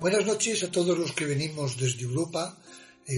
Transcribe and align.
Buenas 0.00 0.24
noches 0.24 0.64
a 0.64 0.70
todos 0.70 0.96
los 0.96 1.12
que 1.12 1.26
venimos 1.26 1.76
desde 1.76 2.04
Europa, 2.04 2.56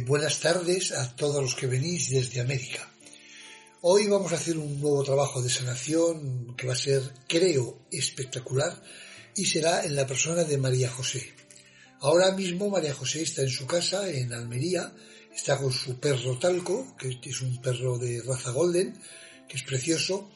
buenas 0.04 0.40
tardes 0.40 0.90
a 0.90 1.14
todos 1.14 1.40
los 1.40 1.54
que 1.54 1.68
venís 1.68 2.10
desde 2.10 2.40
América. 2.40 2.90
Hoy 3.82 4.08
vamos 4.08 4.32
a 4.32 4.34
hacer 4.34 4.58
un 4.58 4.80
nuevo 4.80 5.04
trabajo 5.04 5.40
de 5.40 5.48
sanación 5.48 6.56
que 6.56 6.66
va 6.66 6.72
a 6.72 6.76
ser, 6.76 7.00
creo, 7.28 7.86
espectacular 7.92 8.82
y 9.36 9.46
será 9.46 9.84
en 9.84 9.94
la 9.94 10.08
persona 10.08 10.42
de 10.42 10.58
María 10.58 10.90
José. 10.90 11.32
Ahora 12.00 12.32
mismo 12.32 12.68
María 12.68 12.94
José 12.94 13.22
está 13.22 13.42
en 13.42 13.50
su 13.50 13.64
casa 13.64 14.10
en 14.10 14.32
Almería, 14.32 14.92
está 15.32 15.58
con 15.58 15.72
su 15.72 16.00
perro 16.00 16.36
Talco, 16.36 16.96
que 16.96 17.16
es 17.30 17.42
un 17.42 17.62
perro 17.62 17.96
de 17.96 18.22
raza 18.22 18.50
golden, 18.50 19.00
que 19.48 19.56
es 19.56 19.62
precioso, 19.62 20.32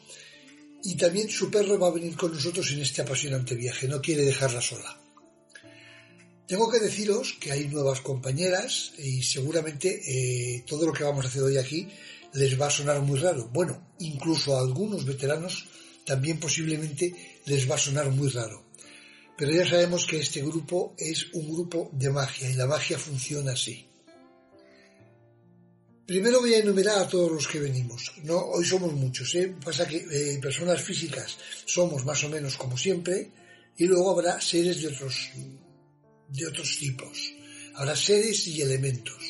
y 0.85 0.94
también 0.94 1.29
su 1.29 1.50
perro 1.50 1.76
va 1.76 1.89
a 1.89 1.99
venir 1.99 2.14
con 2.14 2.32
nosotros 2.32 2.71
en 2.71 2.82
este 2.82 3.03
apasionante 3.03 3.57
viaje, 3.57 3.89
no 3.89 4.00
quiere 4.00 4.22
dejarla 4.22 4.61
sola. 4.61 5.06
Tengo 6.46 6.71
que 6.71 6.79
deciros 6.79 7.36
que 7.41 7.50
hay 7.50 7.67
nuevas 7.67 8.00
compañeras 8.00 8.93
y 8.99 9.23
seguramente 9.23 9.89
eh, 10.07 10.64
todo 10.67 10.87
lo 10.87 10.93
que 10.93 11.03
vamos 11.03 11.25
a 11.25 11.29
hacer 11.29 11.43
hoy 11.43 11.59
aquí 11.59 11.89
les 12.35 12.61
va 12.61 12.68
a 12.68 12.71
sonar 12.71 13.00
muy 13.00 13.18
raro. 13.18 13.49
Bueno, 13.53 13.95
incluso 13.99 14.57
a 14.57 14.61
algunos 14.61 15.04
veteranos 15.04 15.67
también 16.04 16.39
posiblemente 16.39 17.40
les 17.46 17.68
va 17.68 17.75
a 17.75 17.79
sonar 17.79 18.11
muy 18.11 18.31
raro. 18.31 18.64
Pero 19.37 19.53
ya 19.53 19.68
sabemos 19.68 20.07
que 20.07 20.18
este 20.18 20.40
grupo 20.40 20.95
es 20.96 21.32
un 21.32 21.53
grupo 21.53 21.90
de 21.93 22.11
magia 22.11 22.49
y 22.49 22.54
la 22.54 22.67
magia 22.67 22.96
funciona 22.96 23.53
así. 23.53 23.85
Primero 26.07 26.40
voy 26.40 26.54
a 26.54 26.61
enumerar 26.61 27.01
a 27.01 27.09
todos 27.09 27.32
los 27.32 27.49
que 27.49 27.59
venimos. 27.59 28.13
No, 28.23 28.39
hoy 28.39 28.65
somos 28.65 28.93
muchos. 28.93 29.35
¿eh? 29.35 29.53
Pasa 29.65 29.89
que 29.89 29.96
eh, 29.96 30.39
personas 30.40 30.81
físicas 30.81 31.37
somos 31.65 32.05
más 32.05 32.23
o 32.23 32.28
menos 32.28 32.57
como 32.57 32.79
siempre 32.79 33.33
y 33.77 33.87
luego 33.87 34.13
habrá 34.13 34.41
seres 34.41 34.81
de 34.81 34.89
otros 34.89 35.31
de 36.29 36.47
otros 36.47 36.79
tipos. 36.79 37.35
Habrá 37.75 37.95
seres 37.95 38.47
y 38.47 38.61
elementos. 38.63 39.23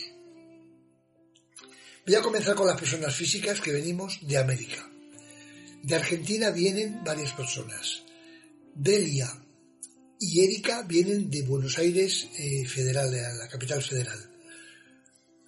Voy 2.07 2.15
a 2.15 2.23
comenzar 2.23 2.55
con 2.55 2.67
las 2.67 2.79
personas 2.79 3.15
físicas 3.15 3.61
que 3.61 3.73
venimos 3.73 4.21
de 4.23 4.39
América. 4.39 4.89
De 5.83 5.95
Argentina 5.95 6.51
vienen 6.51 7.03
varias 7.05 7.33
personas. 7.33 8.03
Delia 8.75 9.29
y 10.19 10.45
Erika 10.45 10.83
vienen 10.83 11.29
de 11.29 11.43
Buenos 11.43 11.79
Aires 11.79 12.29
eh, 12.39 12.65
Federal, 12.67 13.11
de 13.11 13.21
la 13.21 13.49
capital 13.49 13.83
federal. 13.83 14.19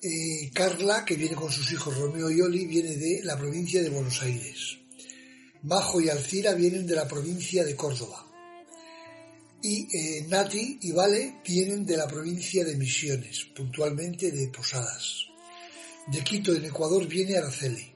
Eh, 0.03 0.51
Carla, 0.53 1.05
que 1.05 1.17
viene 1.17 1.35
con 1.35 1.51
sus 1.51 1.73
hijos 1.73 1.97
Romeo 1.97 2.31
y 2.31 2.41
Oli, 2.41 2.67
viene 2.67 2.97
de 2.97 3.21
la 3.25 3.37
provincia 3.37 3.83
de 3.83 3.91
Buenos 3.91 4.23
Aires. 4.23 4.79
Majo 5.63 6.01
y 6.01 6.09
Alcira 6.09 6.55
vienen 6.55 6.87
de 6.87 6.95
la 6.95 7.09
provincia 7.09 7.65
de 7.65 7.75
Córdoba 7.75 8.28
y 9.63 9.89
eh, 9.97 10.27
Nati 10.29 10.79
y 10.83 10.93
Vale 10.93 11.41
vienen 11.45 11.85
de 11.85 11.97
la 11.97 12.07
provincia 12.07 12.65
de 12.65 12.77
Misiones, 12.77 13.45
puntualmente 13.55 14.31
de 14.31 14.49
Posadas. 14.49 15.27
De 16.07 16.23
Quito, 16.23 16.55
en 16.55 16.65
Ecuador, 16.65 17.07
viene 17.07 17.37
Araceli. 17.37 17.93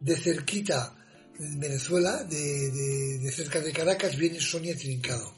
De 0.00 0.16
cerquita, 0.16 0.96
en 1.38 1.60
Venezuela, 1.60 2.24
de, 2.24 3.30
cerca 3.34 3.60
de 3.60 3.72
Caracas, 3.72 4.16
viene 4.16 4.40
Sonia 4.40 4.76
Trincado. 4.76 5.34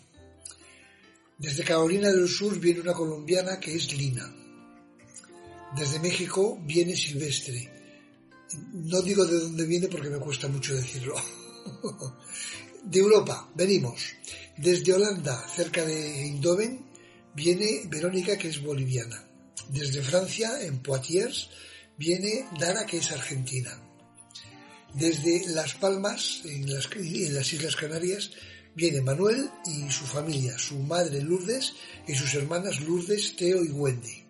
Desde 1.38 1.64
Carolina 1.64 2.10
del 2.10 2.28
Sur 2.28 2.58
viene 2.58 2.80
una 2.80 2.92
colombiana 2.92 3.60
que 3.60 3.74
es 3.74 3.92
Lina. 3.96 4.34
Desde 5.76 6.00
México 6.00 6.58
viene 6.64 6.96
Silvestre. 6.96 7.70
No 8.72 9.00
digo 9.02 9.24
de 9.24 9.38
dónde 9.38 9.64
viene 9.64 9.88
porque 9.88 10.10
me 10.10 10.18
cuesta 10.18 10.48
mucho 10.48 10.74
decirlo. 10.74 11.14
de 12.82 12.98
Europa, 12.98 13.50
venimos. 13.54 14.00
Desde 14.56 14.92
Holanda, 14.92 15.46
cerca 15.54 15.84
de 15.84 16.22
Eindhoven, 16.22 16.84
viene 17.34 17.82
Verónica, 17.86 18.36
que 18.36 18.48
es 18.48 18.62
boliviana. 18.62 19.24
Desde 19.68 20.02
Francia, 20.02 20.62
en 20.62 20.80
Poitiers, 20.80 21.48
viene 21.96 22.46
Dara, 22.58 22.86
que 22.86 22.98
es 22.98 23.10
argentina. 23.12 23.70
Desde 24.94 25.48
Las 25.48 25.74
Palmas, 25.74 26.42
en 26.44 26.72
las, 26.72 26.88
en 26.96 27.34
las 27.34 27.52
Islas 27.52 27.76
Canarias, 27.76 28.32
viene 28.74 29.00
Manuel 29.00 29.48
y 29.66 29.90
su 29.90 30.04
familia, 30.04 30.58
su 30.58 30.78
madre 30.78 31.22
Lourdes 31.22 31.74
y 32.08 32.14
sus 32.14 32.34
hermanas 32.34 32.80
Lourdes, 32.80 33.36
Teo 33.36 33.64
y 33.64 33.70
Wendy. 33.70 34.24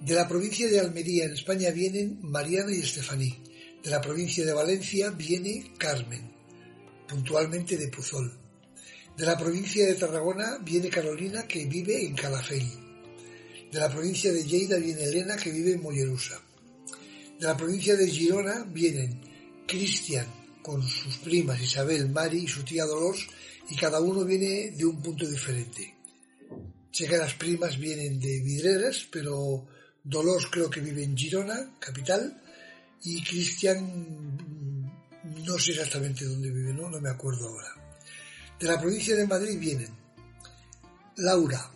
De 0.00 0.14
la 0.14 0.28
provincia 0.28 0.68
de 0.68 0.78
Almería, 0.78 1.24
en 1.24 1.32
España, 1.32 1.70
vienen 1.70 2.18
Mariana 2.20 2.72
y 2.74 2.80
Estefaní. 2.80 3.45
De 3.86 3.92
la 3.92 4.00
provincia 4.00 4.44
de 4.44 4.52
Valencia 4.52 5.10
viene 5.10 5.72
Carmen 5.78 6.28
puntualmente 7.06 7.76
de 7.76 7.86
Puzol. 7.86 8.32
De 9.16 9.24
la 9.24 9.38
provincia 9.38 9.86
de 9.86 9.94
Tarragona 9.94 10.58
viene 10.60 10.88
Carolina, 10.88 11.46
que 11.46 11.66
vive 11.66 12.04
en 12.04 12.16
Calafell. 12.16 12.68
De 13.70 13.78
la 13.78 13.88
provincia 13.88 14.32
de 14.32 14.42
Lleida 14.42 14.78
viene 14.78 15.04
Elena, 15.04 15.36
que 15.36 15.52
vive 15.52 15.74
en 15.74 15.82
Mollerusa. 15.82 16.42
De 17.38 17.46
la 17.46 17.56
provincia 17.56 17.94
de 17.94 18.10
Girona 18.10 18.64
vienen 18.64 19.20
Cristian, 19.68 20.26
con 20.62 20.82
sus 20.82 21.18
primas 21.18 21.62
Isabel, 21.62 22.10
Mari 22.10 22.38
y 22.38 22.48
su 22.48 22.64
tía 22.64 22.86
Dolores, 22.86 23.28
y 23.70 23.76
cada 23.76 24.00
uno 24.00 24.24
viene 24.24 24.72
de 24.72 24.84
un 24.84 25.00
punto 25.00 25.28
diferente. 25.28 25.94
Sé 26.90 27.06
que 27.06 27.18
las 27.18 27.34
primas 27.34 27.78
vienen 27.78 28.18
de 28.18 28.40
Vidreras, 28.40 29.06
pero 29.12 29.68
Dolores 30.02 30.48
creo 30.50 30.68
que 30.68 30.80
vive 30.80 31.04
en 31.04 31.16
Girona, 31.16 31.76
capital, 31.78 32.42
y 33.02 33.22
Cristian 33.22 34.36
no 35.44 35.58
sé 35.58 35.72
exactamente 35.72 36.24
dónde 36.24 36.50
vive, 36.50 36.72
¿no? 36.72 36.90
no 36.90 37.00
me 37.00 37.10
acuerdo 37.10 37.48
ahora. 37.48 37.68
De 38.58 38.66
la 38.66 38.80
provincia 38.80 39.14
de 39.14 39.26
Madrid 39.26 39.58
vienen 39.58 39.94
Laura, 41.16 41.70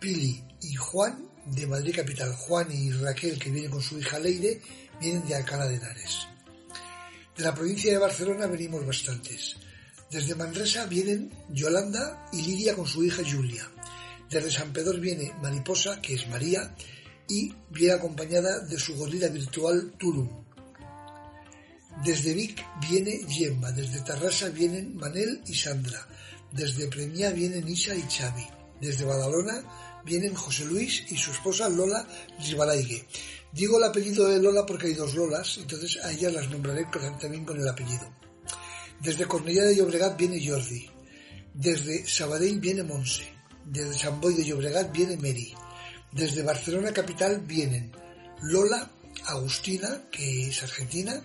Pili 0.00 0.42
y 0.62 0.74
Juan 0.74 1.28
de 1.46 1.66
Madrid 1.66 1.94
Capital. 1.96 2.32
Juan 2.34 2.70
y 2.72 2.90
Raquel, 2.92 3.38
que 3.38 3.50
vienen 3.50 3.70
con 3.70 3.82
su 3.82 3.98
hija 3.98 4.18
Leire, 4.18 4.60
vienen 5.00 5.26
de 5.26 5.34
Alcalá 5.34 5.66
de 5.66 5.76
Henares. 5.76 6.26
De 7.36 7.42
la 7.42 7.54
provincia 7.54 7.92
de 7.92 7.98
Barcelona 7.98 8.46
venimos 8.46 8.86
bastantes. 8.86 9.56
Desde 10.10 10.34
Manresa 10.34 10.86
vienen 10.86 11.30
Yolanda 11.50 12.28
y 12.32 12.42
Lidia 12.42 12.74
con 12.74 12.86
su 12.86 13.04
hija 13.04 13.22
Julia. 13.28 13.68
Desde 14.30 14.50
San 14.50 14.72
Pedro 14.72 14.98
viene 15.00 15.32
Mariposa, 15.42 16.00
que 16.00 16.14
es 16.14 16.28
María, 16.28 16.74
y 17.28 17.52
viene 17.70 17.94
acompañada 17.94 18.60
de 18.60 18.78
su 18.78 18.94
gorila 18.96 19.28
virtual 19.28 19.94
Tulum. 19.98 20.43
Desde 22.02 22.34
Vic 22.34 22.64
viene 22.88 23.20
Gemma, 23.28 23.70
desde 23.72 24.00
Tarrasa 24.00 24.48
vienen 24.48 24.96
Manel 24.96 25.42
y 25.46 25.54
Sandra, 25.54 26.06
desde 26.50 26.88
Premia 26.88 27.30
vienen 27.30 27.68
Isa 27.68 27.94
y 27.94 28.02
Xavi, 28.02 28.46
desde 28.80 29.04
Badalona 29.04 30.02
vienen 30.04 30.34
José 30.34 30.64
Luis 30.64 31.04
y 31.10 31.16
su 31.16 31.30
esposa 31.30 31.68
Lola 31.68 32.06
Ribalaigue. 32.40 33.06
Digo 33.52 33.78
el 33.78 33.84
apellido 33.84 34.26
de 34.26 34.42
Lola 34.42 34.66
porque 34.66 34.88
hay 34.88 34.94
dos 34.94 35.14
Lolas, 35.14 35.58
entonces 35.58 35.98
a 36.04 36.10
ellas 36.10 36.32
las 36.32 36.50
nombraré 36.50 36.86
también 37.20 37.44
con 37.44 37.60
el 37.60 37.68
apellido. 37.68 38.12
Desde 39.00 39.26
Cornellá 39.26 39.64
de 39.64 39.76
Llobregat 39.76 40.18
viene 40.18 40.44
Jordi, 40.44 40.90
desde 41.52 42.06
Sabadell 42.06 42.58
viene 42.58 42.82
Monse, 42.82 43.24
desde 43.64 43.98
San 43.98 44.20
Boy 44.20 44.34
de 44.34 44.44
Llobregat 44.44 44.92
viene 44.92 45.16
Mary, 45.16 45.54
desde 46.12 46.42
Barcelona 46.42 46.92
capital 46.92 47.40
vienen 47.40 47.92
Lola, 48.42 48.90
Agustina, 49.26 50.02
que 50.10 50.48
es 50.48 50.62
argentina, 50.62 51.22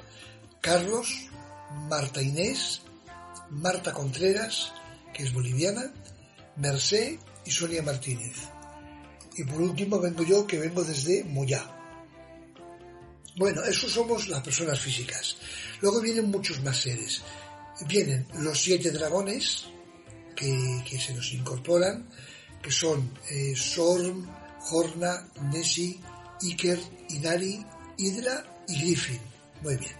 Carlos, 0.62 1.30
Marta 1.90 2.22
Inés, 2.22 2.82
Marta 3.50 3.94
Contreras, 3.94 4.74
que 5.14 5.24
es 5.24 5.34
boliviana, 5.34 5.92
Mercé 6.58 7.20
y 7.46 7.52
Sonia 7.52 7.82
Martínez. 7.82 8.36
Y 9.38 9.44
por 9.44 9.62
último 9.62 10.00
vengo 10.00 10.24
yo, 10.24 10.46
que 10.46 10.60
vengo 10.60 10.84
desde 10.84 11.24
Moyá. 11.24 11.66
Bueno, 13.38 13.64
esos 13.64 13.94
somos 13.94 14.28
las 14.28 14.42
personas 14.42 14.80
físicas. 14.80 15.38
Luego 15.82 16.02
vienen 16.02 16.30
muchos 16.30 16.62
más 16.62 16.78
seres. 16.78 17.22
Vienen 17.88 18.28
los 18.40 18.60
siete 18.60 18.92
dragones 18.92 19.66
que, 20.36 21.00
se 21.00 21.14
nos 21.14 21.32
incorporan, 21.34 22.10
que 22.62 22.72
son 22.72 23.14
eh, 23.30 23.54
Sorm, 23.56 24.28
Horna, 24.72 25.26
Nessie, 25.54 26.00
Iker, 26.42 26.80
Inari, 27.10 27.66
Hydra 27.98 28.64
y 28.68 28.82
Griffin. 28.82 29.22
Muy 29.62 29.78
bien. 29.78 29.96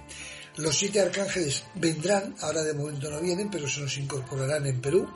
Los 0.60 0.78
siete 0.78 1.00
arcángeles 1.00 1.64
vendrán, 1.76 2.36
ahora 2.42 2.64
de 2.64 2.74
momento 2.74 3.10
no 3.10 3.22
vienen, 3.22 3.50
pero 3.50 3.66
se 3.66 3.80
nos 3.80 3.98
incorporarán 3.98 4.66
en 4.66 4.82
Perú. 4.82 5.10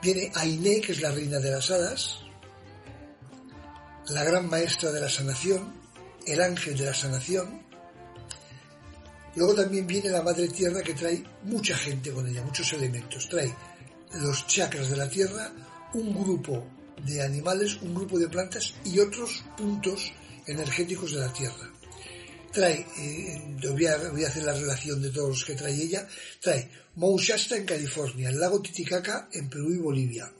Viene 0.00 0.30
Ainé, 0.36 0.80
que 0.80 0.92
es 0.92 1.00
la 1.00 1.10
reina 1.10 1.40
de 1.40 1.50
las 1.50 1.68
hadas, 1.72 2.20
la 4.10 4.22
gran 4.22 4.48
maestra 4.48 4.92
de 4.92 5.00
la 5.00 5.08
sanación, 5.08 5.74
el 6.24 6.40
ángel 6.40 6.78
de 6.78 6.84
la 6.84 6.94
sanación. 6.94 7.60
Luego 9.34 9.56
también 9.56 9.84
viene 9.84 10.10
la 10.10 10.22
Madre 10.22 10.46
Tierra 10.46 10.80
que 10.80 10.94
trae 10.94 11.24
mucha 11.42 11.76
gente 11.76 12.12
con 12.12 12.28
ella, 12.28 12.44
muchos 12.44 12.72
elementos. 12.74 13.28
Trae 13.28 13.52
los 14.20 14.46
chakras 14.46 14.90
de 14.90 14.96
la 14.96 15.08
Tierra, 15.08 15.50
un 15.94 16.14
grupo 16.22 16.64
de 17.04 17.20
animales, 17.20 17.82
un 17.82 17.96
grupo 17.96 18.16
de 18.16 18.28
plantas 18.28 18.74
y 18.84 19.00
otros 19.00 19.44
puntos 19.56 20.12
energéticos 20.46 21.14
de 21.14 21.18
la 21.18 21.32
Tierra. 21.32 21.77
Trae, 22.52 22.86
eh, 22.98 23.56
voy, 23.70 23.86
a, 23.86 24.28
hacer 24.28 24.44
la 24.44 24.54
relación 24.54 25.00
de 25.02 25.10
todos 25.10 25.28
los 25.28 25.44
que 25.44 25.54
trae 25.54 25.74
ella, 25.74 26.06
trae 26.40 26.70
Mount 26.96 27.20
Shasta 27.20 27.56
en 27.56 27.64
California, 27.64 28.30
el 28.30 28.40
lago 28.40 28.60
Titicaca 28.60 29.28
en 29.32 29.48
Perú 29.48 29.72
y 29.72 29.78
Bolivia, 29.78 30.32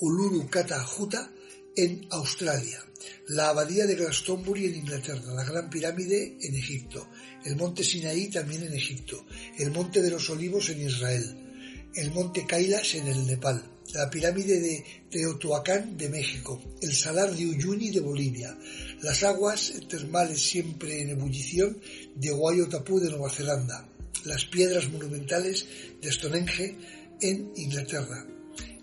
Uluru 0.00 0.48
Kata 0.48 0.82
Juta 0.84 1.30
en 1.76 2.06
Australia, 2.10 2.84
la 3.28 3.48
abadía 3.48 3.86
de 3.86 3.96
Glastonbury 3.96 4.66
en 4.66 4.76
Inglaterra, 4.76 5.32
la 5.34 5.44
Gran 5.44 5.70
Pirámide 5.70 6.36
en 6.40 6.54
Egipto, 6.54 7.08
el 7.44 7.56
monte 7.56 7.84
Sinaí 7.84 8.28
también 8.28 8.62
en 8.62 8.74
Egipto, 8.74 9.24
el 9.58 9.70
monte 9.70 10.02
de 10.02 10.10
los 10.10 10.28
Olivos 10.30 10.68
en 10.70 10.82
Israel, 10.82 11.90
el 11.94 12.10
monte 12.12 12.46
Kailash 12.46 12.96
en 12.96 13.08
el 13.08 13.26
Nepal, 13.26 13.73
la 13.92 14.10
pirámide 14.10 14.60
de 14.60 14.84
Teotihuacán 15.10 15.96
de 15.96 16.08
México, 16.08 16.60
el 16.80 16.94
salar 16.94 17.34
de 17.34 17.46
Uyuni 17.46 17.90
de 17.90 18.00
Bolivia, 18.00 18.56
las 19.02 19.22
aguas 19.22 19.72
termales 19.88 20.40
siempre 20.40 21.02
en 21.02 21.10
ebullición 21.10 21.78
de 22.14 22.32
Waiotapú 22.32 22.98
de 22.98 23.10
Nueva 23.10 23.30
Zelanda, 23.30 23.88
las 24.24 24.46
piedras 24.46 24.88
monumentales 24.90 25.66
de 26.00 26.10
Stonehenge 26.10 26.76
en 27.20 27.52
Inglaterra, 27.56 28.26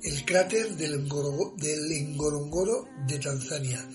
el 0.03 0.25
cráter 0.25 0.75
del, 0.75 0.99
Ngorongoro 1.03 2.87
de 3.07 3.19
Tanzania, 3.19 3.87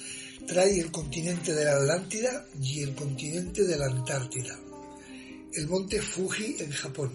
trae 0.46 0.78
el 0.78 0.90
continente 0.90 1.54
de 1.54 1.64
la 1.64 1.76
Atlántida 1.76 2.46
y 2.60 2.82
el 2.82 2.94
continente 2.94 3.64
de 3.64 3.76
la 3.76 3.86
Antártida, 3.86 4.58
el 5.54 5.66
monte 5.68 6.00
Fuji 6.00 6.56
en 6.60 6.70
Japón, 6.70 7.12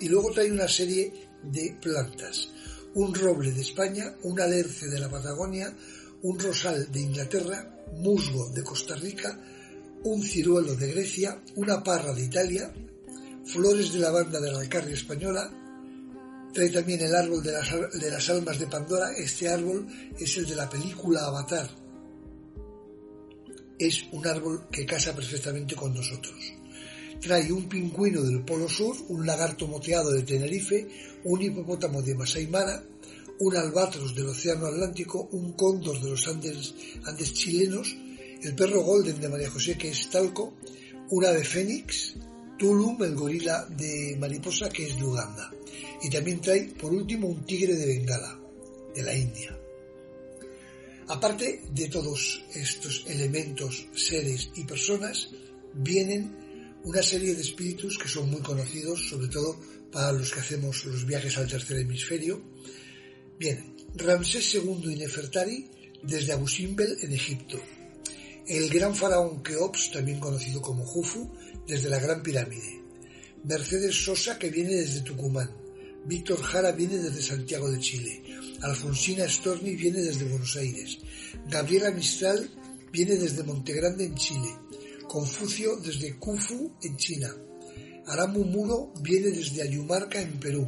y 0.00 0.08
luego 0.08 0.30
trae 0.32 0.50
una 0.50 0.68
serie 0.68 1.12
de 1.42 1.76
plantas, 1.80 2.50
un 2.94 3.14
roble 3.14 3.52
de 3.52 3.62
España, 3.62 4.14
un 4.22 4.40
alerce 4.40 4.88
de 4.88 5.00
la 5.00 5.08
Patagonia, 5.08 5.74
un 6.22 6.38
rosal 6.38 6.90
de 6.90 7.00
Inglaterra, 7.00 7.84
musgo 7.96 8.50
de 8.50 8.62
Costa 8.62 8.94
Rica, 8.96 9.38
un 10.04 10.22
ciruelo 10.22 10.74
de 10.74 10.92
Grecia, 10.92 11.42
una 11.56 11.82
parra 11.82 12.12
de 12.12 12.24
Italia, 12.24 12.72
flores 13.44 13.92
de 13.92 13.98
lavanda 13.98 14.40
de 14.40 14.52
la 14.52 14.60
Alcarria 14.60 14.94
española, 14.94 15.50
trae 16.52 16.68
también 16.68 17.00
el 17.00 17.14
árbol 17.14 17.42
de 17.42 17.52
las, 17.52 17.70
de 17.70 18.10
las 18.10 18.28
almas 18.30 18.58
de 18.58 18.66
Pandora, 18.66 19.12
este 19.16 19.48
árbol 19.48 19.86
es 20.18 20.36
el 20.36 20.46
de 20.46 20.56
la 20.56 20.68
película 20.68 21.24
Avatar, 21.24 21.70
es 23.78 24.04
un 24.12 24.26
árbol 24.26 24.68
que 24.70 24.86
casa 24.86 25.14
perfectamente 25.14 25.74
con 25.74 25.94
nosotros. 25.94 26.61
Trae 27.22 27.52
un 27.52 27.68
pingüino 27.68 28.20
del 28.20 28.42
Polo 28.42 28.68
Sur, 28.68 28.96
un 29.10 29.24
lagarto 29.24 29.68
moteado 29.68 30.10
de 30.10 30.22
Tenerife, 30.22 30.88
un 31.22 31.40
hipopótamo 31.40 32.02
de 32.02 32.16
Masai 32.16 32.48
Mara, 32.48 32.82
un 33.38 33.56
albatros 33.56 34.12
del 34.12 34.26
Océano 34.26 34.66
Atlántico, 34.66 35.28
un 35.30 35.52
cóndor 35.52 36.00
de 36.02 36.10
los 36.10 36.26
Andes, 36.26 36.74
chilenos, 37.32 37.96
el 38.42 38.56
perro 38.56 38.82
golden 38.82 39.20
de 39.20 39.28
María 39.28 39.48
José, 39.48 39.78
que 39.78 39.90
es 39.90 40.10
talco, 40.10 40.54
un 41.10 41.24
ave 41.24 41.44
fénix, 41.44 42.16
Tulum, 42.58 43.00
el 43.04 43.14
gorila 43.14 43.66
de 43.66 44.16
mariposa, 44.18 44.68
que 44.68 44.88
es 44.88 44.96
de 44.96 45.04
Uganda. 45.04 45.48
Y 46.02 46.10
también 46.10 46.40
trae, 46.40 46.74
por 46.74 46.92
último, 46.92 47.28
un 47.28 47.46
tigre 47.46 47.76
de 47.76 47.86
Bengala, 47.86 48.36
de 48.96 49.02
la 49.04 49.14
India. 49.14 49.56
Aparte 51.06 51.62
de 51.70 51.88
todos 51.88 52.44
estos 52.52 53.04
elementos, 53.06 53.86
seres 53.94 54.50
y 54.56 54.64
personas, 54.64 55.30
vienen 55.72 56.41
una 56.84 57.02
serie 57.02 57.34
de 57.34 57.42
espíritus 57.42 57.98
que 57.98 58.08
son 58.08 58.30
muy 58.30 58.40
conocidos, 58.40 59.08
sobre 59.08 59.28
todo 59.28 59.58
para 59.90 60.12
los 60.12 60.32
que 60.32 60.40
hacemos 60.40 60.84
los 60.84 61.06
viajes 61.06 61.36
al 61.38 61.48
tercer 61.48 61.78
hemisferio, 61.78 62.42
Bien, 63.42 63.74
Ramsés 63.96 64.54
II 64.54 64.92
y 64.92 64.96
Nefertari 64.96 65.68
desde 66.00 66.32
Abu 66.32 66.46
Simbel 66.46 66.96
en 67.02 67.12
Egipto. 67.12 67.58
El 68.46 68.68
gran 68.70 68.94
faraón 68.94 69.42
Keops, 69.42 69.90
también 69.90 70.20
conocido 70.20 70.62
como 70.62 70.84
Jufu, 70.84 71.28
desde 71.66 71.88
la 71.88 71.98
Gran 71.98 72.22
Pirámide. 72.22 72.82
Mercedes 73.42 73.96
Sosa, 74.04 74.38
que 74.38 74.48
viene 74.48 74.74
desde 74.74 75.00
Tucumán. 75.00 75.50
Víctor 76.06 76.40
Jara 76.40 76.70
viene 76.70 76.98
desde 76.98 77.20
Santiago 77.20 77.68
de 77.68 77.80
Chile. 77.80 78.22
Alfonsina 78.60 79.28
Storni 79.28 79.74
viene 79.74 80.00
desde 80.00 80.24
Buenos 80.24 80.54
Aires. 80.54 80.98
Gabriela 81.48 81.90
Mistral 81.90 82.48
viene 82.92 83.16
desde 83.16 83.42
Montegrande 83.42 84.04
en 84.04 84.14
Chile. 84.14 84.50
Confucio 85.12 85.76
desde 85.76 86.16
Khufu 86.18 86.72
en 86.82 86.96
China. 86.96 87.30
Aramu 88.06 88.44
Muro 88.44 88.94
viene 89.02 89.28
desde 89.28 89.60
Ayumarca 89.60 90.18
en 90.22 90.40
Perú. 90.40 90.66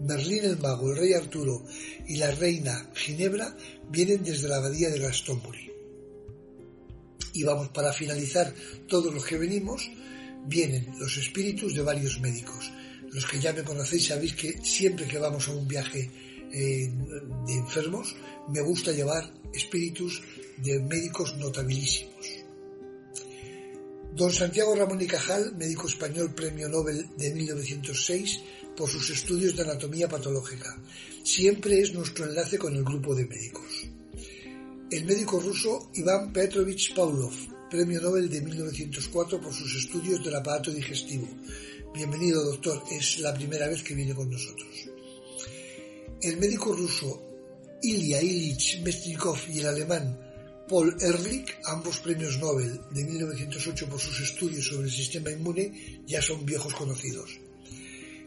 Merlín 0.00 0.44
el 0.44 0.56
mago, 0.56 0.90
el 0.90 0.96
rey 0.96 1.12
Arturo 1.12 1.62
y 2.08 2.16
la 2.16 2.30
reina 2.30 2.90
Ginebra 2.94 3.54
vienen 3.90 4.24
desde 4.24 4.48
la 4.48 4.56
abadía 4.56 4.88
de 4.88 5.00
Glastonbury. 5.00 5.70
Y 7.34 7.42
vamos, 7.42 7.68
para 7.76 7.92
finalizar 7.92 8.54
todos 8.88 9.12
los 9.12 9.22
que 9.22 9.36
venimos, 9.36 9.90
vienen 10.46 10.86
los 10.98 11.18
espíritus 11.18 11.74
de 11.74 11.82
varios 11.82 12.18
médicos. 12.20 12.72
Los 13.12 13.26
que 13.26 13.38
ya 13.38 13.52
me 13.52 13.64
conocéis 13.64 14.06
sabéis 14.06 14.32
que 14.32 14.64
siempre 14.64 15.06
que 15.06 15.18
vamos 15.18 15.46
a 15.48 15.52
un 15.52 15.68
viaje 15.68 16.10
eh, 16.50 16.90
de 17.46 17.52
enfermos, 17.52 18.16
me 18.48 18.62
gusta 18.62 18.92
llevar 18.92 19.30
espíritus 19.52 20.22
de 20.56 20.80
médicos 20.80 21.36
notabilísimos. 21.36 22.43
Don 24.14 24.30
Santiago 24.30 24.76
Ramón 24.76 25.02
y 25.02 25.08
Cajal, 25.08 25.56
médico 25.56 25.88
español 25.88 26.32
premio 26.36 26.68
Nobel 26.68 27.08
de 27.18 27.34
1906, 27.34 28.40
por 28.76 28.88
sus 28.88 29.10
estudios 29.10 29.56
de 29.56 29.62
anatomía 29.64 30.08
patológica. 30.08 30.80
Siempre 31.24 31.80
es 31.80 31.92
nuestro 31.94 32.24
enlace 32.24 32.56
con 32.56 32.76
el 32.76 32.84
grupo 32.84 33.12
de 33.12 33.26
médicos. 33.26 33.88
El 34.88 35.04
médico 35.04 35.40
ruso 35.40 35.90
Iván 35.94 36.32
Petrovich 36.32 36.94
Pavlov, 36.94 37.32
Premio 37.68 38.00
Nobel 38.00 38.30
de 38.30 38.40
1904 38.40 39.40
por 39.40 39.52
sus 39.52 39.74
estudios 39.74 40.22
del 40.22 40.36
aparato 40.36 40.70
digestivo. 40.70 41.26
Bienvenido, 41.92 42.44
doctor, 42.44 42.84
es 42.92 43.18
la 43.18 43.34
primera 43.34 43.66
vez 43.66 43.82
que 43.82 43.96
viene 43.96 44.14
con 44.14 44.30
nosotros. 44.30 44.90
El 46.22 46.36
médico 46.36 46.72
ruso 46.72 47.20
Ilya 47.82 48.22
Ilyich 48.22 48.80
Mestnikov 48.80 49.38
y 49.52 49.58
el 49.58 49.66
alemán 49.66 50.23
Paul 50.68 50.96
Ehrlich, 51.00 51.54
ambos 51.64 51.98
premios 51.98 52.38
Nobel 52.38 52.80
de 52.90 53.04
1908 53.04 53.88
por 53.88 54.00
sus 54.00 54.20
estudios 54.20 54.66
sobre 54.66 54.86
el 54.86 54.92
sistema 54.92 55.30
inmune, 55.30 56.02
ya 56.06 56.22
son 56.22 56.44
viejos 56.44 56.74
conocidos 56.74 57.40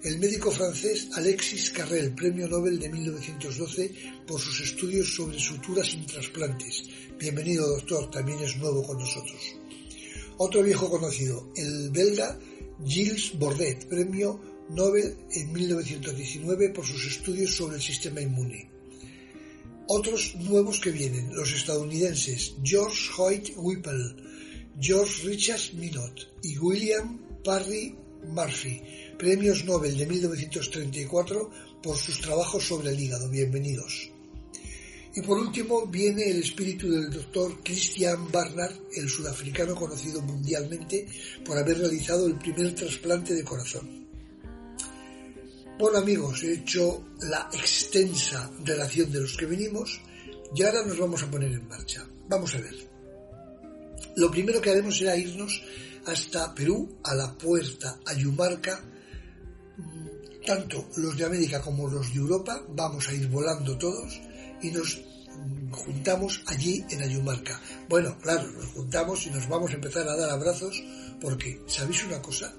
el 0.04 0.20
médico 0.20 0.52
francés 0.52 1.10
Alexis 1.14 1.72
Carrel, 1.72 2.14
Premio 2.14 2.48
Nobel 2.48 2.80
de 2.80 2.90
1912 2.90 3.92
por 4.28 4.40
sus 4.40 4.62
estudios 4.62 5.14
sobre 5.14 5.40
suturas 5.40 5.90
sin 5.90 6.06
trasplantes. 6.06 6.84
Bienvenido, 7.20 7.68
doctor, 7.68 8.10
también 8.12 8.40
es 8.40 8.56
nuevo 8.58 8.84
con 8.84 9.00
nosotros. 9.00 9.56
Otro 10.38 10.62
viejo 10.62 10.90
conocido, 10.90 11.52
el 11.56 11.90
belga 11.90 12.38
Gilles 12.86 13.38
Bordet, 13.38 13.88
Premio 13.88 14.40
Nobel 14.70 15.18
en 15.32 15.52
1919 15.52 16.70
por 16.70 16.86
sus 16.86 17.06
estudios 17.08 17.56
sobre 17.56 17.78
el 17.78 17.82
sistema 17.82 18.22
inmune. 18.22 18.77
Otros 19.90 20.36
nuevos 20.36 20.82
que 20.82 20.92
vienen, 20.92 21.34
los 21.34 21.54
estadounidenses 21.54 22.56
George 22.62 23.10
Hoyt 23.18 23.52
Whipple, 23.56 24.18
George 24.82 25.26
Richard 25.26 25.62
Minot 25.76 26.28
y 26.44 26.58
William 26.58 27.22
Parry 27.42 27.96
Murphy, 28.28 28.82
Premios 29.18 29.64
Nobel 29.64 29.98
de 29.98 30.06
1934 30.06 31.52
por 31.82 31.96
sus 31.96 32.20
trabajos 32.20 32.68
sobre 32.68 32.90
el 32.90 33.00
hígado. 33.00 33.30
Bienvenidos. 33.30 34.12
Y 35.16 35.22
por 35.22 35.38
último 35.38 35.88
viene 35.88 36.32
el 36.32 36.40
espíritu 36.40 36.92
del 36.92 37.10
doctor 37.10 37.64
Christian 37.64 38.30
Barnard, 38.30 38.76
el 38.94 39.08
sudafricano 39.08 39.74
conocido 39.74 40.22
mundialmente 40.22 41.08
por 41.46 41.58
haber 41.58 41.78
realizado 41.78 42.28
el 42.28 42.36
primer 42.36 42.76
trasplante 42.76 43.34
de 43.34 43.44
corazón. 43.46 43.97
Bueno 45.78 46.00
amigos, 46.00 46.42
he 46.42 46.54
hecho 46.54 47.06
la 47.22 47.50
extensa 47.54 48.50
relación 48.66 49.12
de 49.12 49.22
los 49.22 49.38
que 49.38 49.46
venimos 49.46 50.02
y 50.56 50.64
ahora 50.64 50.84
nos 50.84 50.98
vamos 50.98 51.22
a 51.22 51.30
poner 51.30 51.52
en 51.52 51.68
marcha. 51.68 52.04
Vamos 52.28 52.56
a 52.56 52.58
ver. 52.58 52.74
Lo 54.16 54.32
primero 54.32 54.60
que 54.60 54.72
haremos 54.72 54.98
será 54.98 55.16
irnos 55.16 55.62
hasta 56.08 56.56
Perú, 56.56 56.98
a 57.04 57.14
la 57.14 57.38
puerta 57.38 58.00
Ayumarca, 58.08 58.84
tanto 60.48 60.90
los 60.96 61.16
de 61.16 61.26
América 61.26 61.62
como 61.62 61.88
los 61.88 62.12
de 62.12 62.22
Europa, 62.22 62.60
vamos 62.70 63.08
a 63.10 63.14
ir 63.14 63.28
volando 63.28 63.78
todos 63.78 64.20
y 64.64 64.72
nos 64.72 65.00
juntamos 65.70 66.42
allí 66.48 66.84
en 66.90 67.04
Ayumarca. 67.04 67.62
Bueno, 67.88 68.18
claro, 68.18 68.52
nos 68.52 68.66
juntamos 68.66 69.28
y 69.28 69.30
nos 69.30 69.48
vamos 69.48 69.70
a 69.70 69.76
empezar 69.76 70.08
a 70.08 70.16
dar 70.16 70.32
abrazos 70.32 70.84
porque, 71.22 71.62
¿sabéis 71.68 72.04
una 72.04 72.20
cosa? 72.20 72.52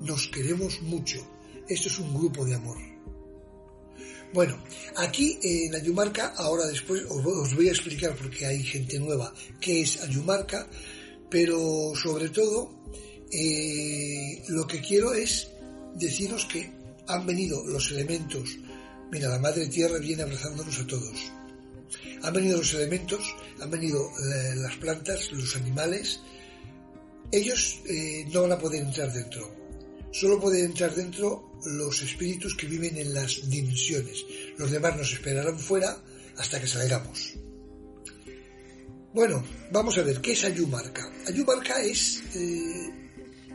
Nos 0.00 0.28
queremos 0.28 0.80
mucho. 0.80 1.35
Esto 1.68 1.88
es 1.88 1.98
un 1.98 2.14
grupo 2.14 2.44
de 2.44 2.54
amor. 2.54 2.78
Bueno, 4.32 4.62
aquí 4.96 5.38
en 5.42 5.74
Ayumarca, 5.74 6.34
ahora 6.36 6.66
después 6.66 7.04
os 7.08 7.54
voy 7.54 7.68
a 7.68 7.72
explicar 7.72 8.14
porque 8.16 8.46
hay 8.46 8.62
gente 8.62 8.98
nueva 8.98 9.32
qué 9.60 9.82
es 9.82 10.00
Ayumarca, 10.02 10.68
pero 11.30 11.92
sobre 11.94 12.28
todo 12.28 12.70
eh, 13.32 14.42
lo 14.48 14.66
que 14.66 14.80
quiero 14.80 15.14
es 15.14 15.48
deciros 15.94 16.44
que 16.46 16.70
han 17.08 17.26
venido 17.26 17.64
los 17.66 17.90
elementos. 17.90 18.58
Mira, 19.10 19.28
la 19.28 19.38
Madre 19.38 19.68
Tierra 19.68 19.98
viene 19.98 20.22
abrazándonos 20.22 20.78
a 20.80 20.86
todos. 20.86 21.32
Han 22.22 22.32
venido 22.32 22.58
los 22.58 22.74
elementos, 22.74 23.34
han 23.60 23.70
venido 23.70 24.08
eh, 24.08 24.54
las 24.56 24.76
plantas, 24.76 25.32
los 25.32 25.54
animales, 25.56 26.20
ellos 27.32 27.80
eh, 27.88 28.26
no 28.32 28.42
van 28.42 28.52
a 28.52 28.58
poder 28.58 28.82
entrar 28.82 29.12
dentro. 29.12 29.50
Solo 30.12 30.40
pueden 30.40 30.66
entrar 30.66 30.94
dentro 30.94 31.45
los 31.64 32.02
espíritus 32.02 32.54
que 32.54 32.66
viven 32.66 32.96
en 32.98 33.14
las 33.14 33.48
dimensiones. 33.48 34.24
Los 34.58 34.70
demás 34.70 34.96
nos 34.96 35.12
esperarán 35.12 35.58
fuera 35.58 35.98
hasta 36.36 36.60
que 36.60 36.66
salgamos. 36.66 37.34
Bueno, 39.14 39.42
vamos 39.72 39.96
a 39.96 40.02
ver, 40.02 40.20
¿qué 40.20 40.32
es 40.32 40.44
Ayumarca? 40.44 41.10
Ayumarca 41.26 41.80
es 41.80 42.22
eh, 42.34 42.90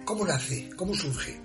cómo 0.04 0.26
nace, 0.26 0.72
cómo 0.76 0.96
surge. 0.96 1.40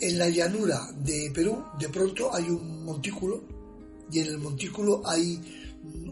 En 0.00 0.18
la 0.18 0.28
llanura 0.28 0.90
de 0.98 1.30
Perú, 1.32 1.64
de 1.78 1.88
pronto 1.88 2.34
hay 2.34 2.44
un 2.44 2.84
montículo 2.84 3.44
y 4.10 4.20
en 4.20 4.26
el 4.26 4.38
montículo 4.38 5.02
hay 5.06 5.40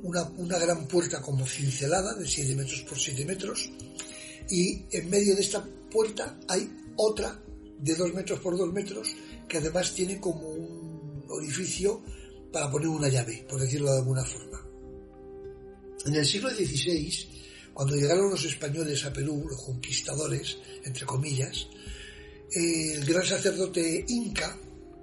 una, 0.03 0.23
una 0.37 0.59
gran 0.59 0.87
puerta 0.87 1.21
como 1.21 1.45
cincelada 1.47 2.15
de 2.15 2.27
7 2.27 2.55
metros 2.55 2.83
por 2.83 2.99
7 2.99 3.25
metros 3.25 3.71
y 4.49 4.85
en 4.93 5.11
medio 5.11 5.35
de 5.35 5.43
esta 5.43 5.65
puerta 5.91 6.39
hay 6.49 6.71
otra 6.97 7.41
de 7.85 7.95
2 7.95 8.15
metros 8.15 8.41
por 8.41 8.57
2 8.57 8.73
metros 8.73 9.15
que 9.47 9.59
además 9.59 9.93
tiene 9.93 10.19
como 10.19 10.49
un 10.49 11.25
orificio 11.29 12.03
para 12.51 12.71
poner 12.71 12.89
una 12.89 13.09
llave, 13.09 13.45
por 13.49 13.61
decirlo 13.61 13.93
de 13.93 13.99
alguna 13.99 14.25
forma. 14.25 14.61
En 16.07 16.15
el 16.15 16.25
siglo 16.25 16.51
XVI, 16.51 17.13
cuando 17.75 17.97
llegaron 17.97 18.31
los 18.31 18.45
españoles 18.45 19.05
a 19.05 19.13
Perú, 19.13 19.47
los 19.49 19.63
conquistadores, 19.63 20.59
entre 20.85 21.05
comillas, 21.05 21.67
el 22.53 23.05
gran 23.05 23.25
sacerdote 23.25 24.05
inca, 24.09 24.57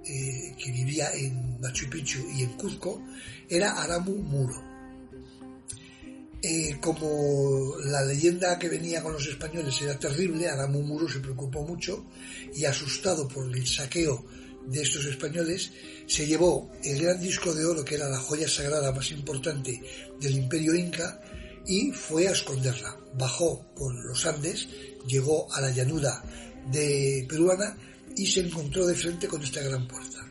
eh, 0.04 0.54
que 0.58 0.72
vivía 0.72 1.12
en 1.12 1.60
Machu 1.60 1.88
Picchu 1.88 2.26
y 2.34 2.42
en 2.42 2.56
Cuzco, 2.56 3.02
era 3.48 3.80
Aramu 3.80 4.16
Muro. 4.16 4.71
Eh, 6.44 6.78
como 6.80 7.76
la 7.84 8.04
leyenda 8.04 8.58
que 8.58 8.68
venía 8.68 9.00
con 9.00 9.12
los 9.12 9.26
españoles 9.28 9.80
era 9.80 9.96
terrible, 9.96 10.48
Aramu 10.48 10.82
Muro 10.82 11.08
se 11.08 11.20
preocupó 11.20 11.62
mucho 11.62 12.04
y 12.52 12.64
asustado 12.64 13.28
por 13.28 13.46
el 13.56 13.64
saqueo 13.64 14.24
de 14.66 14.82
estos 14.82 15.04
españoles, 15.06 15.70
se 16.06 16.26
llevó 16.26 16.70
el 16.82 17.00
gran 17.00 17.20
disco 17.20 17.54
de 17.54 17.64
oro, 17.64 17.84
que 17.84 17.94
era 17.94 18.08
la 18.08 18.18
joya 18.18 18.48
sagrada 18.48 18.90
más 18.92 19.10
importante 19.12 19.80
del 20.20 20.36
imperio 20.36 20.74
inca, 20.74 21.20
y 21.66 21.92
fue 21.92 22.26
a 22.26 22.32
esconderla. 22.32 22.96
Bajó 23.14 23.64
por 23.76 23.94
los 24.04 24.26
Andes, 24.26 24.68
llegó 25.06 25.52
a 25.52 25.60
la 25.60 25.70
llanura 25.70 26.22
de 26.70 27.24
peruana 27.28 27.76
y 28.16 28.26
se 28.26 28.40
encontró 28.40 28.86
de 28.86 28.94
frente 28.94 29.28
con 29.28 29.42
esta 29.42 29.62
gran 29.62 29.86
puerta. 29.86 30.28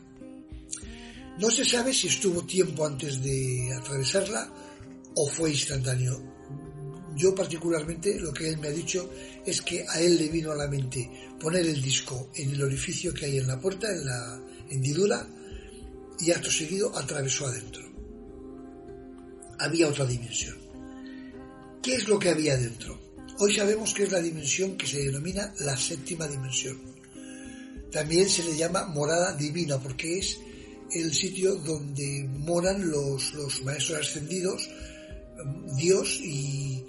No 1.39 1.49
se 1.49 1.63
sabe 1.63 1.93
si 1.93 2.07
estuvo 2.07 2.45
tiempo 2.45 2.85
antes 2.85 3.21
de 3.21 3.73
atravesarla 3.73 4.51
o 5.15 5.27
fue 5.27 5.51
instantáneo. 5.51 6.21
Yo 7.15 7.35
particularmente 7.35 8.19
lo 8.19 8.31
que 8.31 8.47
él 8.49 8.57
me 8.57 8.69
ha 8.69 8.71
dicho 8.71 9.09
es 9.45 9.61
que 9.61 9.85
a 9.87 9.99
él 9.99 10.17
le 10.17 10.29
vino 10.29 10.51
a 10.51 10.55
la 10.55 10.67
mente 10.67 11.09
poner 11.39 11.65
el 11.65 11.81
disco 11.81 12.29
en 12.35 12.51
el 12.51 12.63
orificio 12.63 13.13
que 13.13 13.25
hay 13.25 13.37
en 13.37 13.47
la 13.47 13.59
puerta, 13.59 13.91
en 13.91 14.05
la 14.05 14.41
hendidura, 14.69 15.27
y 16.19 16.31
acto 16.31 16.51
seguido 16.51 16.95
atravesó 16.97 17.47
adentro. 17.47 17.83
Había 19.59 19.87
otra 19.87 20.05
dimensión. 20.05 20.57
¿Qué 21.81 21.95
es 21.95 22.07
lo 22.07 22.19
que 22.19 22.29
había 22.29 22.57
dentro? 22.57 22.99
Hoy 23.39 23.55
sabemos 23.55 23.93
que 23.93 24.03
es 24.03 24.11
la 24.11 24.21
dimensión 24.21 24.77
que 24.77 24.85
se 24.85 25.03
denomina 25.03 25.53
la 25.61 25.75
séptima 25.75 26.27
dimensión. 26.27 26.79
También 27.91 28.29
se 28.29 28.43
le 28.43 28.55
llama 28.55 28.85
morada 28.85 29.35
divina 29.35 29.79
porque 29.79 30.19
es 30.19 30.37
el 30.93 31.13
sitio 31.13 31.55
donde 31.55 32.27
moran 32.29 32.89
los, 32.89 33.33
los 33.33 33.63
maestros 33.63 33.99
ascendidos, 34.01 34.69
Dios 35.75 36.19
y, 36.21 36.85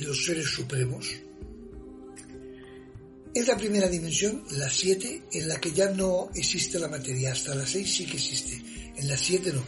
los 0.00 0.24
seres 0.26 0.46
supremos. 0.46 1.08
Es 3.34 3.46
la 3.46 3.56
primera 3.56 3.88
dimensión, 3.88 4.42
la 4.50 4.68
7, 4.68 5.22
en 5.32 5.48
la 5.48 5.58
que 5.58 5.72
ya 5.72 5.90
no 5.90 6.28
existe 6.34 6.78
la 6.78 6.88
materia. 6.88 7.32
Hasta 7.32 7.54
la 7.54 7.66
6 7.66 7.94
sí 7.94 8.04
que 8.04 8.16
existe. 8.16 8.62
En 8.96 9.08
la 9.08 9.16
7 9.16 9.52
no. 9.52 9.64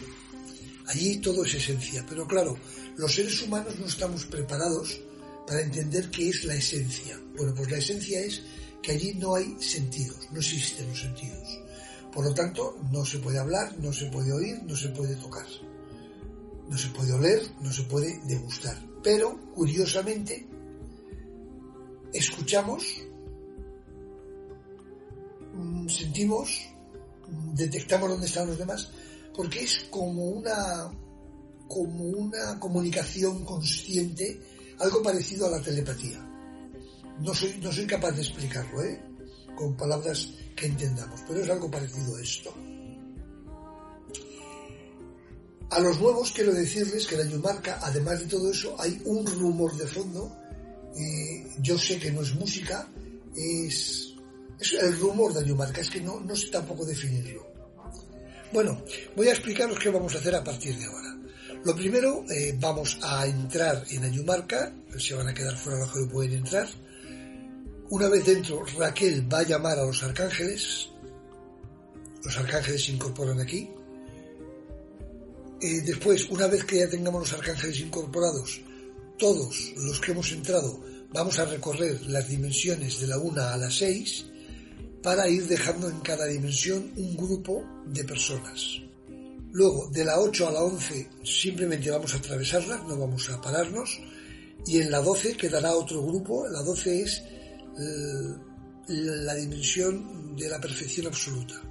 Allí 0.86 1.16
todo 1.18 1.44
es 1.44 1.54
esencia. 1.54 2.04
Pero 2.08 2.26
claro, 2.26 2.58
los 2.96 3.14
seres 3.14 3.40
humanos 3.42 3.78
no 3.78 3.86
estamos 3.86 4.26
preparados 4.26 5.00
para 5.46 5.62
entender 5.62 6.10
qué 6.10 6.28
es 6.28 6.44
la 6.44 6.54
esencia. 6.54 7.18
Bueno, 7.36 7.54
pues 7.54 7.70
la 7.70 7.78
esencia 7.78 8.20
es 8.20 8.42
que 8.82 8.92
allí 8.92 9.14
no 9.14 9.34
hay 9.34 9.56
sentidos, 9.60 10.28
no 10.30 10.40
existen 10.40 10.88
los 10.88 11.00
sentidos. 11.00 11.60
Por 12.12 12.24
lo 12.24 12.34
tanto, 12.34 12.78
no 12.92 13.04
se 13.04 13.18
puede 13.18 13.38
hablar, 13.38 13.76
no 13.78 13.92
se 13.92 14.06
puede 14.06 14.32
oír, 14.32 14.62
no 14.64 14.76
se 14.76 14.90
puede 14.90 15.16
tocar. 15.16 15.46
No 16.68 16.78
se 16.78 16.88
puede 16.88 17.12
oler, 17.12 17.42
no 17.60 17.70
se 17.72 17.82
puede 17.84 18.18
degustar. 18.24 18.76
Pero, 19.02 19.38
curiosamente, 19.54 20.46
escuchamos, 22.12 22.84
mm, 25.52 25.88
sentimos, 25.88 26.60
mm, 27.28 27.54
detectamos 27.54 28.08
dónde 28.08 28.26
están 28.26 28.46
los 28.46 28.58
demás, 28.58 28.90
porque 29.34 29.64
es 29.64 29.86
como 29.90 30.24
una, 30.28 30.90
como 31.68 32.04
una 32.04 32.58
comunicación 32.58 33.44
consciente, 33.44 34.40
algo 34.78 35.02
parecido 35.02 35.46
a 35.46 35.50
la 35.50 35.60
telepatía. 35.60 36.18
No 37.20 37.34
soy, 37.34 37.58
no 37.62 37.70
soy 37.70 37.86
capaz 37.86 38.12
de 38.12 38.22
explicarlo, 38.22 38.82
¿eh? 38.82 39.00
con 39.54 39.76
palabras 39.76 40.30
que 40.56 40.66
entendamos, 40.66 41.20
pero 41.26 41.40
es 41.40 41.50
algo 41.50 41.70
parecido 41.70 42.16
a 42.16 42.22
esto. 42.22 42.54
A 45.74 45.80
los 45.80 46.00
nuevos 46.00 46.30
quiero 46.30 46.54
decirles 46.54 47.04
que 47.04 47.16
en 47.16 47.26
Ayumarca, 47.26 47.80
además 47.82 48.20
de 48.20 48.26
todo 48.26 48.48
eso, 48.48 48.76
hay 48.78 49.02
un 49.06 49.26
rumor 49.26 49.76
de 49.76 49.88
fondo. 49.88 50.32
yo 51.58 51.76
sé 51.76 51.98
que 51.98 52.12
no 52.12 52.22
es 52.22 52.32
música, 52.36 52.88
es, 53.36 54.14
el 54.80 54.96
rumor 55.00 55.34
de 55.34 55.40
Ayumarca, 55.40 55.80
es 55.80 55.90
que 55.90 56.00
no, 56.00 56.20
no 56.20 56.36
sé 56.36 56.46
tampoco 56.46 56.84
definirlo. 56.84 57.44
Bueno, 58.52 58.84
voy 59.16 59.26
a 59.26 59.32
explicaros 59.32 59.76
qué 59.80 59.90
vamos 59.90 60.14
a 60.14 60.18
hacer 60.18 60.36
a 60.36 60.44
partir 60.44 60.78
de 60.78 60.84
ahora. 60.84 61.18
Lo 61.64 61.74
primero, 61.74 62.24
eh, 62.30 62.56
vamos 62.60 62.96
a 63.02 63.26
entrar 63.26 63.84
en 63.90 64.04
Ayumarca, 64.04 64.72
se 64.96 65.14
van 65.16 65.26
a 65.26 65.34
quedar 65.34 65.56
fuera 65.56 65.80
los 65.80 65.92
que 65.92 66.00
no 66.02 66.08
pueden 66.08 66.34
entrar. 66.34 66.68
Una 67.90 68.08
vez 68.08 68.24
dentro, 68.24 68.64
Raquel 68.78 69.26
va 69.32 69.40
a 69.40 69.42
llamar 69.42 69.76
a 69.80 69.84
los 69.84 70.00
arcángeles. 70.04 70.88
Los 72.22 72.38
ángeles 72.38 72.84
se 72.84 72.92
incorporan 72.92 73.40
aquí 73.40 73.68
después, 75.60 76.28
una 76.30 76.46
vez 76.46 76.64
que 76.64 76.78
ya 76.78 76.88
tengamos 76.88 77.22
los 77.22 77.32
arcángeles 77.32 77.80
incorporados, 77.80 78.60
todos 79.18 79.72
los 79.76 80.00
que 80.00 80.12
hemos 80.12 80.30
entrado 80.32 80.82
vamos 81.12 81.38
a 81.38 81.44
recorrer 81.44 82.00
las 82.08 82.28
dimensiones 82.28 83.00
de 83.00 83.06
la 83.06 83.18
1 83.18 83.40
a 83.40 83.56
la 83.56 83.70
6 83.70 84.26
para 85.02 85.28
ir 85.28 85.46
dejando 85.46 85.88
en 85.88 86.00
cada 86.00 86.26
dimensión 86.26 86.90
un 86.96 87.16
grupo 87.16 87.64
de 87.86 88.04
personas. 88.04 88.80
Luego, 89.52 89.88
de 89.92 90.04
la 90.04 90.18
8 90.18 90.48
a 90.48 90.50
la 90.50 90.62
11 90.64 91.10
simplemente 91.22 91.90
vamos 91.90 92.12
a 92.14 92.16
atravesarlas, 92.16 92.82
no 92.88 92.98
vamos 92.98 93.30
a 93.30 93.40
pararnos. 93.40 94.00
Y 94.66 94.80
en 94.80 94.90
la 94.90 95.00
12 95.00 95.36
quedará 95.36 95.76
otro 95.76 96.02
grupo. 96.02 96.48
La 96.48 96.62
12 96.62 97.02
es 97.02 97.22
eh, 97.78 98.34
la 98.88 99.34
dimensión 99.34 100.34
de 100.34 100.48
la 100.48 100.60
perfección 100.60 101.06
absoluta. 101.06 101.62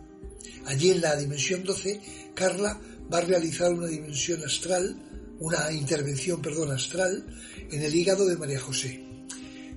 Allí 0.66 0.92
en 0.92 1.02
la 1.02 1.16
dimensión 1.18 1.66
12, 1.66 2.32
Carla 2.34 2.80
va 3.14 3.20
a 3.20 3.22
realizar 3.22 3.72
una 3.72 3.88
dimensión 3.88 4.44
astral, 4.44 4.96
una 5.40 5.72
intervención, 5.72 6.42
perdón, 6.42 6.72
astral 6.72 7.24
en 7.72 7.82
el 7.82 7.94
hígado 7.94 8.26
de 8.26 8.38
María 8.38 8.60
José. 8.60 9.04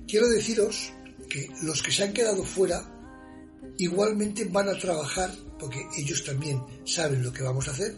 Quiero 0.07 0.27
deciros 0.27 0.91
que 1.29 1.49
los 1.61 1.83
que 1.83 1.91
se 1.91 2.03
han 2.03 2.13
quedado 2.13 2.43
fuera 2.43 2.93
igualmente 3.77 4.45
van 4.45 4.69
a 4.69 4.79
trabajar, 4.79 5.31
porque 5.59 5.85
ellos 5.97 6.23
también 6.23 6.63
saben 6.85 7.21
lo 7.21 7.31
que 7.31 7.43
vamos 7.43 7.67
a 7.67 7.71
hacer, 7.71 7.95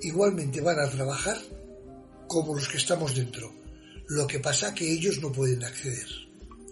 igualmente 0.00 0.60
van 0.60 0.80
a 0.80 0.90
trabajar 0.90 1.38
como 2.26 2.54
los 2.54 2.68
que 2.68 2.78
estamos 2.78 3.14
dentro. 3.14 3.52
Lo 4.08 4.26
que 4.26 4.40
pasa 4.40 4.74
que 4.74 4.90
ellos 4.90 5.20
no 5.20 5.30
pueden 5.30 5.62
acceder. 5.62 6.08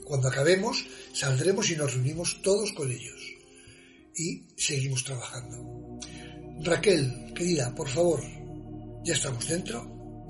Cuando 0.05 0.29
acabemos, 0.29 0.85
saldremos 1.13 1.71
y 1.71 1.77
nos 1.77 1.95
reunimos 1.95 2.43
todos 2.43 2.73
con 2.73 2.91
ellos. 2.91 3.21
Y 4.17 4.43
seguimos 4.57 5.05
trabajando. 5.05 6.01
Raquel, 6.63 7.33
querida, 7.35 7.73
por 7.75 7.89
favor, 7.89 8.21
ya 9.03 9.15
estamos 9.15 9.49
dentro 9.49 9.81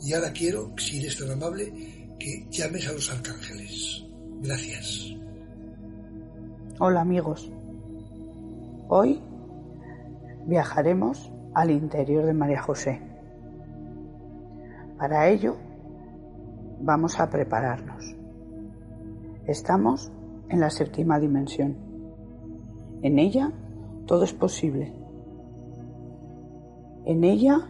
y 0.00 0.12
ahora 0.12 0.32
quiero, 0.32 0.70
si 0.76 1.00
eres 1.00 1.18
tan 1.18 1.32
amable, 1.32 2.14
que 2.20 2.46
llames 2.50 2.88
a 2.88 2.92
los 2.92 3.12
arcángeles. 3.12 4.06
Gracias. 4.40 5.16
Hola 6.78 7.00
amigos. 7.00 7.50
Hoy 8.86 9.20
viajaremos 10.46 11.32
al 11.52 11.72
interior 11.72 12.24
de 12.24 12.32
María 12.32 12.62
José. 12.62 13.02
Para 14.98 15.28
ello 15.30 15.56
vamos 16.80 17.18
a 17.18 17.28
prepararnos. 17.28 18.14
Estamos 19.48 20.12
en 20.48 20.60
la 20.60 20.70
séptima 20.70 21.18
dimensión. 21.18 21.76
En 23.02 23.18
ella 23.18 23.50
todo 24.06 24.22
es 24.22 24.32
posible 24.32 24.99
en 27.10 27.24
ella 27.24 27.66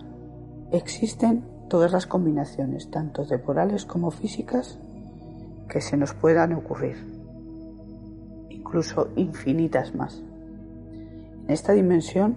existen 0.70 1.44
todas 1.70 1.92
las 1.92 2.06
combinaciones, 2.06 2.90
tanto 2.90 3.24
temporales 3.26 3.86
como 3.86 4.10
físicas, 4.10 4.78
que 5.66 5.80
se 5.80 5.96
nos 5.96 6.12
puedan 6.12 6.52
ocurrir, 6.52 6.96
incluso 8.50 9.08
infinitas 9.16 9.94
más. 9.94 10.22
En 11.44 11.50
esta 11.50 11.72
dimensión 11.72 12.36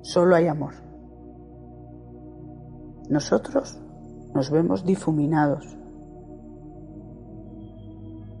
solo 0.00 0.36
hay 0.36 0.46
amor. 0.46 0.72
Nosotros 3.10 3.78
nos 4.34 4.50
vemos 4.50 4.86
difuminados 4.86 5.66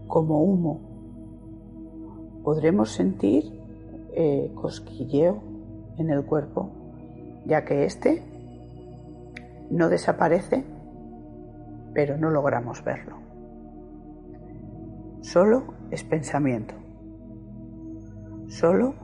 como 0.06 0.42
humo. 0.42 0.80
Podremos 2.42 2.90
sentir 2.90 3.52
eh, 4.14 4.50
cosquilleo 4.54 5.42
en 5.98 6.08
el 6.08 6.24
cuerpo, 6.24 6.70
ya 7.44 7.64
que 7.64 7.84
éste 7.84 8.22
no 9.70 9.88
desaparece, 9.88 10.64
pero 11.94 12.16
no 12.16 12.30
logramos 12.30 12.84
verlo. 12.84 13.16
Solo 15.22 15.74
es 15.90 16.04
pensamiento. 16.04 16.74
Solo 18.48 18.94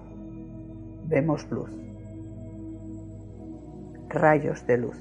vemos 1.06 1.50
luz. 1.50 1.70
Rayos 4.08 4.66
de 4.66 4.78
luz. 4.78 4.96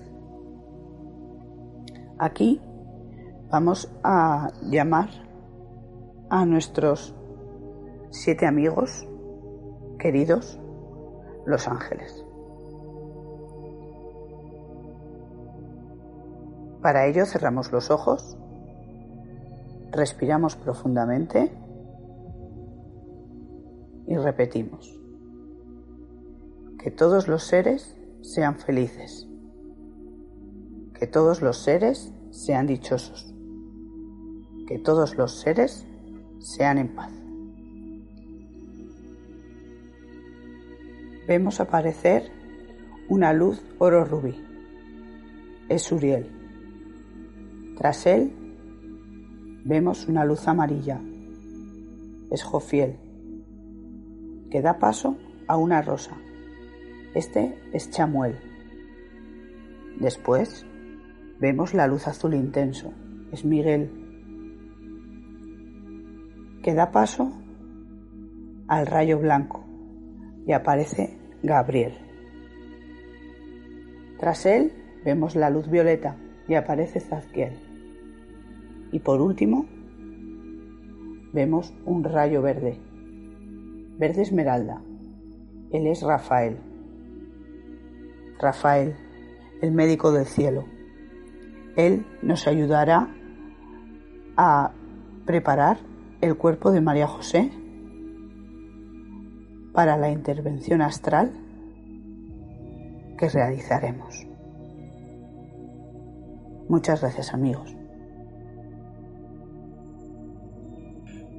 Aquí 2.20 2.62
vamos 3.50 3.92
a 4.04 4.50
llamar 4.64 5.10
a 6.30 6.46
nuestros 6.46 7.16
siete 8.10 8.46
amigos 8.46 9.08
queridos, 10.00 10.60
los 11.46 11.68
ángeles. 11.68 12.27
Para 16.82 17.08
ello 17.08 17.26
cerramos 17.26 17.72
los 17.72 17.90
ojos, 17.90 18.38
respiramos 19.92 20.56
profundamente 20.56 21.52
y 24.06 24.16
repetimos. 24.16 24.94
Que 26.80 26.92
todos 26.92 27.28
los 27.28 27.44
seres 27.44 27.96
sean 28.22 28.60
felices. 28.60 29.28
Que 30.94 31.08
todos 31.08 31.42
los 31.42 31.58
seres 31.58 32.14
sean 32.32 32.68
dichosos. 32.68 33.34
Que 34.68 34.80
todos 34.80 35.18
los 35.18 35.40
seres 35.40 35.86
sean 36.40 36.78
en 36.78 36.96
paz. 36.96 37.12
Vemos 41.28 41.60
aparecer 41.60 42.32
una 43.10 43.34
luz 43.34 43.62
oro 43.80 44.06
rubí. 44.06 44.42
Es 45.68 45.92
Uriel. 45.92 46.37
Tras 47.78 48.08
él 48.08 48.34
vemos 49.64 50.08
una 50.08 50.26
luz 50.26 50.48
amarilla. 50.48 51.00
Es 52.32 52.44
Jofiel, 52.44 52.98
que 54.50 54.62
da 54.62 54.80
paso 54.80 55.16
a 55.48 55.58
una 55.58 55.84
rosa. 55.84 56.18
Este 57.14 57.56
es 57.74 57.92
Chamuel. 57.92 58.36
Después 60.00 60.66
vemos 61.40 61.76
la 61.76 61.86
luz 61.86 62.08
azul 62.08 62.34
intenso. 62.34 62.94
Es 63.32 63.46
Miguel, 63.46 63.92
que 66.64 66.74
da 66.74 66.92
paso 66.92 67.32
al 68.68 68.88
rayo 68.88 69.20
blanco 69.20 69.64
y 70.48 70.54
aparece 70.54 71.20
Gabriel. 71.44 71.94
Tras 74.18 74.48
él 74.48 74.72
vemos 75.06 75.36
la 75.36 75.52
luz 75.52 75.70
violeta 75.70 76.18
y 76.48 76.56
aparece 76.56 77.00
Zadkiel. 77.00 77.67
Y 78.92 79.00
por 79.00 79.22
último 79.22 79.66
vemos 81.34 81.74
un 81.86 82.04
rayo 82.04 82.42
verde, 82.42 82.80
verde 83.98 84.22
esmeralda. 84.22 84.82
Él 85.72 85.88
es 85.88 86.02
Rafael. 86.02 86.58
Rafael, 88.40 88.96
el 89.62 89.72
médico 89.72 90.12
del 90.12 90.26
cielo. 90.26 90.66
Él 91.76 92.06
nos 92.22 92.48
ayudará 92.48 93.10
a 94.36 94.72
preparar 95.26 95.78
el 96.22 96.38
cuerpo 96.38 96.72
de 96.72 96.82
María 96.82 97.08
José 97.08 97.52
para 99.74 99.98
la 99.98 100.10
intervención 100.10 100.82
astral 100.82 101.32
que 103.18 103.30
realizaremos. 103.30 104.26
Muchas 106.70 107.02
gracias 107.02 107.34
amigos. 107.34 107.77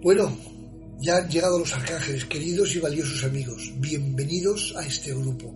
Bueno, 0.01 0.31
ya 1.01 1.17
han 1.17 1.29
llegado 1.29 1.59
los 1.59 1.75
arcángeles, 1.75 2.25
queridos 2.27 2.73
y 2.77 2.79
valiosos 2.79 3.25
amigos. 3.25 3.73
Bienvenidos 3.79 4.73
a 4.77 4.87
este 4.87 5.13
grupo. 5.13 5.53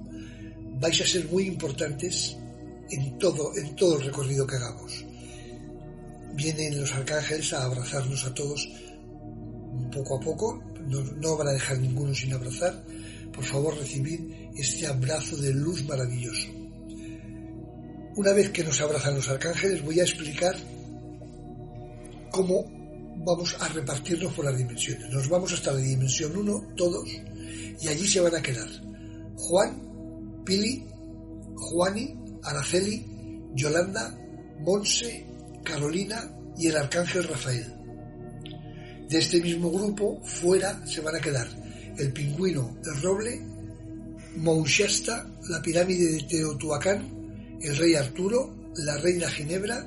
Vais 0.80 1.00
a 1.00 1.06
ser 1.06 1.26
muy 1.26 1.44
importantes 1.44 2.36
en 2.90 3.18
todo, 3.18 3.56
en 3.56 3.76
todo 3.76 3.98
el 3.98 4.06
recorrido 4.06 4.44
que 4.44 4.56
hagamos. 4.56 5.04
Vienen 6.34 6.80
los 6.80 6.92
arcángeles 6.92 7.52
a 7.52 7.66
abrazarnos 7.66 8.24
a 8.24 8.34
todos 8.34 8.68
poco 9.92 10.16
a 10.16 10.20
poco, 10.20 10.60
no, 11.20 11.36
van 11.36 11.48
a 11.48 11.52
dejar 11.52 11.78
ninguno 11.78 12.12
sin 12.12 12.32
abrazar, 12.32 12.82
por 13.32 13.44
favor 13.44 13.78
recibid 13.78 14.20
este 14.56 14.88
abrazo 14.88 15.36
de 15.36 15.54
luz 15.54 15.86
maravilloso. 15.86 16.48
Una 18.16 18.32
vez 18.32 18.50
que 18.50 18.64
nos 18.64 18.80
abrazan 18.80 19.14
los 19.14 19.28
arcángeles 19.28 19.84
voy 19.84 20.00
a 20.00 20.02
explicar 20.02 20.56
cómo 22.32 22.81
vamos 23.24 23.56
a 23.60 23.68
repartirnos 23.68 24.32
por 24.32 24.44
las 24.44 24.56
dimensiones. 24.56 25.10
Nos 25.10 25.28
vamos 25.28 25.52
hasta 25.52 25.72
la 25.72 25.78
dimensión 25.78 26.36
1, 26.36 26.74
todos, 26.76 27.08
y 27.80 27.88
allí 27.88 28.06
se 28.06 28.20
van 28.20 28.34
a 28.34 28.42
quedar 28.42 28.68
Juan, 29.36 30.42
Pili, 30.44 30.86
Juani, 31.56 32.14
Araceli, 32.42 33.04
Yolanda, 33.54 34.18
Monse, 34.60 35.26
Carolina 35.64 36.30
y 36.58 36.68
el 36.68 36.76
arcángel 36.76 37.24
Rafael. 37.24 37.66
De 39.08 39.18
este 39.18 39.40
mismo 39.40 39.70
grupo, 39.70 40.20
fuera 40.24 40.86
se 40.86 41.00
van 41.00 41.16
a 41.16 41.20
quedar 41.20 41.48
el 41.98 42.12
pingüino, 42.12 42.78
el 42.84 43.02
roble, 43.02 43.40
Moushasta, 44.36 45.26
la 45.50 45.60
pirámide 45.60 46.10
de 46.12 46.22
Teotihuacán, 46.22 47.58
el 47.60 47.76
rey 47.76 47.94
Arturo, 47.94 48.54
la 48.76 48.96
reina 48.96 49.28
Ginebra 49.28 49.86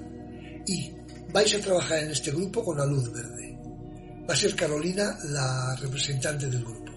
y 0.67 0.91
vais 1.35 1.53
a 1.53 1.59
trabajar 1.59 1.99
en 1.99 2.11
este 2.11 2.31
grupo 2.31 2.63
con 2.63 2.77
la 2.77 2.85
luz 2.85 3.11
verde. 3.11 3.59
Va 4.27 4.33
a 4.33 4.37
ser 4.37 4.55
Carolina 4.55 5.17
la 5.25 5.75
representante 5.75 6.47
del 6.47 6.63
grupo. 6.63 6.93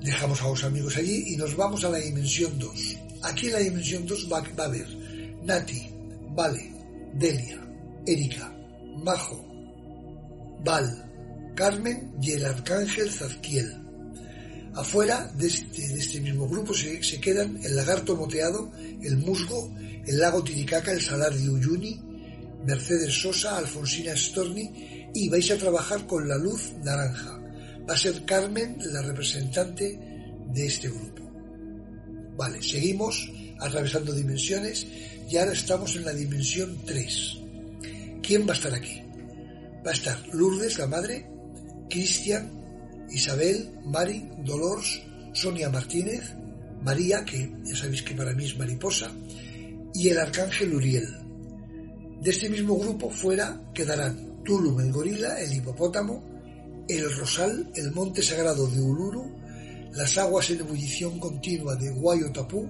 Dejamos 0.00 0.40
a 0.40 0.48
los 0.48 0.64
amigos 0.64 0.96
allí 0.96 1.34
y 1.34 1.36
nos 1.36 1.54
vamos 1.54 1.84
a 1.84 1.90
la 1.90 1.98
dimensión 1.98 2.58
2. 2.58 2.96
Aquí 3.24 3.48
en 3.48 3.52
la 3.52 3.58
dimensión 3.58 4.06
2 4.06 4.32
va, 4.32 4.38
a 4.38 4.64
haber 4.64 4.88
Nati, 5.44 5.90
Vale, 6.34 6.72
Delia, 7.12 7.60
Erika, 8.06 8.50
Majo, 9.04 9.44
Val, 10.64 11.52
Carmen 11.54 12.14
y 12.22 12.32
el 12.32 12.46
arcángel 12.46 13.10
Zadkiel. 13.10 13.76
Afuera 14.74 15.30
de 15.36 15.48
este, 15.48 15.84
este 15.98 16.20
mismo 16.22 16.48
grupo 16.48 16.72
se, 16.72 17.20
quedan 17.20 17.58
el 17.62 17.76
lagarto 17.76 18.16
moteado, 18.16 18.72
el 19.02 19.18
musgo, 19.18 19.70
el 20.10 20.18
lago 20.18 20.42
Titicaca, 20.42 20.92
el 20.92 21.00
salar 21.00 21.32
de 21.32 21.48
Uyuni, 21.48 22.00
Mercedes 22.66 23.14
Sosa, 23.14 23.56
Alfonsina 23.56 24.16
Storni 24.16 25.08
y 25.14 25.28
vais 25.28 25.50
a 25.50 25.56
trabajar 25.56 26.06
con 26.06 26.28
la 26.28 26.36
luz 26.36 26.72
naranja. 26.82 27.38
Va 27.88 27.94
a 27.94 27.96
ser 27.96 28.24
Carmen 28.24 28.76
la 28.92 29.02
representante 29.02 29.98
de 30.52 30.66
este 30.66 30.88
grupo. 30.88 31.30
Vale, 32.36 32.60
seguimos 32.62 33.30
atravesando 33.60 34.12
dimensiones 34.12 34.86
y 35.30 35.36
ahora 35.36 35.52
estamos 35.52 35.94
en 35.94 36.04
la 36.04 36.12
dimensión 36.12 36.76
3. 36.84 37.38
¿Quién 38.22 38.48
va 38.48 38.52
a 38.52 38.56
estar 38.56 38.74
aquí? 38.74 39.02
va 39.86 39.90
a 39.90 39.94
estar 39.94 40.18
Lourdes, 40.32 40.78
la 40.78 40.86
madre, 40.86 41.26
Cristian, 41.88 42.50
Isabel, 43.10 43.70
Mari, 43.84 44.28
Dolores, 44.44 45.02
Sonia 45.32 45.70
Martínez, 45.70 46.34
María, 46.82 47.24
que 47.24 47.52
ya 47.64 47.76
sabéis 47.76 48.02
que 48.02 48.14
para 48.14 48.34
mí 48.34 48.44
es 48.44 48.58
mariposa, 48.58 49.10
y 49.94 50.08
el 50.08 50.18
arcángel 50.18 50.74
Uriel. 50.74 51.08
De 52.20 52.30
este 52.30 52.48
mismo 52.48 52.76
grupo 52.78 53.10
fuera 53.10 53.60
quedarán 53.74 54.42
Tulum 54.44 54.80
el 54.80 54.92
gorila, 54.92 55.40
el 55.40 55.52
hipopótamo, 55.52 56.22
el 56.88 57.14
rosal, 57.16 57.70
el 57.74 57.92
monte 57.92 58.22
sagrado 58.22 58.66
de 58.66 58.80
Uluru, 58.80 59.36
las 59.92 60.18
aguas 60.18 60.50
en 60.50 60.60
ebullición 60.60 61.18
continua 61.18 61.74
de 61.76 61.90
Guayotapú, 61.90 62.68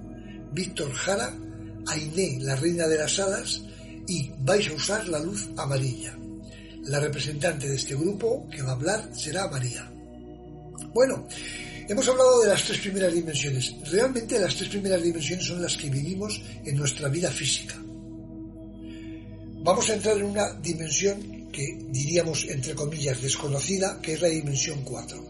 Víctor 0.53 0.93
Jara, 0.93 1.35
Ainé, 1.87 2.39
la 2.41 2.57
reina 2.57 2.87
de 2.87 2.99
las 2.99 3.19
hadas, 3.19 3.63
y 4.07 4.31
vais 4.41 4.69
a 4.69 4.75
usar 4.75 5.09
la 5.09 5.19
luz 5.19 5.49
amarilla. 5.57 6.17
La 6.85 6.99
representante 6.99 7.69
de 7.69 7.77
este 7.77 7.95
grupo 7.95 8.49
que 8.51 8.63
va 8.63 8.71
a 8.71 8.75
hablar 8.75 9.11
será 9.15 9.49
María. 9.49 9.91
Bueno, 10.95 11.27
hemos 11.91 12.09
hablado 12.09 12.41
de 12.41 12.49
las 12.49 12.65
tres 12.65 12.79
primeras 12.79 13.13
dimensiones. 13.13 13.75
Realmente 13.91 14.39
las 14.39 14.55
tres 14.55 14.69
primeras 14.69 15.03
dimensiones 15.03 15.45
son 15.45 15.61
las 15.61 15.77
que 15.77 15.91
vivimos 15.91 16.41
en 16.65 16.77
nuestra 16.77 17.09
vida 17.09 17.33
física. 17.33 17.75
Vamos 19.63 19.91
a 19.91 19.95
entrar 19.95 20.17
en 20.17 20.27
una 20.27 20.53
dimensión 20.55 21.51
que 21.51 21.79
diríamos 21.89 22.47
entre 22.49 22.77
comillas 22.77 23.21
desconocida, 23.21 24.01
que 24.01 24.13
es 24.13 24.23
la 24.23 24.29
dimensión 24.29 24.83
4. 24.85 25.27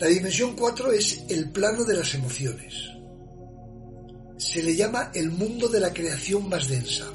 La 0.00 0.08
dimensión 0.08 0.56
4 0.56 0.92
es 0.92 1.22
el 1.28 1.52
plano 1.52 1.84
de 1.84 1.94
las 1.94 2.12
emociones. 2.14 2.74
Se 4.36 4.64
le 4.64 4.74
llama 4.74 5.12
el 5.14 5.30
mundo 5.30 5.68
de 5.68 5.78
la 5.78 5.92
creación 5.92 6.48
más 6.48 6.68
densa. 6.68 7.06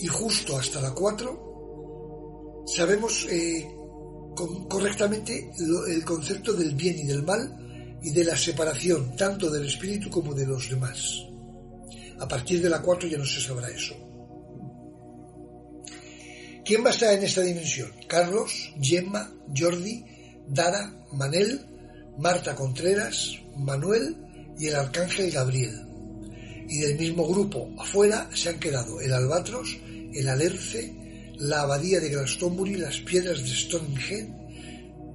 Y 0.00 0.08
justo 0.08 0.58
hasta 0.58 0.80
la 0.80 0.90
4 0.90 2.64
sabemos 2.66 3.28
eh, 3.30 3.64
correctamente 4.34 5.50
el 5.88 6.04
concepto 6.04 6.52
del 6.52 6.74
bien 6.74 6.98
y 6.98 7.04
del 7.04 7.22
mal 7.22 7.98
y 8.02 8.10
de 8.10 8.24
la 8.24 8.36
separación 8.36 9.16
tanto 9.16 9.50
del 9.50 9.66
espíritu 9.66 10.10
como 10.10 10.34
de 10.34 10.46
los 10.46 10.68
demás. 10.68 11.24
A 12.18 12.28
partir 12.28 12.60
de 12.62 12.68
la 12.68 12.82
4 12.82 13.08
ya 13.08 13.18
no 13.18 13.24
se 13.24 13.40
sabrá 13.40 13.68
eso. 13.68 13.94
¿Quién 16.64 16.82
va 16.82 16.88
a 16.88 16.92
estar 16.92 17.12
en 17.12 17.24
esta 17.24 17.42
dimensión? 17.42 17.90
Carlos, 18.08 18.72
Gemma, 18.80 19.30
Jordi, 19.54 20.04
Dara, 20.48 20.94
Manel, 21.12 21.60
Marta 22.18 22.54
Contreras, 22.54 23.38
Manuel 23.56 24.16
y 24.58 24.68
el 24.68 24.76
arcángel 24.76 25.30
Gabriel. 25.30 25.86
Y 26.68 26.78
del 26.78 26.98
mismo 26.98 27.26
grupo 27.28 27.70
afuera 27.78 28.30
se 28.32 28.48
han 28.48 28.58
quedado 28.58 29.00
el 29.00 29.12
Albatros, 29.12 29.76
el 30.14 30.28
Alerce, 30.28 31.03
la 31.38 31.62
Abadía 31.62 32.00
de 32.00 32.10
Glastonbury, 32.10 32.76
las 32.76 32.98
Piedras 33.00 33.42
de 33.42 33.48
Stonehenge, 33.48 34.32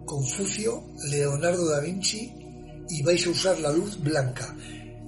Confucio, 0.05 0.83
Leonardo 1.09 1.69
da 1.69 1.79
Vinci 1.79 2.33
y 2.89 3.03
vais 3.03 3.25
a 3.27 3.29
usar 3.29 3.59
la 3.59 3.71
luz 3.71 3.99
blanca. 3.99 4.55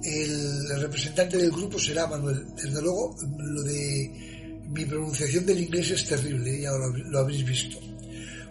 El, 0.02 0.68
representante 0.80 1.36
del 1.36 1.50
grupo 1.50 1.78
será 1.78 2.06
Manuel. 2.06 2.46
Desde 2.54 2.80
luego, 2.80 3.16
lo 3.38 3.62
de 3.62 4.60
mi 4.70 4.84
pronunciación 4.84 5.44
del 5.44 5.60
inglés 5.60 5.90
es 5.90 6.06
terrible, 6.06 6.60
ya 6.60 6.70
lo 6.72 7.18
habréis 7.18 7.44
visto. 7.44 7.78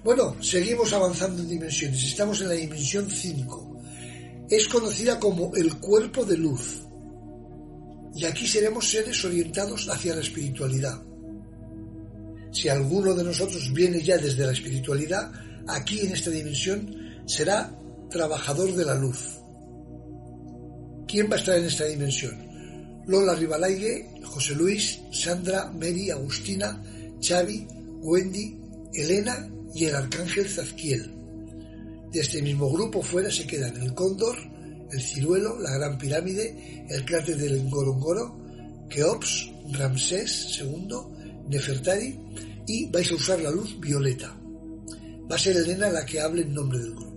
Bueno, 0.04 0.36
seguimos 0.41 0.91
avanzando 0.93 1.41
en 1.41 1.50
dimensiones. 1.50 2.04
Estamos 2.04 2.41
en 2.41 2.50
la 2.50 2.56
dimensión 2.56 3.10
5. 3.10 3.82
Es 4.50 4.67
conocida 4.67 5.19
como 5.19 5.56
el 5.56 5.78
cuerpo 5.78 6.26
de 6.26 6.38
luz. 6.38 6.82
Y 8.15 8.26
aquí 8.26 8.47
seremos 8.47 8.89
seres 8.89 9.24
orientados 9.24 9.88
hacia 9.88 10.15
la 10.15 10.21
espiritualidad. 10.21 11.02
Si 12.52 12.68
alguno 12.70 13.14
de 13.14 13.24
nosotros 13.24 13.72
viene 13.74 14.02
ya 14.02 14.18
desde 14.18 14.46
la 14.46 14.52
espiritualidad, 14.52 15.32
aquí 15.68 16.02
en 16.02 16.12
esta 16.12 16.30
dimensión 16.30 16.96
será 17.26 17.74
trabajador 18.10 18.76
de 18.76 18.86
la 18.86 18.96
luz. 18.96 19.40
¿Quién 21.08 21.30
va 21.30 21.36
a 21.36 21.40
estar 21.40 21.58
en 21.58 21.66
esta 21.66 21.86
dimensión? 21.86 22.52
Lola 23.08 23.36
Ribalaige, 23.36 24.12
José 24.24 24.56
Luis, 24.56 25.00
Sandra, 25.12 25.72
Mary, 25.72 26.10
Agustina, 26.10 26.82
Xavi, 27.22 27.68
Wendy, 28.02 28.58
Elena 28.94 29.50
y 29.74 29.86
el 29.86 29.96
arcángel 29.96 30.48
Zadkiel. 30.48 31.12
De 32.12 32.20
este 32.20 32.42
mismo 32.42 32.70
grupo 32.70 33.02
fuera 33.02 33.32
se 33.32 33.48
quedan 33.48 33.76
el 33.82 33.94
cóndor, 33.94 34.38
el 34.92 35.02
ciruelo, 35.02 35.60
la 35.60 35.72
gran 35.78 35.98
pirámide, 35.98 36.86
el 36.90 37.06
cráter 37.06 37.38
del 37.38 37.64
Ngorongoro, 37.64 38.38
Keops, 38.90 39.52
Ramsés 39.72 40.60
II, 40.60 40.90
Nefertari 41.52 42.18
y 42.68 42.90
vais 42.90 43.12
a 43.12 43.16
usar 43.16 43.40
la 43.42 43.52
luz 43.52 43.80
violeta. 43.80 44.36
Va 45.30 45.36
a 45.36 45.40
ser 45.40 45.58
Elena 45.58 45.90
la 45.90 46.06
que 46.06 46.20
hable 46.20 46.42
en 46.42 46.54
nombre 46.54 46.80
del 46.80 46.96
grupo. 46.96 47.12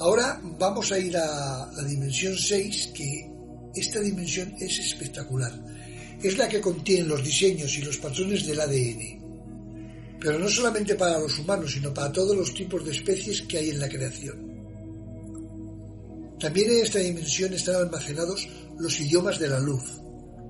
Ahora 0.00 0.40
vamos 0.58 0.90
a 0.90 0.98
ir 0.98 1.16
a 1.16 1.70
la 1.76 1.84
dimensión 1.84 2.36
6, 2.36 2.92
que 2.94 3.30
esta 3.74 4.00
dimensión 4.00 4.54
es 4.58 4.78
espectacular. 4.78 5.52
Es 6.22 6.36
la 6.36 6.48
que 6.48 6.60
contiene 6.60 7.06
los 7.06 7.22
diseños 7.22 7.76
y 7.78 7.82
los 7.82 7.98
patrones 7.98 8.46
del 8.46 8.60
ADN 8.60 9.18
pero 10.20 10.38
no 10.38 10.48
solamente 10.48 10.94
para 10.94 11.18
los 11.18 11.38
humanos, 11.38 11.72
sino 11.72 11.94
para 11.94 12.12
todos 12.12 12.36
los 12.36 12.52
tipos 12.52 12.84
de 12.84 12.92
especies 12.92 13.42
que 13.42 13.58
hay 13.58 13.70
en 13.70 13.80
la 13.80 13.88
creación. 13.88 14.48
También 16.40 16.70
en 16.70 16.84
esta 16.84 16.98
dimensión 16.98 17.52
están 17.52 17.76
almacenados 17.76 18.48
los 18.78 19.00
idiomas 19.00 19.38
de 19.38 19.48
la 19.48 19.60
luz, 19.60 20.00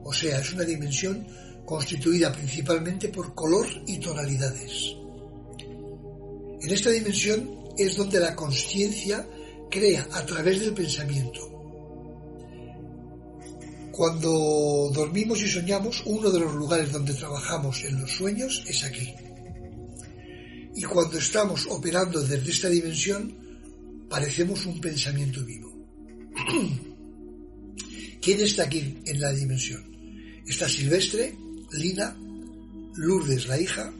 o 0.04 0.12
sea, 0.12 0.40
es 0.40 0.52
una 0.52 0.64
dimensión 0.64 1.26
constituida 1.68 2.32
principalmente 2.32 3.10
por 3.10 3.34
color 3.34 3.66
y 3.86 3.98
tonalidades. 3.98 4.96
En 6.62 6.70
esta 6.70 6.88
dimensión 6.88 7.74
es 7.76 7.94
donde 7.94 8.18
la 8.18 8.34
conciencia 8.34 9.28
crea 9.70 10.08
a 10.12 10.24
través 10.24 10.60
del 10.60 10.72
pensamiento. 10.72 11.40
Cuando 13.92 14.90
dormimos 14.94 15.42
y 15.42 15.48
soñamos, 15.48 16.02
uno 16.06 16.30
de 16.30 16.40
los 16.40 16.54
lugares 16.54 16.90
donde 16.90 17.12
trabajamos 17.12 17.84
en 17.84 18.00
los 18.00 18.12
sueños 18.12 18.64
es 18.66 18.84
aquí. 18.84 19.12
Y 20.74 20.82
cuando 20.84 21.18
estamos 21.18 21.66
operando 21.68 22.22
desde 22.22 22.50
esta 22.50 22.70
dimensión, 22.70 23.36
parecemos 24.08 24.64
un 24.64 24.80
pensamiento 24.80 25.44
vivo. 25.44 25.70
¿Quién 28.22 28.40
está 28.40 28.62
aquí 28.62 29.00
en 29.04 29.20
la 29.20 29.34
dimensión? 29.34 29.84
Está 30.46 30.66
Silvestre, 30.66 31.36
Lina, 31.72 32.16
Lourdes 32.96 33.46
la 33.46 33.60
hija, 33.60 33.92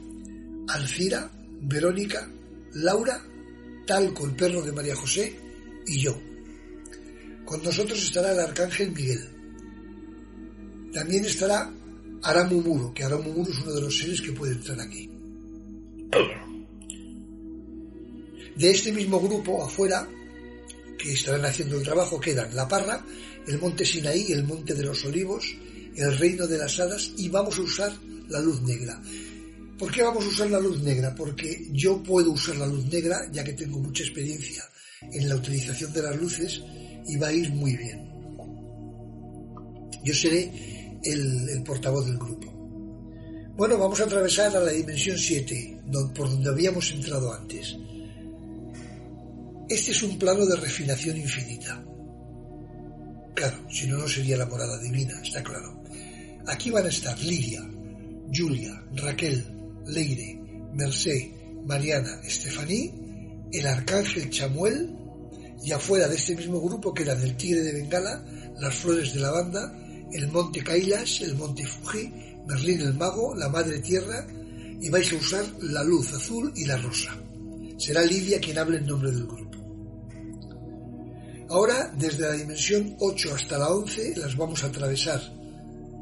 Alcira, 0.67 1.31
Verónica, 1.61 2.29
Laura, 2.73 3.23
Talco 3.85 4.25
el 4.25 4.35
perro 4.35 4.61
de 4.61 4.71
María 4.71 4.95
José 4.95 5.35
y 5.87 6.01
yo. 6.01 6.19
Con 7.45 7.63
nosotros 7.63 8.01
estará 8.03 8.31
el 8.33 8.39
arcángel 8.39 8.91
Miguel. 8.91 9.27
También 10.93 11.25
estará 11.25 11.71
Aramumuro, 12.23 12.93
que 12.93 13.03
Aramumuro 13.03 13.51
es 13.51 13.59
uno 13.59 13.73
de 13.73 13.81
los 13.81 13.97
seres 13.97 14.21
que 14.21 14.31
puede 14.31 14.53
entrar 14.53 14.79
aquí. 14.79 15.09
De 18.55 18.71
este 18.71 18.91
mismo 18.91 19.19
grupo 19.19 19.63
afuera, 19.63 20.07
que 20.97 21.13
estarán 21.13 21.45
haciendo 21.45 21.77
el 21.77 21.83
trabajo, 21.83 22.19
quedan 22.19 22.55
La 22.55 22.67
Parra, 22.67 23.03
el 23.47 23.57
monte 23.57 23.85
Sinaí, 23.85 24.31
el 24.31 24.43
monte 24.43 24.73
de 24.73 24.83
los 24.83 25.05
olivos, 25.05 25.55
el 26.01 26.17
reino 26.17 26.47
de 26.47 26.57
las 26.57 26.79
hadas 26.79 27.11
y 27.17 27.29
vamos 27.29 27.57
a 27.57 27.61
usar 27.61 27.91
la 28.29 28.39
luz 28.39 28.61
negra. 28.61 29.01
¿Por 29.77 29.91
qué 29.91 30.03
vamos 30.03 30.25
a 30.25 30.27
usar 30.27 30.49
la 30.49 30.59
luz 30.59 30.81
negra? 30.81 31.15
Porque 31.15 31.67
yo 31.71 32.03
puedo 32.03 32.31
usar 32.31 32.57
la 32.57 32.67
luz 32.67 32.85
negra 32.85 33.29
ya 33.31 33.43
que 33.43 33.53
tengo 33.53 33.79
mucha 33.79 34.03
experiencia 34.03 34.63
en 35.01 35.29
la 35.29 35.35
utilización 35.35 35.93
de 35.93 36.01
las 36.01 36.15
luces 36.17 36.61
y 37.07 37.15
va 37.15 37.27
a 37.27 37.33
ir 37.33 37.49
muy 37.51 37.75
bien. 37.77 38.09
Yo 40.03 40.13
seré 40.13 40.99
el, 41.03 41.63
portavoz 41.63 42.05
del 42.05 42.17
grupo. 42.17 42.51
Bueno, 43.55 43.77
vamos 43.77 43.99
a 43.99 44.03
atravesar 44.03 44.55
a 44.55 44.59
la 44.59 44.71
dimensión 44.71 45.17
7, 45.17 45.81
por 46.15 46.29
donde 46.29 46.49
habíamos 46.49 46.91
entrado 46.91 47.33
antes. 47.33 47.75
Este 49.69 49.91
es 49.91 50.03
un 50.03 50.17
plano 50.17 50.45
de 50.45 50.55
refinación 50.55 51.17
infinita. 51.17 51.83
Claro, 53.35 53.69
si 53.69 53.87
no, 53.87 53.97
no 53.97 54.07
sería 54.07 54.37
la 54.37 54.45
morada 54.45 54.79
divina, 54.79 55.21
está 55.21 55.43
claro. 55.43 55.78
Aquí 56.49 56.71
van 56.71 56.85
a 56.85 56.89
estar 56.89 57.15
Lidia, 57.19 57.61
Julia, 58.33 58.73
Raquel, 58.95 59.45
Leire, 59.85 60.41
Mercé, 60.73 61.31
Mariana, 61.63 62.19
Estefaní, 62.23 62.91
el 63.51 63.67
arcángel 63.67 64.31
Chamuel, 64.31 64.89
y 65.63 65.71
afuera 65.71 66.07
de 66.07 66.15
este 66.15 66.35
mismo 66.35 66.59
grupo 66.59 66.91
quedan 66.91 67.21
el 67.21 67.37
tigre 67.37 67.61
de 67.61 67.73
Bengala, 67.73 68.25
las 68.59 68.73
flores 68.73 69.13
de 69.13 69.19
lavanda, 69.19 69.71
el 70.11 70.27
monte 70.29 70.63
Kailash, 70.63 71.21
el 71.21 71.35
monte 71.35 71.67
Fuji, 71.67 72.11
Merlín 72.47 72.81
el 72.81 72.95
mago, 72.95 73.35
la 73.35 73.49
madre 73.49 73.77
tierra, 73.77 74.25
y 74.81 74.89
vais 74.89 75.13
a 75.13 75.17
usar 75.17 75.45
la 75.61 75.83
luz 75.83 76.11
azul 76.13 76.51
y 76.55 76.65
la 76.65 76.77
rosa. 76.77 77.15
Será 77.77 78.03
Lidia 78.03 78.39
quien 78.39 78.57
hable 78.57 78.79
en 78.79 78.87
nombre 78.87 79.11
del 79.11 79.27
grupo. 79.27 79.57
Ahora, 81.49 81.93
desde 81.95 82.27
la 82.27 82.33
dimensión 82.33 82.95
8 82.97 83.35
hasta 83.35 83.59
la 83.59 83.69
11, 83.69 84.15
las 84.17 84.35
vamos 84.35 84.63
a 84.63 84.67
atravesar 84.67 85.38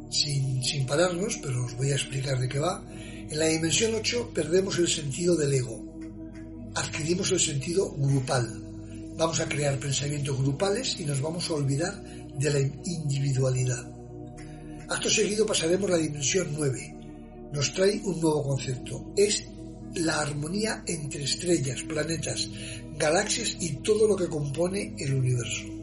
sin, 0.09 0.85
pararnos, 0.85 1.37
pero 1.41 1.65
os 1.65 1.75
voy 1.75 1.91
a 1.91 1.95
explicar 1.95 2.39
de 2.39 2.47
qué 2.47 2.59
va. 2.59 2.83
En 3.29 3.39
la 3.39 3.45
dimensión 3.45 3.93
8 3.95 4.31
perdemos 4.33 4.77
el 4.79 4.87
sentido 4.87 5.35
del 5.35 5.53
ego, 5.53 5.83
adquirimos 6.75 7.31
el 7.31 7.39
sentido 7.39 7.91
grupal. 7.91 8.63
Vamos 9.17 9.39
a 9.39 9.49
crear 9.49 9.79
pensamientos 9.79 10.37
grupales 10.37 10.99
y 10.99 11.05
nos 11.05 11.21
vamos 11.21 11.49
a 11.49 11.55
olvidar 11.55 12.03
de 12.37 12.49
la 12.51 12.59
individualidad. 12.59 13.91
Acto 14.89 15.09
seguido 15.09 15.45
pasaremos 15.45 15.89
la 15.89 15.97
dimensión 15.97 16.47
9. 16.55 16.95
Nos 17.51 17.73
trae 17.73 17.99
un 18.03 18.21
nuevo 18.21 18.43
concepto. 18.43 19.13
Es 19.17 19.43
la 19.95 20.21
armonía 20.21 20.83
entre 20.85 21.23
estrellas, 21.23 21.83
planetas, 21.83 22.49
galaxias 22.97 23.57
y 23.59 23.77
todo 23.77 24.07
lo 24.07 24.15
que 24.15 24.27
compone 24.27 24.95
el 24.97 25.13
universo. 25.15 25.76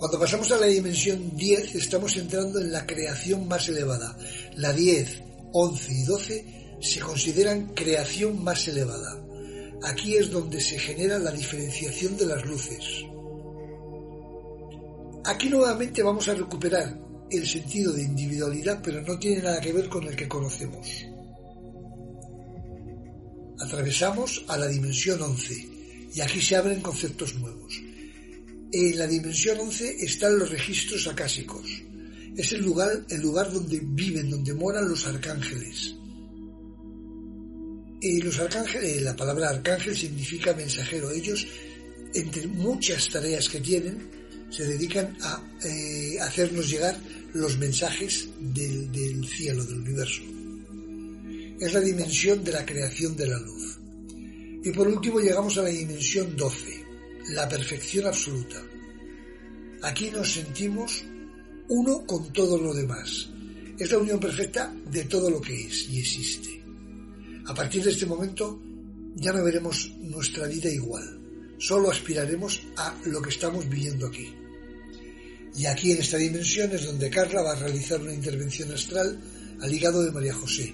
Cuando 0.00 0.18
pasamos 0.18 0.50
a 0.50 0.56
la 0.56 0.64
dimensión 0.64 1.36
10 1.36 1.74
estamos 1.74 2.16
entrando 2.16 2.58
en 2.58 2.72
la 2.72 2.86
creación 2.86 3.46
más 3.46 3.68
elevada. 3.68 4.16
La 4.56 4.72
10, 4.72 5.22
11 5.52 5.92
y 5.92 6.02
12 6.04 6.44
se 6.80 7.00
consideran 7.00 7.74
creación 7.74 8.42
más 8.42 8.66
elevada. 8.66 9.22
Aquí 9.82 10.16
es 10.16 10.30
donde 10.30 10.58
se 10.58 10.78
genera 10.78 11.18
la 11.18 11.30
diferenciación 11.30 12.16
de 12.16 12.24
las 12.24 12.46
luces. 12.46 13.04
Aquí 15.26 15.50
nuevamente 15.50 16.02
vamos 16.02 16.26
a 16.28 16.34
recuperar 16.34 16.98
el 17.30 17.46
sentido 17.46 17.92
de 17.92 18.02
individualidad, 18.02 18.80
pero 18.82 19.02
no 19.02 19.18
tiene 19.18 19.42
nada 19.42 19.60
que 19.60 19.74
ver 19.74 19.90
con 19.90 20.04
el 20.04 20.16
que 20.16 20.26
conocemos. 20.26 20.88
Atravesamos 23.60 24.46
a 24.48 24.56
la 24.56 24.66
dimensión 24.66 25.20
11 25.20 25.68
y 26.14 26.20
aquí 26.22 26.40
se 26.40 26.56
abren 26.56 26.80
conceptos 26.80 27.34
nuevos. 27.34 27.89
En 28.72 28.98
la 28.98 29.06
dimensión 29.06 29.58
11 29.58 29.96
están 30.04 30.38
los 30.38 30.50
registros 30.50 31.06
acásicos. 31.08 31.66
Es 32.36 32.52
el 32.52 32.62
lugar, 32.62 33.04
el 33.08 33.20
lugar 33.20 33.52
donde 33.52 33.80
viven, 33.82 34.30
donde 34.30 34.54
moran 34.54 34.88
los 34.88 35.06
arcángeles. 35.06 35.96
Y 38.00 38.22
los 38.22 38.38
arcángeles, 38.38 39.02
la 39.02 39.16
palabra 39.16 39.50
arcángel 39.50 39.96
significa 39.96 40.54
mensajero. 40.54 41.10
Ellos, 41.10 41.46
entre 42.14 42.46
muchas 42.46 43.08
tareas 43.08 43.48
que 43.48 43.60
tienen, 43.60 44.08
se 44.50 44.64
dedican 44.64 45.16
a 45.20 45.42
eh, 45.64 46.18
hacernos 46.20 46.70
llegar 46.70 46.96
los 47.34 47.58
mensajes 47.58 48.28
del, 48.38 49.26
cielo, 49.26 49.64
del 49.64 49.80
universo. 49.80 50.22
Es 51.60 51.72
la 51.72 51.80
dimensión 51.80 52.42
de 52.42 52.52
la 52.52 52.64
creación 52.64 53.16
de 53.16 53.26
la 53.26 53.38
luz. 53.38 53.78
Y 54.64 54.70
por 54.70 54.88
último 54.88 55.20
llegamos 55.20 55.58
a 55.58 55.62
la 55.62 55.68
dimensión 55.68 56.36
12, 56.36 56.79
la 57.30 57.48
perfección 57.48 58.06
absoluta. 58.06 58.62
Aquí 59.82 60.10
nos 60.10 60.32
sentimos 60.32 61.04
uno 61.68 62.04
con 62.06 62.32
todo 62.32 62.58
lo 62.58 62.74
demás. 62.74 63.28
Es 63.78 63.90
la 63.90 63.98
unión 63.98 64.20
perfecta 64.20 64.74
de 64.90 65.04
todo 65.04 65.30
lo 65.30 65.40
que 65.40 65.66
es 65.66 65.88
y 65.88 66.00
existe. 66.00 66.62
A 67.46 67.54
partir 67.54 67.82
de 67.82 67.90
este 67.90 68.06
momento 68.06 68.60
ya 69.14 69.32
no 69.32 69.42
veremos 69.42 69.90
nuestra 70.00 70.46
vida 70.46 70.68
igual, 70.68 71.20
solo 71.58 71.90
aspiraremos 71.90 72.60
a 72.76 72.96
lo 73.06 73.22
que 73.22 73.30
estamos 73.30 73.68
viviendo 73.68 74.06
aquí. 74.06 74.28
Y 75.56 75.66
aquí 75.66 75.92
en 75.92 75.98
esta 75.98 76.16
dimensión 76.16 76.70
es 76.72 76.84
donde 76.86 77.10
Carla 77.10 77.42
va 77.42 77.52
a 77.52 77.58
realizar 77.58 78.00
una 78.00 78.14
intervención 78.14 78.72
astral 78.72 79.18
al 79.60 79.72
hígado 79.72 80.02
de 80.02 80.12
María 80.12 80.34
José. 80.34 80.72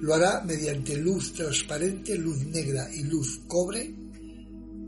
Lo 0.00 0.14
hará 0.14 0.42
mediante 0.44 0.96
luz 0.96 1.32
transparente, 1.32 2.16
luz 2.16 2.44
negra 2.46 2.88
y 2.94 3.04
luz 3.04 3.40
cobre. 3.46 3.94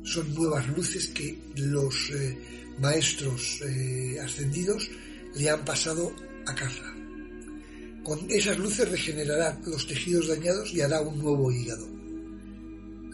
Son 0.03 0.35
nuevas 0.35 0.67
luces 0.69 1.09
que 1.09 1.39
los 1.57 2.11
eh, 2.11 2.39
maestros 2.79 3.61
eh, 3.63 4.19
ascendidos 4.21 4.91
le 5.35 5.51
han 5.51 5.65
pasado 5.65 6.13
a 6.47 6.55
Carla. 6.55 6.95
Con 8.03 8.31
esas 8.31 8.59
luces 8.59 8.91
regenerará 8.91 9.61
los 9.67 9.87
tejidos 9.87 10.29
dañados 10.29 10.73
y 10.73 10.81
hará 10.81 11.01
un 11.01 11.19
nuevo 11.19 11.53
hígado. 11.53 11.87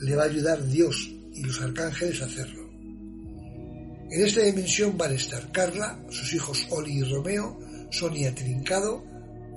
Le 0.00 0.14
va 0.14 0.22
a 0.22 0.26
ayudar 0.26 0.66
Dios 0.66 1.10
y 1.34 1.42
los 1.42 1.60
arcángeles 1.60 2.22
a 2.22 2.26
hacerlo. 2.26 2.66
En 4.10 4.24
esta 4.24 4.42
dimensión 4.42 4.96
van 4.96 5.10
a 5.12 5.16
estar 5.16 5.50
Carla, 5.50 6.00
sus 6.10 6.32
hijos 6.32 6.66
Oli 6.70 6.98
y 6.98 7.02
Romeo, 7.02 7.58
Sonia 7.90 8.32
Trincado, 8.34 9.04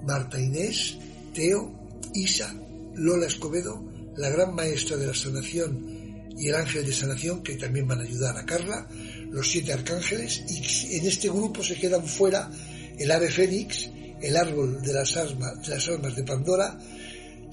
Marta 0.06 0.42
Inés, 0.42 0.98
Teo, 1.34 1.72
Isa, 2.15 2.56
Lola 2.96 3.28
Escobedo, 3.28 3.84
la 4.18 4.30
gran 4.30 4.56
maestra 4.56 4.98
de 4.98 5.08
la 5.08 5.13
sanación 5.13 5.98
y 6.39 6.47
el 6.47 6.56
ángel 6.56 6.86
de 6.86 6.93
sanación 6.93 7.43
que 7.43 7.56
también 7.56 7.88
van 7.88 7.99
a 7.99 8.04
ayudar 8.04 8.38
a 8.38 8.45
Carla, 8.45 8.88
los 9.30 9.49
siete 9.49 9.73
arcángeles 9.73 10.43
y 10.47 10.97
en 10.97 11.06
este 11.06 11.30
grupo 11.30 11.63
se 11.63 11.75
quedan 11.75 12.06
fuera 12.08 12.49
el 12.97 13.12
ave 13.12 13.30
fénix, 13.30 13.89
el 14.21 14.36
árbol 14.36 14.82
de 14.82 14.93
las, 14.93 15.15
almas, 15.17 15.62
de 15.67 15.75
las 15.75 15.88
almas 15.88 16.15
de 16.15 16.23
Pandora, 16.23 16.78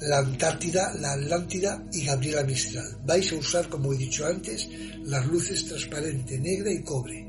la 0.01 0.18
Antártida, 0.18 0.92
la 0.94 1.12
Atlántida 1.12 1.85
y 1.92 2.05
Gabriela 2.05 2.42
Mistral. 2.42 2.99
Vais 3.05 3.33
a 3.33 3.37
usar, 3.37 3.68
como 3.68 3.92
he 3.92 3.96
dicho 3.96 4.27
antes, 4.27 4.68
las 5.05 5.27
luces 5.27 5.64
transparente, 5.64 6.38
negra 6.38 6.72
y 6.72 6.83
cobre. 6.83 7.25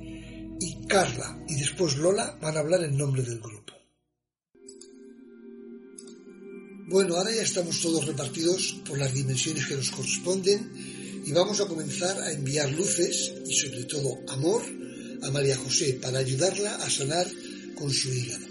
Y 0.60 0.86
Carla 0.88 1.40
y 1.48 1.56
después 1.56 1.98
Lola 1.98 2.38
van 2.42 2.58
a 2.58 2.60
hablar 2.60 2.84
en 2.84 2.98
nombre 2.98 3.22
del 3.22 3.40
grupo. 3.40 3.74
Bueno, 6.90 7.18
ahora 7.18 7.32
ya 7.32 7.42
estamos 7.42 7.82
todos 7.82 8.06
repartidos 8.06 8.82
por 8.88 8.98
las 8.98 9.14
dimensiones 9.14 9.66
que 9.66 9.76
nos 9.76 9.92
corresponden 9.92 10.97
y 11.28 11.34
vamos 11.34 11.60
a 11.60 11.66
comenzar 11.66 12.18
a 12.22 12.32
enviar 12.32 12.72
luces 12.72 13.34
y 13.46 13.54
sobre 13.54 13.84
todo 13.84 14.18
amor 14.30 14.62
a 15.22 15.30
María 15.30 15.58
José 15.58 16.00
para 16.02 16.20
ayudarla 16.20 16.74
a 16.76 16.90
sanar 16.90 17.28
con 17.76 17.92
su 17.92 18.14
hígado. 18.14 18.48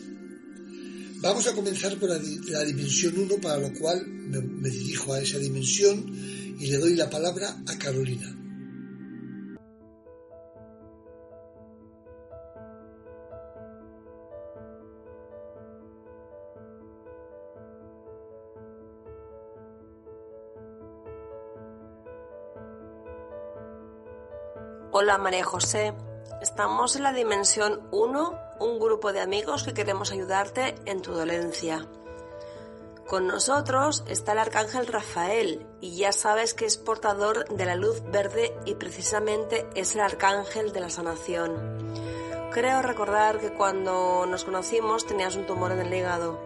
Vamos 1.21 1.47
a 1.47 1.55
comenzar 1.55 1.99
por 1.99 2.11
la, 2.11 2.65
dimensión 2.65 3.19
1, 3.19 3.37
para 3.39 3.57
lo 3.57 3.73
cual 3.73 4.07
me, 4.07 4.69
dirijo 4.69 5.15
a 5.15 5.23
esa 5.23 5.39
dimensión 5.39 6.05
y 6.61 6.67
le 6.67 6.77
doy 6.77 6.97
la 6.97 7.09
palabra 7.09 7.57
a 7.67 7.79
Carolina. 7.79 8.36
Hola 25.07 25.19
María 25.19 25.45
José, 25.45 25.95
estamos 26.43 26.97
en 26.97 27.05
la 27.05 27.13
dimensión 27.13 27.81
1 27.93 28.41
un 28.59 28.81
grupo 28.81 29.13
de 29.13 29.21
amigos 29.21 29.63
que 29.63 29.73
queremos 29.73 30.11
ayudarte 30.11 30.75
en 30.85 31.01
tu 31.01 31.13
dolencia. 31.13 31.87
Con 33.07 33.29
nosotros 33.29 34.03
está 34.09 34.33
el 34.33 34.41
arcángel 34.41 34.89
Rafael 34.89 35.65
y 35.81 35.97
ya 35.97 36.11
sabes 36.11 36.55
que 36.55 36.65
es 36.65 36.77
portador 36.77 37.49
de 37.51 37.67
la 37.67 37.77
luz 37.77 38.03
verde 38.11 38.53
y 38.65 38.75
precisamente 38.75 39.69
es 39.77 39.95
el 39.95 40.01
arcángel 40.01 40.73
de 40.73 40.81
la 40.81 40.91
sanación. 40.91 41.55
Creo 42.51 42.83
recordar 42.83 43.39
que 43.39 43.53
cuando 43.53 44.27
nos 44.27 44.43
conocimos 44.43 45.07
tenías 45.07 45.37
un 45.37 45.47
tumor 45.47 45.71
en 45.71 45.83
el 45.83 45.95
hígado. 45.95 46.41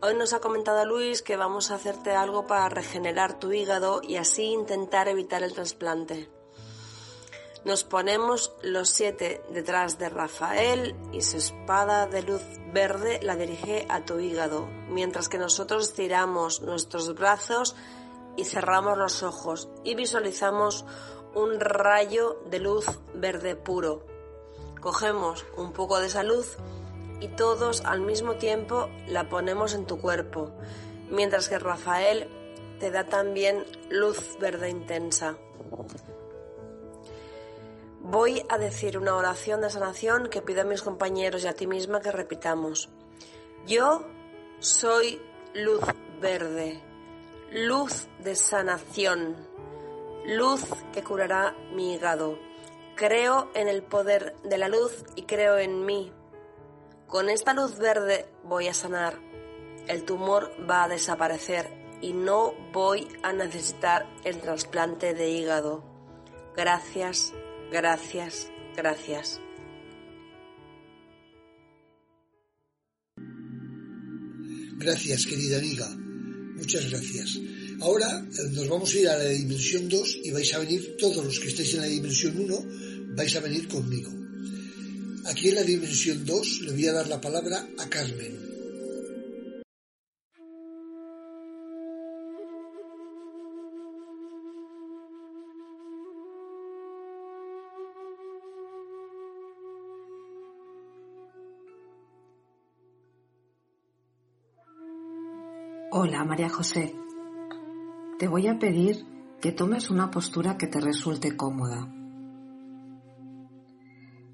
Hoy 0.00 0.14
nos 0.14 0.32
ha 0.32 0.40
comentado 0.40 0.86
Luis 0.86 1.20
que 1.20 1.36
vamos 1.36 1.70
a 1.70 1.74
hacerte 1.74 2.12
algo 2.12 2.46
para 2.46 2.70
regenerar 2.70 3.38
tu 3.38 3.52
hígado 3.52 4.00
y 4.02 4.16
así 4.16 4.44
intentar 4.44 5.08
evitar 5.08 5.42
el 5.42 5.52
trasplante. 5.52 6.37
Nos 7.64 7.82
ponemos 7.84 8.52
los 8.62 8.88
siete 8.88 9.42
detrás 9.50 9.98
de 9.98 10.08
Rafael 10.08 10.94
y 11.12 11.22
su 11.22 11.38
espada 11.38 12.06
de 12.06 12.22
luz 12.22 12.42
verde 12.72 13.18
la 13.22 13.36
dirige 13.36 13.84
a 13.88 14.04
tu 14.04 14.20
hígado, 14.20 14.66
mientras 14.88 15.28
que 15.28 15.38
nosotros 15.38 15.92
tiramos 15.92 16.62
nuestros 16.62 17.14
brazos 17.14 17.74
y 18.36 18.44
cerramos 18.44 18.96
los 18.96 19.22
ojos 19.24 19.68
y 19.82 19.96
visualizamos 19.96 20.84
un 21.34 21.58
rayo 21.58 22.40
de 22.48 22.60
luz 22.60 22.86
verde 23.14 23.56
puro. 23.56 24.06
Cogemos 24.80 25.44
un 25.56 25.72
poco 25.72 25.98
de 25.98 26.06
esa 26.06 26.22
luz 26.22 26.56
y 27.20 27.28
todos 27.28 27.84
al 27.84 28.00
mismo 28.00 28.36
tiempo 28.36 28.88
la 29.08 29.28
ponemos 29.28 29.74
en 29.74 29.84
tu 29.84 30.00
cuerpo, 30.00 30.52
mientras 31.10 31.48
que 31.48 31.58
Rafael 31.58 32.28
te 32.78 32.92
da 32.92 33.04
también 33.04 33.64
luz 33.90 34.38
verde 34.38 34.70
intensa. 34.70 35.36
Voy 38.10 38.42
a 38.48 38.56
decir 38.56 38.96
una 38.96 39.14
oración 39.14 39.60
de 39.60 39.68
sanación 39.68 40.30
que 40.30 40.40
pido 40.40 40.62
a 40.62 40.64
mis 40.64 40.80
compañeros 40.80 41.44
y 41.44 41.46
a 41.46 41.52
ti 41.52 41.66
misma 41.66 42.00
que 42.00 42.10
repitamos. 42.10 42.88
Yo 43.66 44.06
soy 44.60 45.20
luz 45.52 45.82
verde, 46.18 46.80
luz 47.52 48.08
de 48.20 48.34
sanación, 48.34 49.36
luz 50.24 50.64
que 50.94 51.04
curará 51.04 51.54
mi 51.74 51.92
hígado. 51.92 52.38
Creo 52.96 53.50
en 53.52 53.68
el 53.68 53.82
poder 53.82 54.36
de 54.42 54.56
la 54.56 54.68
luz 54.68 55.04
y 55.14 55.24
creo 55.24 55.58
en 55.58 55.84
mí. 55.84 56.10
Con 57.08 57.28
esta 57.28 57.52
luz 57.52 57.76
verde 57.76 58.26
voy 58.42 58.68
a 58.68 58.74
sanar. 58.74 59.18
El 59.86 60.06
tumor 60.06 60.50
va 60.68 60.84
a 60.84 60.88
desaparecer 60.88 61.68
y 62.00 62.14
no 62.14 62.54
voy 62.72 63.06
a 63.22 63.34
necesitar 63.34 64.06
el 64.24 64.40
trasplante 64.40 65.12
de 65.12 65.28
hígado. 65.28 65.84
Gracias 66.56 67.34
Gracias, 67.70 68.48
gracias. 68.76 69.40
Gracias, 74.78 75.26
querida 75.26 75.58
amiga. 75.58 75.86
Muchas 76.56 76.90
gracias. 76.90 77.38
Ahora 77.80 78.26
eh, 78.26 78.50
nos 78.52 78.68
vamos 78.68 78.94
a 78.94 78.98
ir 78.98 79.08
a 79.08 79.18
la 79.18 79.28
dimensión 79.28 79.88
2 79.88 80.20
y 80.24 80.30
vais 80.30 80.54
a 80.54 80.60
venir, 80.60 80.96
todos 80.98 81.22
los 81.24 81.38
que 81.38 81.48
estáis 81.48 81.74
en 81.74 81.80
la 81.80 81.86
dimensión 81.86 82.38
1, 82.38 83.14
vais 83.14 83.36
a 83.36 83.40
venir 83.40 83.68
conmigo. 83.68 84.10
Aquí 85.26 85.50
en 85.50 85.56
la 85.56 85.62
dimensión 85.62 86.24
2 86.24 86.62
le 86.62 86.72
voy 86.72 86.86
a 86.86 86.92
dar 86.92 87.08
la 87.08 87.20
palabra 87.20 87.68
a 87.76 87.88
Carmen. 87.88 88.47
Hola, 106.08 106.24
María 106.24 106.48
José. 106.48 106.96
Te 108.18 108.28
voy 108.28 108.46
a 108.46 108.58
pedir 108.58 109.04
que 109.42 109.52
tomes 109.52 109.90
una 109.90 110.10
postura 110.10 110.56
que 110.56 110.66
te 110.66 110.80
resulte 110.80 111.36
cómoda. 111.36 111.86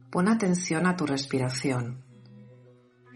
Pon 0.09 0.29
atención 0.29 0.87
a 0.87 0.95
tu 0.95 1.05
respiración. 1.05 2.05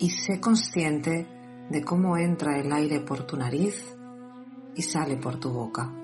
y 0.00 0.10
sé 0.10 0.40
consciente 0.40 1.28
de 1.70 1.84
cómo 1.84 2.16
entra 2.16 2.58
el 2.58 2.72
aire 2.72 2.98
por 2.98 3.28
tu 3.28 3.36
nariz 3.36 3.96
y 4.74 4.82
sale 4.82 5.16
por 5.18 5.38
tu 5.38 5.52
boca. 5.52 5.94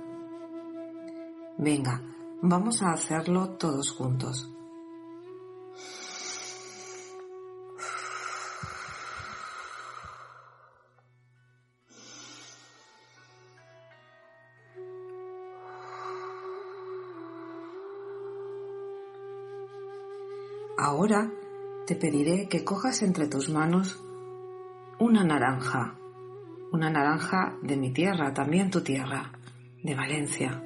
Venga, 1.59 2.03
vamos 2.40 2.83
a 2.83 2.93
hacerlo 2.93 3.57
todos 3.57 3.90
juntos. 3.90 4.49
Ahora 20.85 21.33
te 21.87 21.97
pediré 21.97 22.47
que 22.47 22.62
cojas 22.62 23.01
entre 23.01 23.27
tus 23.27 23.49
manos 23.49 24.05
una 24.99 25.25
naranja, 25.25 25.99
una 26.73 26.90
naranja 26.90 27.57
de 27.62 27.79
mi 27.79 27.90
tierra, 27.90 28.35
también 28.35 28.70
tu 28.70 28.83
tierra, 28.83 29.33
de 29.83 29.94
Valencia. 29.94 30.62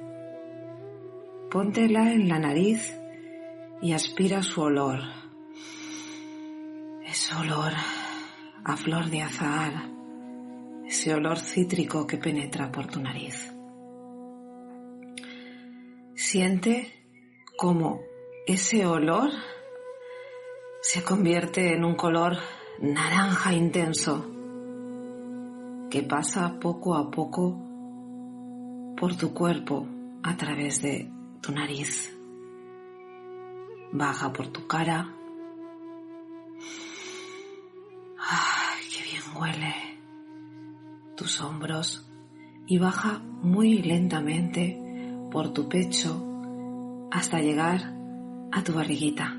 Póntela 1.49 2.11
en 2.11 2.27
la 2.27 2.37
nariz 2.37 2.99
y 3.81 3.93
aspira 3.93 4.43
su 4.43 4.59
olor. 4.59 4.99
Ese 7.05 7.33
olor 7.35 7.71
a 8.65 8.75
flor 8.75 9.09
de 9.09 9.21
azahar, 9.21 9.89
ese 10.85 11.13
olor 11.13 11.39
cítrico 11.39 12.05
que 12.05 12.17
penetra 12.17 12.69
por 12.73 12.87
tu 12.87 12.99
nariz. 12.99 13.53
Siente 16.13 16.91
como 17.57 18.01
ese 18.45 18.85
olor 18.85 19.31
se 20.81 21.03
convierte 21.03 21.73
en 21.73 21.83
un 21.83 21.95
color 21.95 22.37
naranja 22.79 23.53
intenso 23.53 24.25
que 25.89 26.03
pasa 26.03 26.57
poco 26.59 26.95
a 26.95 27.11
poco 27.11 27.57
por 28.95 29.15
tu 29.17 29.33
cuerpo 29.33 29.87
a 30.23 30.37
través 30.37 30.81
de 30.81 31.11
tu 31.41 31.51
nariz. 31.51 32.15
Baja 33.91 34.31
por 34.31 34.47
tu 34.47 34.67
cara. 34.67 35.13
¡Ay, 38.17 38.83
qué 38.89 39.03
bien 39.03 39.23
huele! 39.35 39.75
Tus 41.15 41.41
hombros 41.41 42.09
y 42.67 42.77
baja 42.77 43.19
muy 43.41 43.81
lentamente 43.81 44.79
por 45.31 45.51
tu 45.53 45.67
pecho 45.67 46.23
hasta 47.11 47.39
llegar 47.39 47.93
a 48.51 48.63
tu 48.63 48.73
barriguita 48.73 49.38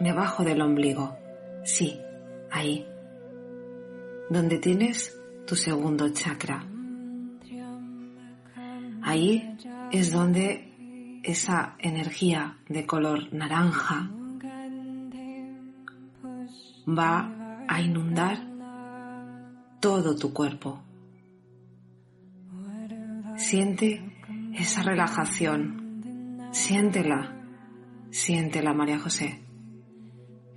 debajo 0.00 0.42
del 0.42 0.60
ombligo. 0.62 1.16
Sí, 1.64 2.00
ahí. 2.50 2.86
Donde 4.28 4.58
tienes 4.58 5.16
tu 5.46 5.54
segundo 5.54 6.08
chakra. 6.08 6.64
Ahí 9.02 9.56
es 9.92 10.12
donde 10.12 11.20
esa 11.22 11.76
energía 11.78 12.58
de 12.68 12.86
color 12.86 13.32
naranja 13.32 14.10
va 16.86 17.64
a 17.68 17.80
inundar 17.80 18.38
todo 19.80 20.16
tu 20.16 20.32
cuerpo. 20.32 20.82
Siente 23.36 24.02
esa 24.54 24.82
relajación. 24.82 26.50
Siéntela. 26.52 27.36
Siéntela, 28.10 28.74
María 28.74 28.98
José. 28.98 29.49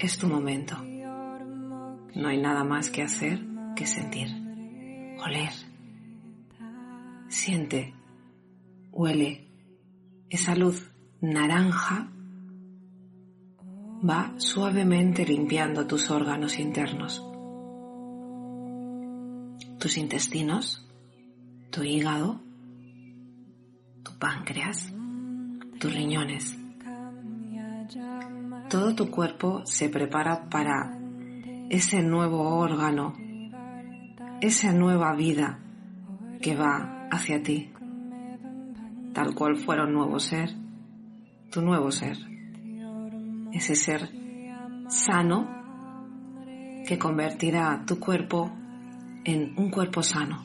Es 0.03 0.17
tu 0.17 0.27
momento. 0.27 0.75
No 0.83 2.27
hay 2.27 2.37
nada 2.37 2.65
más 2.65 2.89
que 2.89 3.03
hacer 3.03 3.39
que 3.73 3.87
sentir, 3.87 4.27
oler. 5.17 5.53
Siente, 7.29 7.93
huele. 8.91 9.47
Esa 10.29 10.55
luz 10.55 10.91
naranja 11.21 12.11
va 14.03 14.33
suavemente 14.35 15.25
limpiando 15.25 15.87
tus 15.87 16.11
órganos 16.11 16.59
internos, 16.59 17.23
tus 19.79 19.97
intestinos, 19.97 20.85
tu 21.71 21.81
hígado, 21.81 22.41
tu 24.03 24.19
páncreas, 24.19 24.93
tus 25.79 25.93
riñones 25.93 26.57
todo 28.69 28.95
tu 28.95 29.09
cuerpo 29.09 29.61
se 29.65 29.89
prepara 29.89 30.49
para 30.49 30.97
ese 31.69 32.01
nuevo 32.01 32.57
órgano, 32.57 33.13
esa 34.41 34.71
nueva 34.73 35.15
vida 35.15 35.59
que 36.41 36.55
va 36.55 37.07
hacia 37.11 37.41
ti, 37.41 37.71
tal 39.13 39.33
cual 39.33 39.57
fuera 39.57 39.85
un 39.85 39.93
nuevo 39.93 40.19
ser, 40.19 40.49
tu 41.51 41.61
nuevo 41.61 41.91
ser, 41.91 42.17
ese 43.51 43.75
ser 43.75 44.09
sano 44.87 45.47
que 46.85 46.97
convertirá 46.97 47.83
tu 47.85 47.99
cuerpo 47.99 48.51
en 49.23 49.53
un 49.57 49.69
cuerpo 49.69 50.03
sano, 50.03 50.43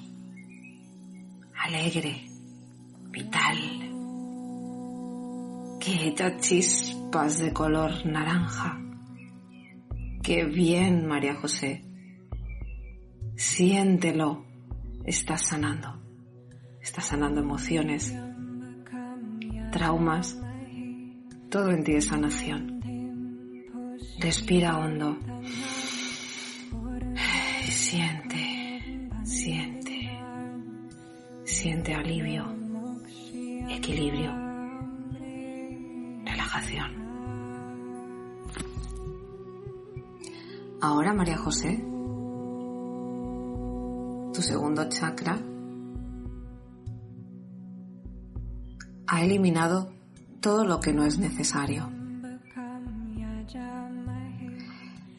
alegre, 1.55 2.27
vital, 3.11 3.88
que 5.79 6.15
chispas 6.41 7.39
de 7.39 7.53
color 7.53 8.05
naranja. 8.07 8.81
Qué 10.23 10.45
bien, 10.45 11.07
María 11.07 11.35
José. 11.35 11.85
Siéntelo. 13.37 14.45
Estás 15.05 15.43
sanando. 15.43 16.03
Estás 16.83 17.07
sanando 17.07 17.41
emociones, 17.41 18.15
traumas. 19.73 20.39
Todo 21.51 21.71
en 21.71 21.85
ti 21.85 21.93
es 21.93 22.07
sanación. 22.07 22.81
Respira 24.19 24.79
hondo. 24.79 25.19
Siente, 27.63 29.11
siente, 29.25 30.11
siente 31.45 31.95
alivio, 31.95 32.45
equilibrio 33.71 34.48
Ahora, 40.81 41.13
María 41.13 41.37
José, 41.37 41.77
tu 44.33 44.43
segundo 44.43 44.89
chakra 44.89 45.39
ha 49.07 49.25
eliminado 49.25 49.93
todo 50.41 50.65
lo 50.65 50.81
que 50.81 50.93
no 50.93 51.05
es 51.05 51.19
necesario. 51.19 51.91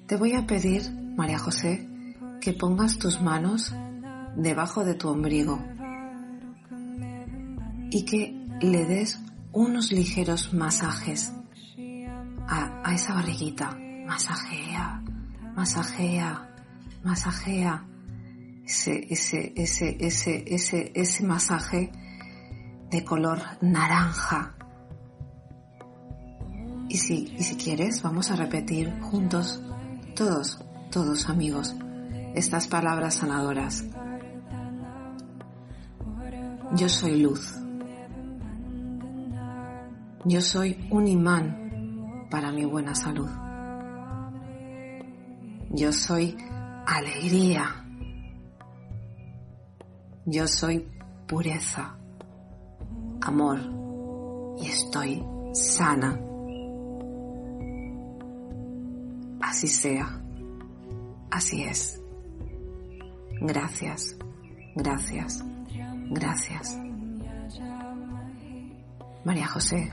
Te 0.07 0.15
voy 0.15 0.33
a 0.33 0.47
pedir, 0.47 0.83
María 1.15 1.37
José, 1.37 1.87
que 2.41 2.53
pongas 2.53 2.97
tus 2.97 3.21
manos 3.21 3.75
debajo 4.35 4.83
de 4.85 4.95
tu 4.95 5.09
ombligo 5.09 5.59
y 7.91 8.05
que 8.05 8.45
le 8.61 8.85
des 8.85 9.19
unos 9.51 9.91
ligeros 9.91 10.53
masajes 10.53 11.33
a, 12.47 12.93
esa 12.93 13.13
barriguita. 13.13 13.77
Masajea, 14.05 15.03
masajea, 15.55 16.49
masajea. 17.03 17.85
Ese, 18.65 19.07
ese, 19.09 19.53
ese, 19.55 19.97
ese, 19.99 20.43
ese, 20.47 20.91
ese 20.93 21.23
masaje 21.23 21.91
de 22.89 23.03
color 23.03 23.41
naranja. 23.61 24.55
Y 26.87 26.97
si, 26.97 27.35
y 27.37 27.43
si 27.43 27.55
quieres, 27.55 28.01
vamos 28.01 28.31
a 28.31 28.35
repetir 28.35 28.99
juntos, 29.01 29.61
todos, 30.15 30.63
todos 30.91 31.29
amigos, 31.29 31.75
estas 32.35 32.67
palabras 32.67 33.15
sanadoras. 33.15 33.85
Yo 36.75 36.89
soy 36.89 37.21
luz. 37.21 37.55
Yo 40.25 40.41
soy 40.41 40.87
un 40.91 41.07
imán 41.07 42.27
para 42.29 42.51
mi 42.51 42.65
buena 42.65 42.93
salud. 42.93 43.29
Yo 45.71 45.93
soy 45.93 46.35
alegría. 46.85 47.85
Yo 50.25 50.47
soy 50.47 50.87
pureza, 51.27 51.97
amor 53.21 53.59
y 54.59 54.67
estoy 54.67 55.23
sana. 55.53 56.19
Así 59.41 59.67
sea. 59.67 60.21
Así 61.31 61.63
es. 61.63 62.01
Gracias, 63.41 64.17
gracias, 64.75 65.43
gracias. 66.09 66.77
María 69.23 69.47
José, 69.47 69.91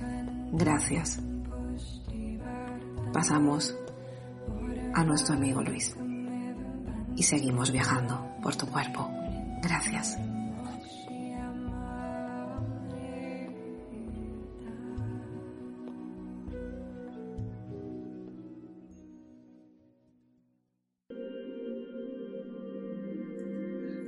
Gracias. 0.52 1.20
Pasamos 3.12 3.74
a 4.94 5.04
nuestro 5.04 5.34
amigo 5.34 5.62
Luis. 5.62 5.94
y 7.16 7.22
seguimos 7.22 7.72
viajando 7.72 8.36
por 8.42 8.54
tu 8.56 8.66
cuerpo. 8.66 9.10
Gracias. 9.62 10.18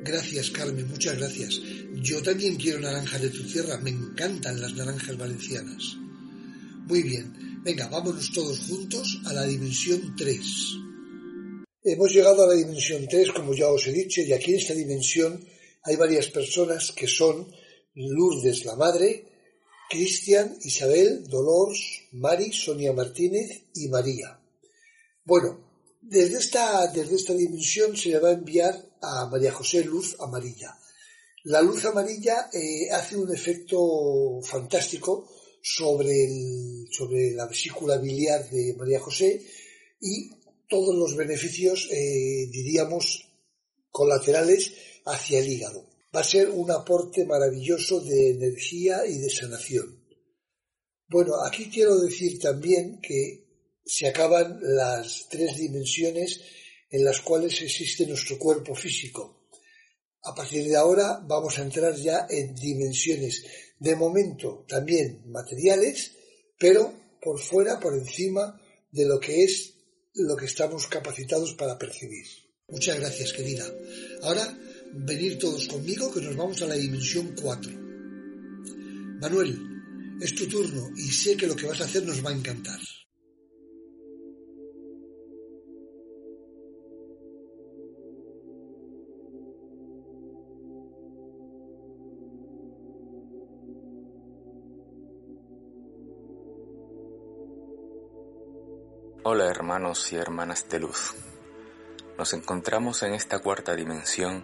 Gracias, 0.05 0.51
Carmen, 0.51 0.89
muchas 0.89 1.19
gracias. 1.19 1.61
Yo 1.97 2.23
también 2.23 2.57
quiero 2.57 2.81
naranjas 2.81 3.21
de 3.21 3.31
tu 3.31 3.43
tierra, 3.45 3.79
me 3.79 3.91
encantan 3.91 4.61
las 4.61 4.73
naranjas 4.75 5.17
valencianas. 5.19 5.99
Muy 6.89 7.03
bien, 7.03 7.63
venga, 7.63 7.87
vámonos 7.89 8.33
todos 8.33 8.61
juntos 8.61 9.21
a 9.27 9.35
la 9.35 9.45
dimensión 9.45 10.17
3. 10.17 10.41
Hemos 11.85 12.11
llegado 12.11 12.45
a 12.45 12.47
la 12.47 12.55
dimensión 12.55 13.07
3, 13.07 13.33
como 13.33 13.53
ya 13.53 13.69
os 13.69 13.87
he 13.89 13.93
dicho, 13.93 14.23
y 14.23 14.33
aquí 14.33 14.53
en 14.53 14.57
esta 14.59 14.73
dimensión 14.73 15.39
hay 15.83 15.97
varias 15.97 16.29
personas 16.29 16.93
que 16.93 17.07
son 17.07 17.47
Lourdes 17.95 18.65
la 18.65 18.75
Madre, 18.75 19.27
Cristian, 19.91 20.57
Isabel, 20.63 21.29
Dolores, 21.29 22.09
Mari, 22.13 22.55
Sonia 22.55 22.95
Martínez 22.95 23.65
y 23.75 23.89
María. 23.89 24.41
Bueno, 25.27 25.61
desde 26.01 26.39
esta, 26.39 26.87
desde 26.87 27.17
esta 27.17 27.35
dimensión 27.35 27.99
se 27.99 28.09
le 28.09 28.19
va 28.19 28.31
a 28.31 28.41
enviar 28.41 28.83
a 29.03 29.27
María 29.27 29.53
José 29.53 29.85
luz 29.85 30.17
amarilla. 30.21 30.75
La 31.45 31.61
luz 31.61 31.85
amarilla 31.85 32.49
eh, 32.51 32.91
hace 32.91 33.15
un 33.15 33.31
efecto 33.31 34.41
fantástico 34.43 35.29
sobre, 35.63 36.29
sobre 36.91 37.33
la 37.33 37.47
vesícula 37.47 37.99
biliar 37.99 38.49
de 38.51 38.75
María 38.77 39.01
José 39.01 39.43
y 40.01 40.31
todos 40.69 40.95
los 40.95 41.17
beneficios, 41.17 41.89
eh, 41.91 42.47
diríamos, 42.51 43.27
colaterales 43.91 44.73
hacia 45.07 45.41
el 45.41 45.49
hígado. 45.49 45.89
Va 46.15 46.21
a 46.21 46.25
ser 46.25 46.51
un 46.51 46.71
aporte 46.71 47.25
maravilloso 47.25 48.01
de 48.01 48.31
energía 48.31 49.07
y 49.07 49.19
de 49.19 49.31
sanación. 49.31 50.05
Bueno, 51.09 51.43
aquí 51.43 51.71
quiero 51.71 51.99
decir 51.99 52.39
también 52.39 53.01
que 53.01 53.47
se 53.85 54.07
acaban 54.07 54.59
las 54.61 55.27
tres 55.31 55.57
dimensiones 55.57 56.41
en 56.91 57.05
las 57.05 57.21
cuales 57.21 57.61
existe 57.63 58.07
nuestro 58.07 58.39
cuerpo 58.39 58.75
físico. 58.75 59.49
A 60.23 60.35
partir 60.35 60.65
de 60.67 60.77
ahora 60.77 61.23
vamos 61.27 61.59
a 61.59 61.63
entrar 61.63 61.95
ya 61.97 62.27
en 62.29 62.55
dimensiones 62.55 63.45
de 63.79 63.97
momento 63.97 64.65
también 64.69 65.23
materiales, 65.31 66.13
pero 66.59 66.93
por 67.21 67.41
fuera, 67.41 67.79
por 67.79 67.95
encima 67.95 68.61
de 68.91 69.07
lo 69.07 69.19
que 69.21 69.45
es 69.45 69.75
lo 70.15 70.37
que 70.37 70.47
estamos 70.47 70.87
capacitados 70.87 71.55
para 71.55 71.79
percibir. 71.79 72.27
Muchas 72.69 72.99
gracias, 72.99 73.33
querida. 73.33 73.65
Ahora, 74.23 74.59
venir 74.93 75.39
todos 75.39 75.69
conmigo 75.69 76.13
que 76.13 76.21
nos 76.21 76.37
vamos 76.37 76.61
a 76.63 76.67
la 76.67 76.75
dimensión 76.75 77.35
4. 77.41 77.73
Manuel, 79.21 79.59
es 80.21 80.35
tu 80.35 80.47
turno 80.49 80.91
y 80.97 81.11
sé 81.11 81.37
que 81.37 81.47
lo 81.47 81.57
que 81.57 81.67
vas 81.67 81.81
a 81.81 81.85
hacer 81.85 82.05
nos 82.05 82.25
va 82.25 82.31
a 82.31 82.35
encantar. 82.35 82.81
Hola 99.31 99.45
hermanos 99.45 100.11
y 100.11 100.17
hermanas 100.17 100.71
de 100.71 100.81
luz. 100.81 101.15
Nos 102.17 102.33
encontramos 102.33 103.03
en 103.03 103.13
esta 103.13 103.41
cuarta 103.41 103.75
dimensión 103.75 104.43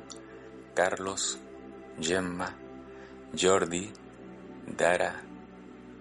Carlos, 0.75 1.39
Gemma, 1.99 2.55
Jordi, 3.35 3.91
Dara, 4.67 5.23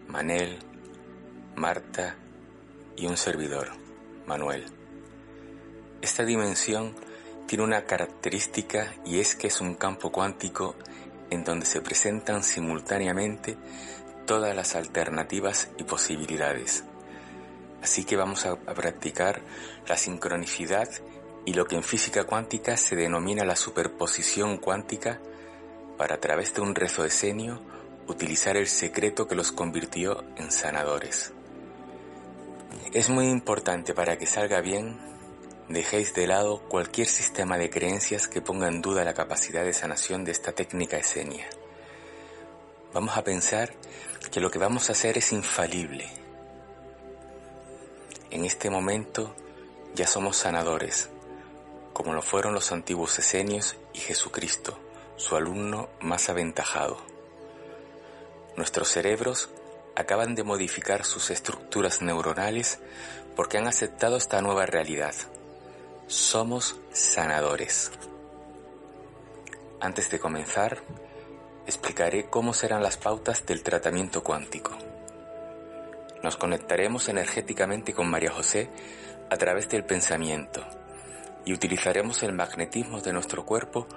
Manel, 0.10 0.60
Marta 1.56 2.18
y 2.98 3.06
un 3.06 3.16
servidor, 3.16 3.70
Manuel. 4.28 4.66
Esta 6.02 6.26
dimensión 6.26 6.94
tiene 7.48 7.64
una 7.64 7.86
característica 7.86 8.96
y 9.06 9.20
es 9.20 9.38
que 9.38 9.48
es 9.48 9.62
un 9.62 9.76
campo 9.76 10.12
cuántico 10.12 10.76
en 11.30 11.46
donde 11.46 11.66
se 11.66 11.80
presentan 11.80 12.44
simultáneamente 12.44 13.56
todas 14.26 14.54
las 14.54 14.76
alternativas 14.76 15.70
y 15.78 15.86
posibilidades 15.86 16.84
Así 17.84 18.06
que 18.06 18.16
vamos 18.16 18.46
a, 18.46 18.56
practicar 18.56 19.42
la 19.88 19.98
sincronicidad 19.98 20.88
y 21.46 21.54
lo 21.54 21.66
que 21.66 21.76
en 21.76 21.84
física 21.84 22.24
cuántica 22.24 22.78
se 22.78 22.96
denomina 22.96 23.44
la 23.44 23.58
superposición 23.58 24.58
cuántica 24.58 25.20
para 25.98 26.16
a 26.16 26.20
través 26.22 26.54
de 26.54 26.62
un 26.62 26.76
rezo 26.76 27.04
esenio 27.04 27.62
utilizar 28.08 28.56
el 28.56 28.68
secreto 28.68 29.28
que 29.28 29.36
los 29.36 29.52
convirtió 29.52 30.24
en 30.38 30.50
sanadores. 30.50 31.34
Es 32.94 33.10
muy 33.10 33.28
importante 33.28 33.94
para 33.94 34.18
que 34.18 34.28
salga 34.28 34.62
bien, 34.62 34.98
dejéis 35.68 36.14
de 36.14 36.26
lado 36.26 36.62
cualquier 36.70 37.08
sistema 37.08 37.58
de 37.58 37.70
creencias 37.70 38.30
que 38.30 38.42
ponga 38.42 38.70
en 38.70 38.82
duda 38.82 39.04
la 39.04 39.14
capacidad 39.14 39.66
de 39.66 39.74
sanación 39.74 40.24
de 40.24 40.32
esta 40.32 40.54
técnica 40.54 40.96
esenia. 40.96 41.50
Vamos 42.94 43.18
a 43.18 43.26
pensar 43.26 43.74
que 44.32 44.40
lo 44.40 44.50
que 44.50 44.60
vamos 44.60 44.88
a 44.88 44.94
hacer 44.94 45.18
es 45.18 45.34
infalible, 45.34 46.23
en 48.34 48.46
este 48.46 48.72
momento 48.72 49.36
ya 49.94 50.08
somos 50.08 50.38
sanadores, 50.38 51.12
como 51.94 52.16
lo 52.16 52.24
fueron 52.24 52.56
los 52.56 52.72
antiguos 52.72 53.20
esenios 53.20 53.78
y 53.94 54.00
Jesucristo, 54.00 54.76
su 55.18 55.36
alumno 55.36 55.90
más 56.02 56.30
aventajado. 56.30 56.98
Nuestros 58.58 58.90
cerebros 58.90 59.50
acaban 59.96 60.34
de 60.34 60.44
modificar 60.44 61.06
sus 61.06 61.30
estructuras 61.30 62.02
neuronales 62.02 62.80
porque 63.36 63.60
han 63.60 63.68
aceptado 63.68 64.18
esta 64.18 64.42
nueva 64.42 64.66
realidad. 64.66 65.14
Somos 66.08 66.76
sanadores. 66.92 67.92
Antes 69.80 70.10
de 70.10 70.18
comenzar, 70.18 70.82
explicaré 71.68 72.32
cómo 72.32 72.56
serán 72.56 72.82
las 72.82 72.98
pautas 72.98 73.46
del 73.46 73.62
tratamiento 73.62 74.24
cuántico. 74.24 74.76
Nos 76.24 76.38
conectaremos 76.38 77.10
energéticamente 77.10 77.94
con 77.94 78.10
María 78.10 78.32
José 78.32 78.70
a 79.30 79.36
través 79.36 79.68
del 79.68 79.84
pensamiento 79.84 80.66
y 81.44 81.52
utilizaremos 81.52 82.24
el 82.24 82.32
magnetismo 82.32 83.02
de 83.02 83.12
nuestro 83.12 83.46
cuerpo 83.46 83.88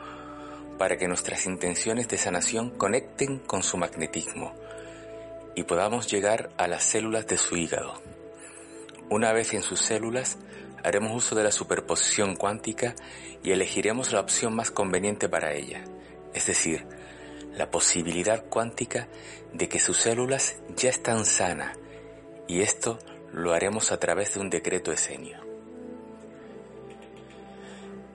para 0.77 0.97
que 0.97 1.07
nuestras 1.07 1.47
intenciones 1.47 2.09
de 2.09 2.19
sanación 2.19 2.71
conecten 2.71 3.39
con 3.39 3.63
su 3.63 3.77
magnetismo 3.77 4.55
y 5.55 5.63
podamos 5.63 6.09
llegar 6.11 6.51
a 6.57 6.67
las 6.67 6.83
células 6.83 7.29
de 7.29 7.39
su 7.39 7.57
hígado. 7.57 8.03
Una 9.09 9.33
vez 9.33 9.55
en 9.55 9.63
sus 9.63 9.81
células, 9.81 10.37
haremos 10.83 11.15
uso 11.15 11.37
de 11.37 11.45
la 11.45 11.53
superposición 11.53 12.35
cuántica 12.35 12.97
y 13.45 13.53
elegiremos 13.53 14.13
la 14.13 14.19
opción 14.19 14.53
más 14.53 14.73
conveniente 14.73 15.29
para 15.29 15.55
ella, 15.55 15.85
es 16.35 16.47
decir, 16.47 16.89
la 17.53 17.71
posibilidad 17.71 18.45
cuántica 18.47 19.07
de 19.53 19.69
que 19.69 19.79
sus 19.79 19.99
células 19.99 20.57
ya 20.75 20.91
están 20.91 21.25
sanas 21.25 21.79
y 22.47 22.61
esto 22.63 22.99
lo 23.33 23.53
haremos 23.53 23.93
a 23.93 23.99
través 23.99 24.35
de 24.35 24.41
un 24.41 24.51
decreto 24.51 24.93
esenio. 24.93 25.39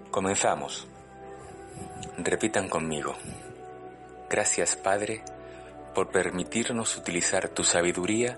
Comenzamos. 0.09 0.88
Repitan 2.17 2.69
conmigo. 2.69 3.15
Gracias 4.29 4.75
Padre 4.75 5.23
por 5.93 6.09
permitirnos 6.09 6.97
utilizar 6.97 7.49
tu 7.49 7.63
sabiduría 7.63 8.38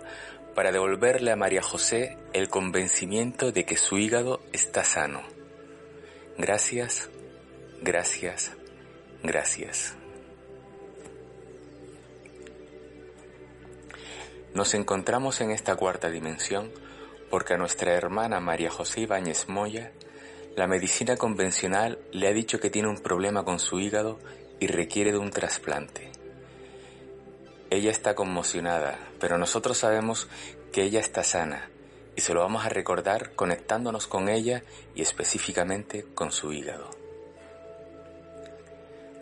para 0.56 0.72
devolverle 0.72 1.32
a 1.32 1.36
María 1.36 1.62
José 1.62 2.18
el 2.34 2.50
convencimiento 2.50 3.52
de 3.52 3.66
que 3.66 3.78
su 3.78 3.98
hígado 3.98 4.42
está 4.52 4.84
sano. 4.84 5.22
Gracias, 6.38 7.10
gracias, 7.82 8.52
gracias. 9.24 9.96
Nos 14.54 14.76
encontramos 14.76 15.42
en 15.42 15.50
esta 15.50 15.76
cuarta 15.76 16.10
dimensión 16.10 16.72
porque 17.32 17.56
a 17.56 17.58
nuestra 17.58 17.94
hermana 17.94 18.40
María 18.40 18.70
José 18.70 19.02
Ibáñez 19.02 19.50
Moya, 19.50 19.92
la 20.56 20.68
medicina 20.68 21.18
convencional 21.18 21.98
le 22.12 22.28
ha 22.28 22.34
dicho 22.34 22.60
que 22.60 22.70
tiene 22.70 22.88
un 22.88 23.00
problema 23.00 23.44
con 23.44 23.58
su 23.58 23.80
hígado 23.80 24.20
y 24.60 24.68
requiere 24.68 25.12
de 25.12 25.18
un 25.18 25.32
trasplante. 25.32 26.12
Ella 27.72 27.90
está 27.90 28.14
conmocionada, 28.14 29.00
pero 29.20 29.40
nosotros 29.40 29.80
sabemos 29.80 30.28
que 30.72 30.84
ella 30.84 31.00
está 31.00 31.24
sana 31.24 31.72
y 32.16 32.22
se 32.22 32.36
lo 32.36 32.42
vamos 32.42 32.64
a 32.64 32.70
recordar 32.70 33.34
conectándonos 33.34 34.06
con 34.06 34.30
ella 34.30 34.62
y 34.94 35.02
específicamente 35.02 36.06
con 36.14 36.32
su 36.32 36.54
hígado. 36.54 36.92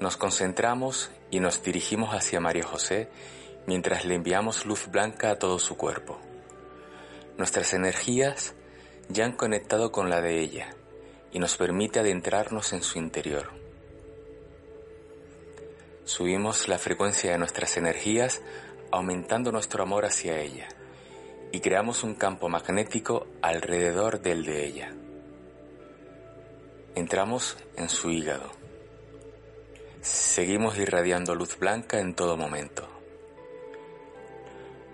Nos 0.02 0.18
concentramos 0.18 1.12
y 1.30 1.40
nos 1.40 1.64
dirigimos 1.64 2.14
hacia 2.14 2.42
María 2.42 2.66
José 2.66 3.08
mientras 3.72 4.04
le 4.04 4.16
enviamos 4.16 4.66
luz 4.66 4.88
blanca 4.92 5.32
a 5.32 5.40
todo 5.40 5.58
su 5.58 5.78
cuerpo. 5.78 6.20
Nuestras 7.38 7.74
energías 7.74 8.54
ya 9.08 9.24
han 9.24 9.32
conectado 9.32 9.94
con 9.94 10.10
la 10.10 10.20
de 10.20 10.42
ella 10.42 10.76
y 11.32 11.40
nos 11.40 11.56
permite 11.56 12.02
adentrarnos 12.02 12.74
en 12.74 12.84
su 12.84 13.00
interior. 13.00 13.50
Subimos 16.04 16.68
la 16.68 16.80
frecuencia 16.80 17.32
de 17.32 17.38
nuestras 17.38 17.78
energías 17.78 18.42
aumentando 18.92 19.54
nuestro 19.54 19.84
amor 19.84 20.04
hacia 20.04 20.42
ella 20.42 20.68
y 21.54 21.62
creamos 21.62 22.04
un 22.04 22.16
campo 22.16 22.50
magnético 22.50 23.26
alrededor 23.42 24.20
del 24.20 24.44
de 24.44 24.66
ella. 24.66 24.94
Entramos 26.96 27.56
en 27.78 27.88
su 27.88 28.10
hígado. 28.10 28.52
Seguimos 30.02 30.78
irradiando 30.78 31.36
luz 31.36 31.58
blanca 31.58 32.02
en 32.02 32.16
todo 32.16 32.36
momento. 32.36 33.01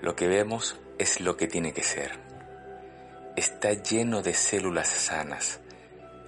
Lo 0.02 0.16
que 0.16 0.28
vemos 0.28 0.80
es 0.98 1.22
lo 1.22 1.38
que 1.38 1.48
tiene 1.48 1.74
que 1.74 1.84
ser. 1.84 2.12
Está 3.36 3.74
lleno 3.74 4.22
de 4.22 4.34
células 4.34 4.88
sanas 4.88 5.60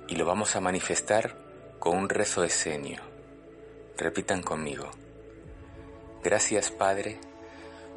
y 0.08 0.16
lo 0.16 0.26
vamos 0.26 0.56
a 0.56 0.60
manifestar 0.60 1.36
con 1.80 1.98
un 1.98 2.10
rezo 2.10 2.44
escenio. 2.44 3.02
Repitan 3.98 4.42
conmigo. 4.42 4.90
Gracias 6.24 6.72
Padre, 6.72 7.20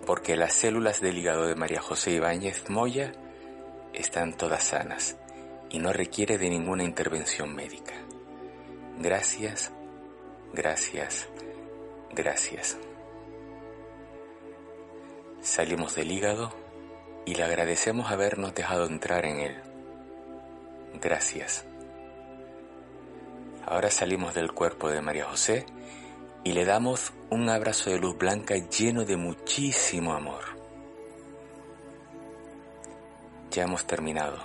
porque 0.07 0.37
las 0.37 0.53
células 0.53 1.01
del 1.01 1.19
hígado 1.19 1.47
de 1.47 1.55
María 1.55 1.81
José 1.81 2.13
Ibáñez 2.13 2.69
Moya 2.69 3.13
están 3.93 4.37
todas 4.37 4.63
sanas 4.65 5.17
y 5.71 5.79
no 5.79 5.93
requiere 5.93 6.39
de 6.39 6.51
ninguna 6.51 6.85
intervención 6.85 7.55
médica. 7.55 7.95
Gracias, 8.99 9.73
gracias, 10.53 11.29
gracias. 12.15 12.79
Salimos 15.43 15.97
del 15.97 16.13
hígado 16.13 16.53
y 17.27 17.35
le 17.35 17.43
agradecemos 17.43 18.13
habernos 18.13 18.55
dejado 18.55 18.87
entrar 18.87 19.25
en 19.25 19.41
él. 19.41 19.61
Gracias. 21.01 21.65
Ahora 23.67 23.91
salimos 23.91 24.35
del 24.35 24.53
cuerpo 24.53 24.89
de 24.89 25.01
María 25.01 25.25
José 25.25 25.67
y 26.45 26.53
le 26.53 26.65
damos 26.65 27.13
un 27.31 27.49
abrazo 27.49 27.91
de 27.91 27.99
luz 27.99 28.17
blanca 28.17 28.55
lleno 28.57 29.05
de 29.05 29.17
muchísimo 29.17 30.15
amor. 30.15 30.45
Ya 33.51 33.65
hemos 33.65 33.85
terminado. 33.85 34.39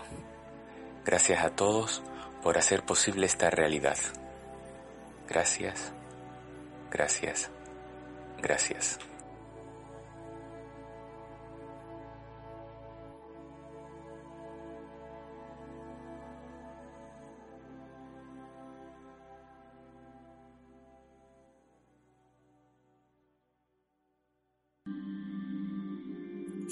Gracias 1.06 1.44
a 1.44 1.52
todos 1.52 2.02
por 2.42 2.58
hacer 2.58 2.84
posible 2.84 3.28
esta 3.28 3.52
realidad. 3.52 3.98
Gracias, 5.28 5.94
gracias, 6.90 7.52
gracias. 8.42 9.00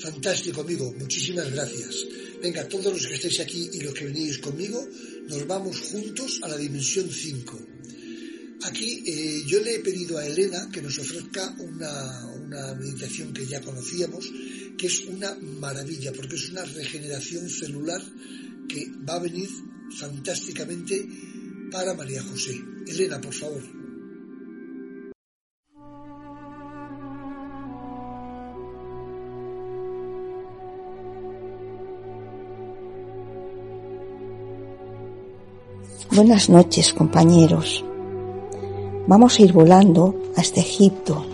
Fantástico, 0.06 0.62
amigo. 0.62 0.94
Muchísimas 1.00 1.52
gracias. 1.52 2.06
Venga, 2.40 2.70
todos 2.70 2.94
los 2.94 3.08
que 3.08 3.16
estáis 3.16 3.40
aquí 3.40 3.72
y 3.74 3.80
los 3.82 3.92
que 3.96 4.06
venís 4.06 4.38
conmigo, 4.38 4.88
nos 5.28 5.48
vamos 5.48 5.80
juntos 5.80 6.42
a 6.44 6.48
la 6.48 6.58
dimensión 6.58 7.10
5. 7.10 7.60
Aquí 8.66 9.04
eh, 9.08 9.44
yo 9.48 9.60
le 9.62 9.76
he 9.76 9.80
pedido 9.80 10.20
a 10.20 10.28
Elena 10.28 10.70
que 10.72 10.84
nos 10.84 11.00
ofrezca 11.00 11.56
una, 11.58 12.24
una 12.36 12.76
meditación 12.76 13.34
que 13.34 13.48
ya 13.48 13.62
conocíamos, 13.62 14.32
que 14.78 14.86
es 14.86 15.06
una 15.08 15.34
maravilla, 15.34 16.14
porque 16.14 16.36
es 16.36 16.52
una 16.52 16.66
regeneración 16.66 17.50
celular 17.50 18.02
que 18.70 18.92
va 19.10 19.16
a 19.16 19.24
venir 19.24 19.50
fantásticamente 19.98 21.04
para 21.72 21.96
María 21.96 22.22
José. 22.22 22.62
Elena, 22.86 23.20
por 23.20 23.34
favor. 23.34 23.85
Buenas 36.16 36.50
noches, 36.50 36.94
compañeros. 36.94 37.84
Vamos 39.06 39.38
a 39.38 39.42
ir 39.42 39.52
volando 39.52 40.16
hasta 40.38 40.62
Egipto. 40.62 41.26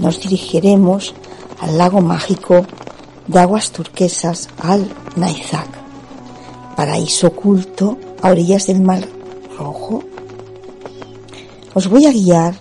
Nos 0.00 0.20
dirigiremos 0.20 1.14
al 1.60 1.78
lago 1.78 2.00
mágico 2.00 2.66
de 3.28 3.38
aguas 3.38 3.70
turquesas 3.70 4.48
al 4.58 4.90
Naizak, 5.14 5.68
paraíso 6.74 7.28
oculto 7.28 7.96
a 8.20 8.30
orillas 8.30 8.66
del 8.66 8.80
Mar 8.80 9.06
Rojo. 9.56 10.02
Os 11.72 11.88
voy 11.88 12.06
a 12.06 12.12
guiar 12.12 12.60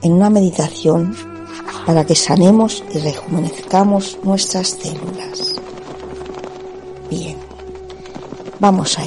en 0.00 0.12
una 0.14 0.30
meditación 0.30 1.14
para 1.84 2.06
que 2.06 2.14
sanemos 2.14 2.82
y 2.94 3.00
rejuvenezcamos 3.00 4.18
nuestras 4.22 4.68
células. 4.68 5.56
Bien, 7.10 7.36
vamos 8.58 8.98
a 8.98 9.04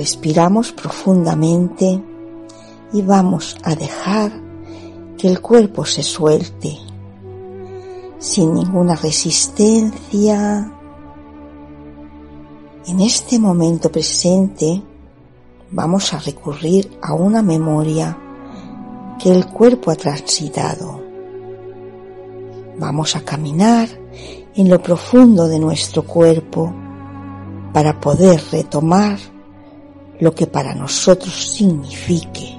Respiramos 0.00 0.72
profundamente 0.72 2.02
y 2.90 3.02
vamos 3.02 3.58
a 3.62 3.74
dejar 3.74 4.32
que 5.18 5.28
el 5.28 5.42
cuerpo 5.42 5.84
se 5.84 6.02
suelte 6.02 6.78
sin 8.18 8.54
ninguna 8.54 8.94
resistencia. 8.96 10.72
En 12.86 13.00
este 13.00 13.38
momento 13.38 13.92
presente 13.92 14.82
vamos 15.70 16.14
a 16.14 16.18
recurrir 16.18 16.96
a 17.02 17.12
una 17.12 17.42
memoria 17.42 18.16
que 19.22 19.30
el 19.30 19.48
cuerpo 19.48 19.90
ha 19.90 19.96
transitado. 19.96 20.98
Vamos 22.78 23.16
a 23.16 23.20
caminar 23.20 23.90
en 24.54 24.70
lo 24.70 24.82
profundo 24.82 25.46
de 25.46 25.58
nuestro 25.58 26.06
cuerpo 26.06 26.72
para 27.74 28.00
poder 28.00 28.40
retomar 28.50 29.18
lo 30.20 30.34
que 30.34 30.46
para 30.46 30.74
nosotros 30.74 31.34
signifique 31.34 32.58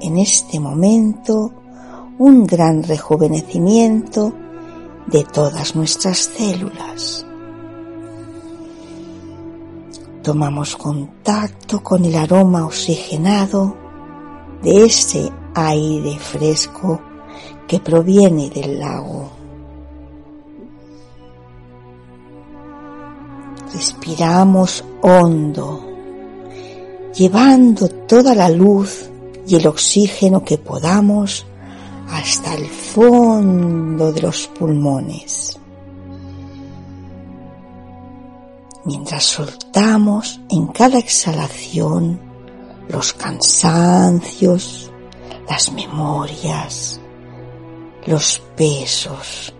en 0.00 0.18
este 0.18 0.58
momento 0.58 1.52
un 2.18 2.46
gran 2.46 2.82
rejuvenecimiento 2.82 4.32
de 5.06 5.24
todas 5.24 5.76
nuestras 5.76 6.18
células. 6.18 7.26
Tomamos 10.22 10.76
contacto 10.76 11.82
con 11.82 12.04
el 12.04 12.14
aroma 12.14 12.64
oxigenado 12.64 13.76
de 14.62 14.84
ese 14.84 15.30
aire 15.54 16.18
fresco 16.18 17.00
que 17.66 17.80
proviene 17.80 18.48
del 18.48 18.78
lago. 18.78 19.30
Respiramos 23.72 24.84
hondo 25.02 25.91
llevando 27.14 27.88
toda 27.88 28.34
la 28.34 28.48
luz 28.48 29.08
y 29.46 29.56
el 29.56 29.66
oxígeno 29.66 30.44
que 30.44 30.58
podamos 30.58 31.44
hasta 32.08 32.54
el 32.54 32.66
fondo 32.66 34.12
de 34.12 34.22
los 34.22 34.46
pulmones. 34.48 35.58
Mientras 38.84 39.24
soltamos 39.24 40.40
en 40.50 40.66
cada 40.68 40.98
exhalación 40.98 42.20
los 42.88 43.12
cansancios, 43.12 44.90
las 45.48 45.72
memorias, 45.72 47.00
los 48.06 48.42
pesos, 48.56 49.54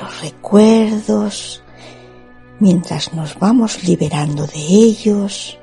los 0.00 0.20
recuerdos, 0.22 1.62
mientras 2.60 3.12
nos 3.12 3.38
vamos 3.38 3.82
liberando 3.84 4.46
de 4.46 4.60
ellos, 4.60 5.59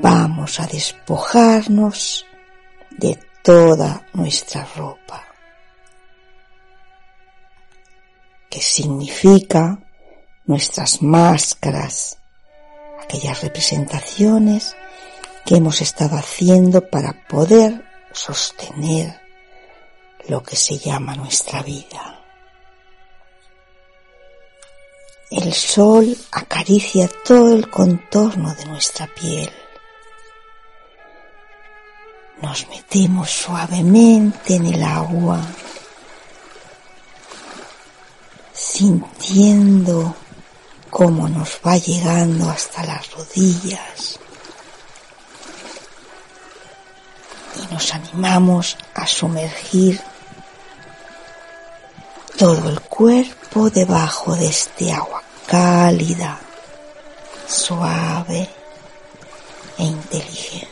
vamos 0.00 0.60
a 0.60 0.66
despojarnos 0.66 2.26
de 2.90 3.18
toda 3.42 4.06
nuestra 4.12 4.64
ropa, 4.76 5.24
que 8.48 8.60
significa 8.60 9.78
nuestras 10.46 11.02
máscaras, 11.02 12.18
aquellas 13.02 13.42
representaciones 13.42 14.76
que 15.44 15.56
hemos 15.56 15.80
estado 15.80 16.16
haciendo 16.16 16.88
para 16.88 17.26
poder 17.26 17.84
sostener 18.12 19.20
lo 20.28 20.42
que 20.42 20.56
se 20.56 20.78
llama 20.78 21.14
nuestra 21.16 21.62
vida. 21.62 22.20
El 25.30 25.52
sol 25.54 26.16
acaricia 26.30 27.08
todo 27.24 27.56
el 27.56 27.70
contorno 27.70 28.54
de 28.54 28.66
nuestra 28.66 29.06
piel 29.06 29.50
nos 32.42 32.68
metemos 32.68 33.30
suavemente 33.30 34.56
en 34.56 34.66
el 34.66 34.82
agua, 34.82 35.40
sintiendo 38.52 40.16
cómo 40.90 41.28
nos 41.28 41.60
va 41.64 41.76
llegando 41.78 42.50
hasta 42.50 42.84
las 42.84 43.10
rodillas 43.12 44.18
y 47.56 47.72
nos 47.72 47.94
animamos 47.94 48.76
a 48.94 49.06
sumergir 49.06 50.00
todo 52.36 52.70
el 52.70 52.80
cuerpo 52.80 53.70
debajo 53.70 54.34
de 54.34 54.48
este 54.48 54.92
agua 54.92 55.22
cálida, 55.46 56.40
suave 57.46 58.48
e 59.78 59.84
inteligente. 59.84 60.71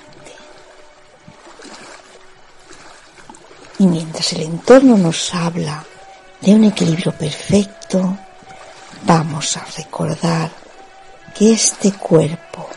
Y 3.81 3.87
mientras 3.87 4.35
el 4.35 4.43
entorno 4.43 4.99
nos 4.99 5.35
habla 5.35 5.83
de 6.43 6.55
un 6.55 6.65
equilibrio 6.65 7.13
perfecto, 7.13 8.15
vamos 9.05 9.57
a 9.57 9.65
recordar 9.75 10.51
que 11.35 11.55
este 11.55 11.93
cuerpo 11.93 12.69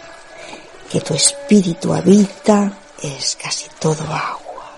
que 0.89 1.01
tu 1.01 1.13
espíritu 1.13 1.93
habita 1.93 2.71
es 3.01 3.35
casi 3.35 3.65
todo 3.79 4.01
agua, 4.03 4.77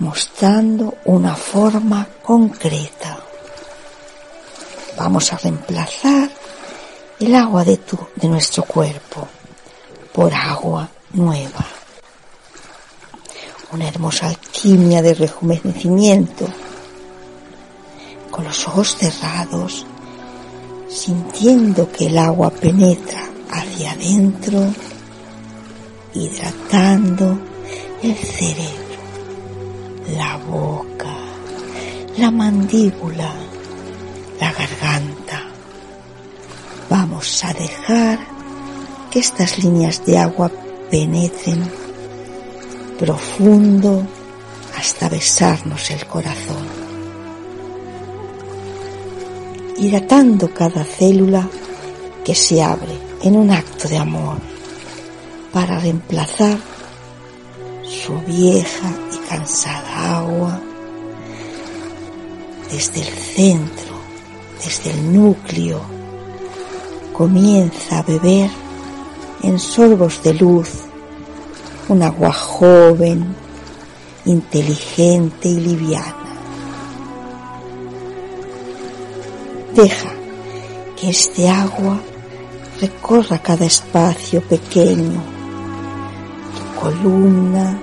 mostrando 0.00 0.96
una 1.04 1.36
forma 1.36 2.08
concreta. 2.20 3.16
Vamos 4.96 5.32
a 5.32 5.38
reemplazar 5.38 6.28
el 7.20 7.32
agua 7.36 7.62
de, 7.62 7.76
tu, 7.76 7.96
de 8.16 8.26
nuestro 8.26 8.64
cuerpo 8.64 9.28
por 10.12 10.34
agua 10.34 10.88
nueva. 11.12 11.64
Una 13.72 13.88
hermosa 13.88 14.28
alquimia 14.28 15.00
de 15.00 15.14
rejuvenecimiento 15.14 16.46
con 18.30 18.44
los 18.44 18.68
ojos 18.68 18.96
cerrados, 18.96 19.86
sintiendo 20.88 21.90
que 21.90 22.08
el 22.08 22.18
agua 22.18 22.50
penetra 22.50 23.22
hacia 23.50 23.92
adentro, 23.92 24.66
hidratando 26.12 27.38
el 28.02 28.14
cerebro, 28.14 29.00
la 30.16 30.36
boca, 30.36 31.16
la 32.18 32.30
mandíbula, 32.30 33.32
la 34.38 34.52
garganta. 34.52 35.42
Vamos 36.90 37.42
a 37.42 37.54
dejar 37.54 38.18
que 39.10 39.20
estas 39.20 39.58
líneas 39.58 40.04
de 40.04 40.18
agua 40.18 40.50
penetren 40.90 41.81
profundo 43.02 44.06
hasta 44.78 45.08
besarnos 45.08 45.90
el 45.90 46.06
corazón. 46.06 46.64
Hidratando 49.76 50.54
cada 50.54 50.84
célula 50.84 51.48
que 52.24 52.32
se 52.36 52.62
abre 52.62 52.96
en 53.22 53.34
un 53.34 53.50
acto 53.50 53.88
de 53.88 53.98
amor 53.98 54.36
para 55.52 55.80
reemplazar 55.80 56.56
su 57.82 58.20
vieja 58.20 58.92
y 59.12 59.28
cansada 59.28 60.18
agua 60.18 60.60
desde 62.70 63.00
el 63.00 63.08
centro, 63.08 63.96
desde 64.64 64.92
el 64.92 65.12
núcleo, 65.12 65.80
comienza 67.12 67.98
a 67.98 68.02
beber 68.04 68.48
en 69.42 69.58
sorbos 69.58 70.22
de 70.22 70.34
luz 70.34 70.91
un 71.92 72.02
agua 72.02 72.32
joven, 72.32 73.34
inteligente 74.24 75.48
y 75.48 75.60
liviana. 75.60 76.16
Deja 79.74 80.10
que 80.98 81.10
este 81.10 81.50
agua 81.50 82.00
recorra 82.80 83.38
cada 83.38 83.66
espacio 83.66 84.40
pequeño, 84.40 85.20
tu 86.56 86.80
columna, 86.80 87.78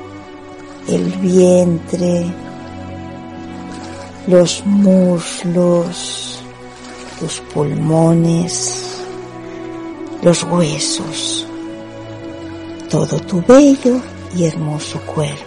el 0.87 1.05
vientre, 1.19 2.25
los 4.25 4.65
muslos, 4.65 6.39
tus 7.19 7.39
pulmones, 7.53 9.03
los 10.23 10.43
huesos, 10.45 11.45
todo 12.89 13.19
tu 13.19 13.41
bello 13.41 14.01
y 14.35 14.45
hermoso 14.45 14.99
cuerpo, 15.01 15.43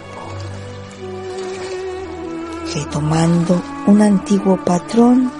retomando 2.73 3.61
un 3.87 4.01
antiguo 4.01 4.57
patrón 4.63 5.31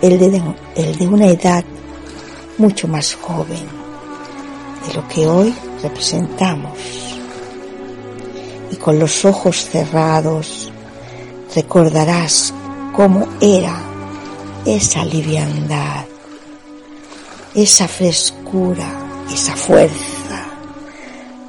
el 0.00 0.18
de, 0.18 0.42
el 0.74 0.96
de 0.96 1.06
una 1.06 1.26
edad 1.26 1.64
mucho 2.58 2.88
más 2.88 3.14
joven 3.14 3.66
de 4.86 4.94
lo 4.94 5.06
que 5.08 5.26
hoy 5.26 5.54
representamos. 5.82 6.78
Y 8.72 8.76
con 8.76 8.98
los 8.98 9.24
ojos 9.24 9.56
cerrados 9.56 10.72
recordarás 11.54 12.52
cómo 12.92 13.28
era 13.40 13.80
esa 14.66 15.04
liviandad, 15.04 16.04
esa 17.54 17.86
frescura, 17.86 18.88
esa 19.32 19.54
fuerza, 19.54 20.21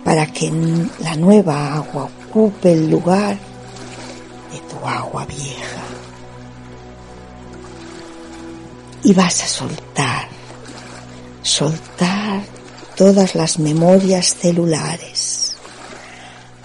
para 0.03 0.25
que 0.27 0.51
la 0.99 1.15
nueva 1.15 1.75
agua 1.75 2.09
ocupe 2.27 2.73
el 2.73 2.89
lugar 2.89 3.37
de 4.51 4.59
tu 4.59 4.85
agua 4.85 5.25
vieja. 5.25 5.83
y 9.03 9.13
vas 9.13 9.43
a 9.43 9.47
soltar, 9.47 10.29
soltar 11.41 12.41
todas 12.95 13.35
las 13.35 13.59
memorias 13.59 14.35
celulares, 14.35 15.53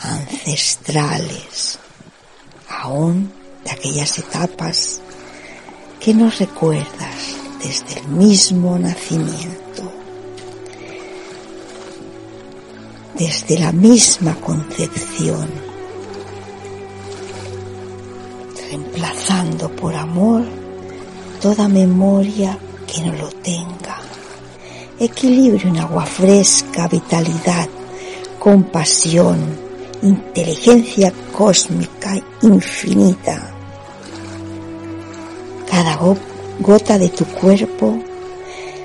ancestrales, 0.00 1.78
aún 2.68 3.32
de 3.64 3.70
aquellas 3.72 4.18
etapas 4.18 5.00
que 6.00 6.14
no 6.14 6.30
recuerdas 6.30 7.36
desde 7.62 8.00
el 8.00 8.08
mismo 8.08 8.78
nacimiento, 8.78 9.67
desde 13.18 13.58
la 13.58 13.72
misma 13.72 14.34
concepción, 14.36 15.48
reemplazando 18.70 19.68
por 19.70 19.94
amor 19.94 20.44
toda 21.42 21.68
memoria 21.68 22.56
que 22.86 23.02
no 23.02 23.12
lo 23.14 23.28
tenga. 23.28 23.98
Equilibrio 25.00 25.68
en 25.68 25.78
agua 25.78 26.06
fresca, 26.06 26.86
vitalidad, 26.86 27.68
compasión, 28.38 29.38
inteligencia 30.02 31.12
cósmica 31.32 32.20
infinita. 32.42 33.52
Cada 35.68 35.98
gota 36.60 36.98
de 36.98 37.08
tu 37.08 37.24
cuerpo 37.24 37.98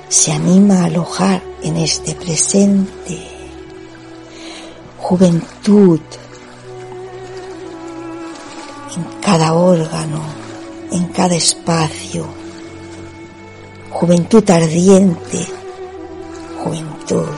se 0.08 0.32
anima 0.32 0.82
a 0.82 0.84
alojar 0.84 1.42
en 1.62 1.76
este 1.76 2.14
presente. 2.14 3.33
Juventud 5.06 6.00
en 8.96 9.20
cada 9.20 9.52
órgano, 9.52 10.22
en 10.92 11.04
cada 11.08 11.34
espacio 11.34 12.26
juventud 13.90 14.50
ardiente, 14.50 15.46
juventud. 16.62 17.28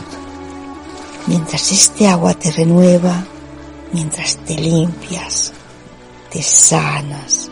Mientras 1.27 1.73
este 1.73 2.07
agua 2.07 2.35
te 2.35 2.53
renueva, 2.53 3.25
mientras 3.93 4.37
te 4.37 4.55
limpias, 4.55 5.53
te 6.31 6.43
sanas, 6.43 7.51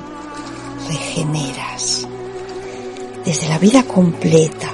regeneras. 0.89 2.07
Desde 3.25 3.49
la 3.49 3.59
vida 3.59 3.83
completa, 3.83 4.71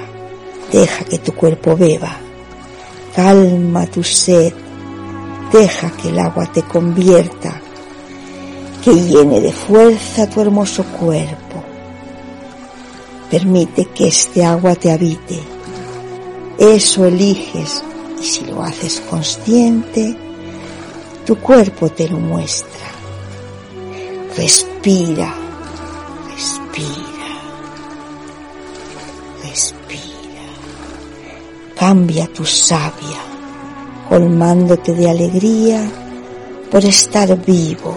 deja 0.71 1.03
que 1.03 1.17
tu 1.17 1.33
cuerpo 1.33 1.75
beba, 1.75 2.15
calma 3.15 3.87
tu 3.87 4.03
sed, 4.03 4.53
deja 5.51 5.91
que 5.91 6.09
el 6.09 6.19
agua 6.19 6.45
te 6.51 6.63
convierta, 6.63 7.61
que 8.83 8.93
llene 8.93 9.41
de 9.41 9.51
fuerza 9.51 10.29
tu 10.29 10.41
hermoso 10.41 10.83
cuerpo 10.83 11.51
Permite 13.31 13.85
que 13.85 14.09
este 14.09 14.43
agua 14.43 14.75
te 14.75 14.91
habite. 14.91 15.39
Eso 16.57 17.05
eliges 17.05 17.81
y 18.21 18.25
si 18.25 18.43
lo 18.43 18.61
haces 18.61 19.01
consciente, 19.09 20.13
tu 21.25 21.37
cuerpo 21.37 21.89
te 21.89 22.09
lo 22.09 22.17
muestra. 22.17 22.89
Respira, 24.35 25.33
respira, 26.29 27.31
respira. 29.43 30.43
Cambia 31.73 32.27
tu 32.33 32.45
savia, 32.45 33.17
colmándote 34.11 34.93
de 34.93 35.09
alegría 35.09 35.89
por 36.69 36.83
estar 36.83 37.33
vivo, 37.45 37.95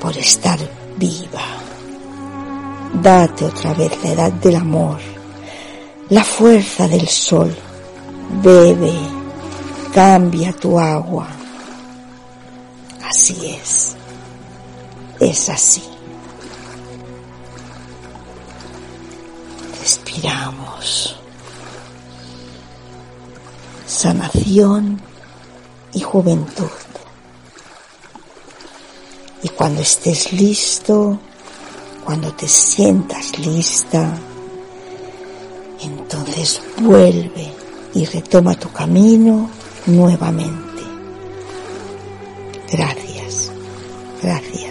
por 0.00 0.16
estar 0.16 0.60
viva 0.96 1.42
Date 3.02 3.46
otra 3.46 3.74
vez 3.74 3.90
la 4.04 4.12
edad 4.12 4.32
del 4.34 4.54
amor, 4.54 5.00
la 6.08 6.22
fuerza 6.22 6.86
del 6.86 7.08
sol. 7.08 7.52
Bebe, 8.40 8.94
cambia 9.92 10.52
tu 10.52 10.78
agua. 10.78 11.26
Así 13.02 13.58
es, 13.60 13.96
es 15.18 15.48
así. 15.48 15.82
Respiramos. 19.80 21.25
Sanación 23.86 25.00
y 25.92 26.00
juventud. 26.00 26.70
Y 29.42 29.48
cuando 29.50 29.80
estés 29.82 30.32
listo, 30.32 31.18
cuando 32.04 32.32
te 32.32 32.48
sientas 32.48 33.38
lista, 33.38 34.18
entonces 35.80 36.60
vuelve 36.80 37.52
y 37.94 38.04
retoma 38.04 38.54
tu 38.54 38.70
camino 38.72 39.48
nuevamente. 39.86 40.82
Gracias, 42.70 43.52
gracias. 44.22 44.65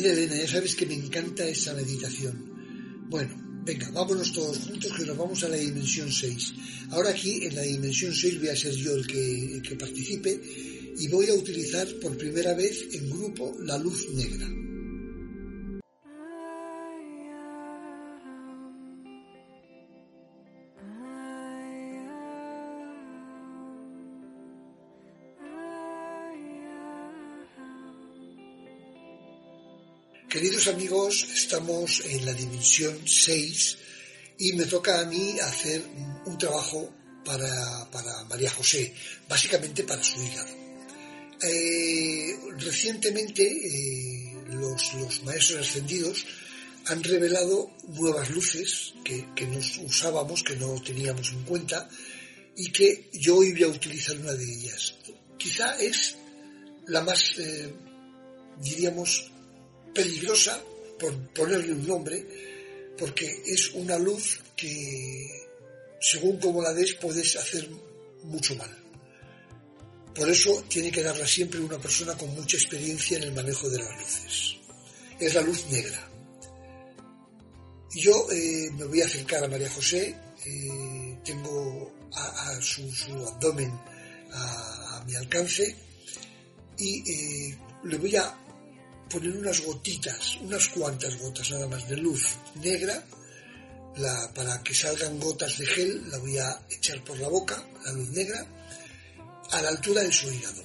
Querida 0.00 0.14
Elena, 0.14 0.36
ya 0.36 0.48
sabes 0.48 0.74
que 0.76 0.86
me 0.86 0.94
encanta 0.94 1.46
esa 1.46 1.74
meditación. 1.74 2.32
Bueno, 3.10 3.62
venga, 3.66 3.90
vámonos 3.90 4.32
todos 4.32 4.56
juntos 4.56 4.90
que 4.96 5.04
nos 5.04 5.14
vamos 5.14 5.44
a 5.44 5.48
la 5.48 5.56
dimensión 5.56 6.10
6. 6.10 6.54
Ahora 6.92 7.10
aquí 7.10 7.44
en 7.44 7.54
la 7.54 7.60
dimensión 7.60 8.14
6 8.14 8.38
voy 8.38 8.48
a 8.48 8.56
ser 8.56 8.72
yo 8.72 8.94
el 8.94 9.06
que, 9.06 9.56
el 9.56 9.60
que 9.60 9.76
participe 9.76 10.40
y 10.98 11.06
voy 11.08 11.28
a 11.28 11.34
utilizar 11.34 11.86
por 12.00 12.16
primera 12.16 12.54
vez 12.54 12.88
en 12.94 13.10
grupo 13.10 13.58
la 13.60 13.76
luz 13.76 14.08
negra. 14.14 14.48
Queridos 30.40 30.68
amigos, 30.68 31.28
estamos 31.34 32.00
en 32.06 32.24
la 32.24 32.32
dimensión 32.32 32.98
6 33.06 33.76
y 34.38 34.54
me 34.54 34.64
toca 34.64 34.98
a 34.98 35.04
mí 35.04 35.38
hacer 35.38 35.84
un 36.24 36.38
trabajo 36.38 36.90
para, 37.26 37.90
para 37.90 38.24
María 38.24 38.48
José, 38.48 38.94
básicamente 39.28 39.84
para 39.84 40.02
su 40.02 40.18
hígado. 40.22 40.48
Eh, 41.42 42.34
recientemente 42.56 43.42
eh, 43.42 44.34
los, 44.52 45.22
maestros 45.24 45.68
ascendidos 45.68 46.24
han 46.86 47.04
revelado 47.04 47.76
nuevas 47.88 48.30
luces 48.30 48.94
que, 49.04 49.28
que, 49.36 49.46
nos 49.46 49.76
usábamos, 49.76 50.42
que 50.42 50.56
no 50.56 50.80
teníamos 50.80 51.32
en 51.32 51.42
cuenta 51.42 51.86
y 52.56 52.72
que 52.72 53.10
yo 53.12 53.36
hoy 53.36 53.52
voy 53.52 53.64
a 53.64 53.68
utilizar 53.68 54.16
una 54.16 54.32
de 54.32 54.50
ellas. 54.50 54.94
Quizá 55.36 55.78
es 55.78 56.16
la 56.86 57.02
más, 57.02 57.34
eh, 57.36 57.74
diríamos, 58.62 59.30
peligrosa, 59.94 60.62
por 60.98 61.16
ponerle 61.32 61.72
un 61.72 61.86
nombre, 61.86 62.26
porque 62.98 63.42
es 63.46 63.70
una 63.74 63.98
luz 63.98 64.40
que, 64.56 65.48
según 66.00 66.38
como 66.38 66.62
la 66.62 66.72
des, 66.72 66.94
puedes 66.94 67.36
hacer 67.36 67.68
mucho 68.24 68.54
mal. 68.56 68.70
Por 70.14 70.28
eso 70.28 70.64
tiene 70.68 70.90
que 70.90 71.02
darla 71.02 71.26
siempre 71.26 71.60
una 71.60 71.78
persona 71.78 72.16
con 72.16 72.34
mucha 72.34 72.56
experiencia 72.56 73.16
en 73.16 73.24
el 73.24 73.32
manejo 73.32 73.68
de 73.70 73.78
las 73.78 73.96
luces. 73.96 74.56
Es 75.18 75.34
la 75.34 75.42
luz 75.42 75.66
negra. 75.70 76.10
Yo 77.94 78.30
eh, 78.30 78.70
me 78.72 78.84
voy 78.84 79.02
a 79.02 79.06
acercar 79.06 79.44
a 79.44 79.48
María 79.48 79.70
José, 79.70 80.14
eh, 80.44 81.18
tengo 81.24 81.92
a, 82.14 82.60
su, 82.60 82.82
abdomen 83.26 83.70
a, 84.32 84.96
a, 84.96 85.04
mi 85.04 85.14
alcance 85.14 85.76
y 86.78 87.10
eh, 87.10 87.58
le 87.84 87.98
voy 87.98 88.16
a 88.16 88.36
poner 89.10 89.36
unas 89.36 89.60
gotitas, 89.60 90.36
unas 90.36 90.68
cuantas 90.68 91.18
gotas 91.18 91.50
nada 91.50 91.66
más 91.66 91.88
de 91.88 91.96
luz 91.96 92.26
negra, 92.54 93.04
para 94.34 94.62
que 94.62 94.74
salgan 94.74 95.18
gotas 95.18 95.58
de 95.58 95.66
gel, 95.66 96.10
la 96.10 96.18
voy 96.18 96.38
a 96.38 96.62
echar 96.70 97.02
por 97.04 97.18
la 97.18 97.28
boca, 97.28 97.62
la 97.84 97.92
luz 97.92 98.08
negra, 98.10 98.46
a 99.50 99.62
la 99.62 99.68
altura 99.68 100.02
de 100.02 100.12
su 100.12 100.30
hígado. 100.30 100.62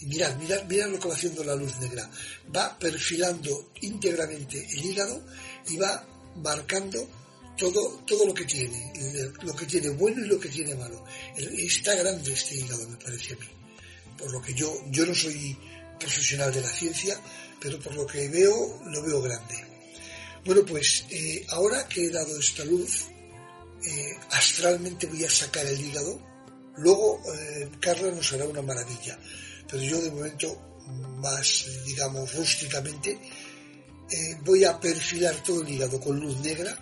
Y 0.00 0.06
mirad, 0.06 0.36
mirad, 0.36 0.64
mirad 0.64 0.88
lo 0.88 0.98
que 0.98 1.08
va 1.08 1.14
haciendo 1.14 1.42
la 1.44 1.54
luz 1.54 1.78
negra. 1.78 2.08
Va 2.54 2.78
perfilando 2.78 3.72
íntegramente 3.80 4.66
el 4.70 4.84
hígado 4.84 5.24
y 5.68 5.76
va 5.76 6.04
marcando 6.36 7.08
todo, 7.56 8.04
todo 8.06 8.26
lo 8.26 8.34
que 8.34 8.44
tiene, 8.44 8.92
lo 9.42 9.54
que 9.54 9.66
tiene 9.66 9.90
bueno 9.90 10.24
y 10.24 10.28
lo 10.28 10.38
que 10.38 10.48
tiene 10.48 10.74
malo. 10.74 11.04
Está 11.36 11.94
grande 11.94 12.32
este 12.32 12.56
hígado, 12.56 12.88
me 12.88 12.96
parece 12.96 13.34
a 13.34 13.36
mí. 13.36 13.46
Por 14.16 14.32
lo 14.32 14.42
que 14.42 14.54
yo, 14.54 14.84
yo 14.90 15.06
no 15.06 15.14
soy 15.14 15.56
profesional 15.98 16.52
de 16.52 16.60
la 16.60 16.68
ciencia, 16.68 17.18
pero 17.60 17.78
por 17.80 17.94
lo 17.94 18.06
que 18.06 18.28
veo, 18.28 18.80
lo 18.86 19.02
veo 19.02 19.20
grande. 19.22 19.64
Bueno, 20.44 20.64
pues 20.64 21.04
eh, 21.10 21.44
ahora 21.50 21.86
que 21.88 22.06
he 22.06 22.10
dado 22.10 22.38
esta 22.38 22.64
luz, 22.64 23.06
eh, 23.84 24.16
astralmente 24.30 25.06
voy 25.06 25.24
a 25.24 25.30
sacar 25.30 25.66
el 25.66 25.80
hígado, 25.80 26.20
luego 26.76 27.20
eh, 27.34 27.70
Carla 27.80 28.10
nos 28.12 28.32
hará 28.32 28.46
una 28.46 28.62
maravilla, 28.62 29.18
pero 29.68 29.82
yo 29.82 30.00
de 30.00 30.10
momento, 30.10 30.78
más 31.16 31.66
digamos 31.84 32.34
rústicamente, 32.34 33.18
voy 34.42 34.64
a 34.64 34.80
perfilar 34.80 35.42
todo 35.42 35.60
el 35.60 35.68
hígado 35.68 36.00
con 36.00 36.18
luz 36.18 36.38
negra 36.38 36.74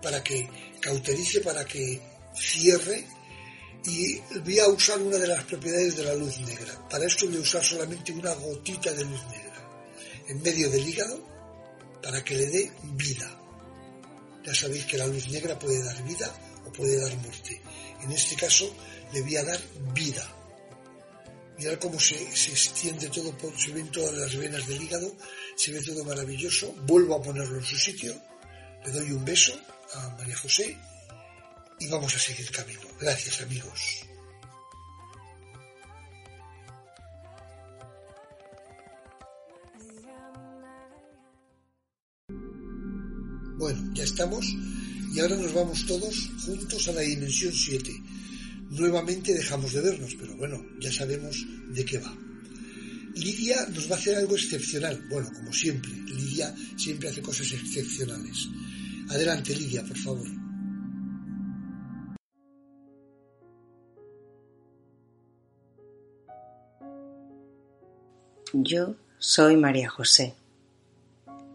para 0.00 0.24
que 0.24 0.48
cauterice, 0.80 1.42
para 1.42 1.62
que 1.66 2.00
cierre 2.34 3.06
y 3.86 4.18
voy 4.40 4.58
a 4.58 4.68
usar 4.68 5.00
una 5.00 5.18
de 5.18 5.26
las 5.26 5.44
propiedades 5.44 5.96
de 5.96 6.04
la 6.04 6.14
luz 6.14 6.38
negra. 6.40 6.88
Para 6.88 7.06
esto 7.06 7.26
voy 7.26 7.36
a 7.36 7.40
usar 7.40 7.62
solamente 7.62 8.12
una 8.12 8.32
gotita 8.34 8.92
de 8.92 9.04
luz 9.04 9.20
negra 9.26 9.44
en 10.28 10.42
medio 10.42 10.70
del 10.70 10.88
hígado 10.88 11.20
para 12.02 12.24
que 12.24 12.34
le 12.34 12.46
dé 12.46 12.72
vida. 12.94 13.30
Ya 14.44 14.54
sabéis 14.54 14.86
que 14.86 14.98
la 14.98 15.06
luz 15.06 15.28
negra 15.28 15.58
puede 15.58 15.82
dar 15.82 16.02
vida 16.04 16.32
o 16.66 16.72
puede 16.72 16.98
dar 16.98 17.14
muerte. 17.18 17.60
En 18.02 18.12
este 18.12 18.36
caso 18.36 18.74
le 19.12 19.22
voy 19.22 19.36
a 19.36 19.44
dar 19.44 19.60
vida. 19.92 20.30
Mirad 21.58 21.78
cómo 21.78 22.00
se, 22.00 22.16
se 22.34 22.50
extiende 22.50 23.08
todo, 23.08 23.34
se 23.56 23.72
ven 23.72 23.90
todas 23.90 24.14
las 24.14 24.34
venas 24.34 24.66
del 24.66 24.82
hígado, 24.82 25.14
se 25.56 25.72
ve 25.72 25.82
todo 25.82 26.04
maravilloso. 26.04 26.72
Vuelvo 26.86 27.16
a 27.16 27.22
ponerlo 27.22 27.58
en 27.58 27.64
su 27.64 27.76
sitio, 27.76 28.14
le 28.84 28.90
doy 28.90 29.12
un 29.12 29.24
beso 29.24 29.52
a 29.92 30.08
María 30.16 30.36
José 30.36 30.76
y 31.84 31.88
vamos 31.88 32.14
a 32.14 32.18
seguir 32.18 32.50
camino. 32.50 32.80
Gracias 33.00 33.42
amigos. 33.42 34.06
Bueno, 43.58 43.94
ya 43.94 44.04
estamos 44.04 44.46
y 45.14 45.20
ahora 45.20 45.36
nos 45.36 45.54
vamos 45.54 45.86
todos 45.86 46.30
juntos 46.44 46.88
a 46.88 46.92
la 46.92 47.00
dimensión 47.02 47.52
7. 47.52 47.90
Nuevamente 48.70 49.32
dejamos 49.32 49.72
de 49.72 49.80
vernos, 49.80 50.16
pero 50.18 50.36
bueno, 50.36 50.64
ya 50.80 50.92
sabemos 50.92 51.36
de 51.68 51.84
qué 51.84 51.98
va. 51.98 52.16
Lidia 53.14 53.66
nos 53.68 53.88
va 53.88 53.94
a 53.94 53.98
hacer 53.98 54.16
algo 54.16 54.34
excepcional. 54.34 55.06
Bueno, 55.08 55.30
como 55.32 55.52
siempre, 55.52 55.92
Lidia 55.92 56.54
siempre 56.76 57.10
hace 57.10 57.22
cosas 57.22 57.52
excepcionales. 57.52 58.48
Adelante, 59.08 59.54
Lidia, 59.54 59.84
por 59.84 59.98
favor. 59.98 60.43
Yo 68.56 68.94
soy 69.18 69.56
María 69.56 69.90
José. 69.90 70.32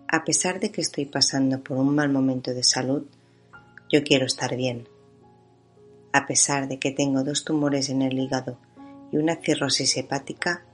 A 0.10 0.26
pesar 0.26 0.60
de 0.60 0.70
que 0.70 0.82
estoy 0.82 1.06
pasando 1.06 1.64
por 1.64 1.78
un 1.78 1.96
mal 1.96 2.10
momento 2.10 2.54
de 2.54 2.62
salud, 2.62 3.06
yo 3.90 4.04
quiero 4.04 4.26
estar 4.26 4.54
bien. 4.58 4.86
A 6.12 6.28
pesar 6.28 6.68
de 6.68 6.78
que 6.78 6.92
tengo 6.92 7.24
dos 7.24 7.46
tumores 7.46 7.88
en 7.88 8.02
el 8.02 8.20
hígado 8.20 8.58
y 9.14 9.18
una 9.18 9.38
cirrosis 9.38 9.96
hepática, 9.96 10.66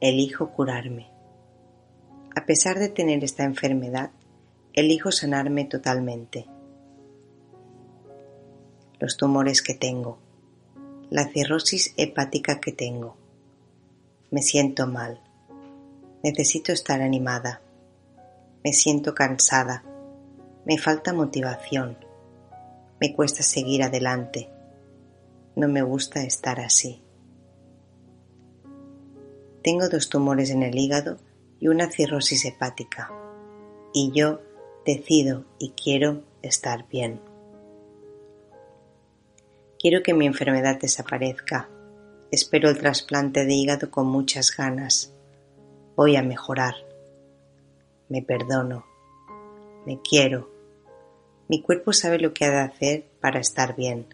elijo 0.00 0.52
curarme. 0.52 1.10
A 2.34 2.46
pesar 2.46 2.78
de 2.78 2.88
tener 2.88 3.22
esta 3.22 3.44
enfermedad, 3.44 4.10
elijo 4.72 5.12
sanarme 5.12 5.66
totalmente. 5.66 6.46
Los 8.98 9.18
tumores 9.18 9.60
que 9.60 9.74
tengo, 9.74 10.16
la 11.10 11.28
cirrosis 11.28 11.92
hepática 11.98 12.58
que 12.58 12.72
tengo. 12.72 13.18
Me 14.30 14.40
siento 14.40 14.86
mal. 14.86 15.20
Necesito 16.24 16.72
estar 16.72 17.00
animada 17.00 17.60
me 18.64 18.72
siento 18.72 19.14
cansada. 19.14 19.84
Me 20.64 20.78
falta 20.78 21.12
motivación. 21.12 21.98
Me 22.98 23.14
cuesta 23.14 23.42
seguir 23.42 23.82
adelante. 23.82 24.48
No 25.54 25.68
me 25.68 25.82
gusta 25.82 26.22
estar 26.22 26.60
así. 26.60 27.02
Tengo 29.62 29.90
dos 29.90 30.08
tumores 30.08 30.48
en 30.50 30.62
el 30.62 30.78
hígado 30.78 31.18
y 31.60 31.68
una 31.68 31.90
cirrosis 31.90 32.46
hepática. 32.46 33.12
Y 33.92 34.12
yo 34.14 34.40
decido 34.86 35.44
y 35.58 35.72
quiero 35.72 36.22
estar 36.40 36.88
bien. 36.88 37.20
Quiero 39.78 40.02
que 40.02 40.14
mi 40.14 40.24
enfermedad 40.24 40.80
desaparezca. 40.80 41.68
Espero 42.30 42.70
el 42.70 42.78
trasplante 42.78 43.44
de 43.44 43.52
hígado 43.52 43.90
con 43.90 44.06
muchas 44.06 44.56
ganas. 44.56 45.13
Voy 45.96 46.16
a 46.16 46.22
mejorar. 46.24 46.74
Me 48.08 48.20
perdono. 48.20 48.84
Me 49.86 50.00
quiero. 50.02 50.50
Mi 51.48 51.62
cuerpo 51.62 51.92
sabe 51.92 52.18
lo 52.18 52.34
que 52.34 52.44
ha 52.44 52.50
de 52.50 52.58
hacer 52.58 53.04
para 53.20 53.38
estar 53.38 53.76
bien. 53.76 54.06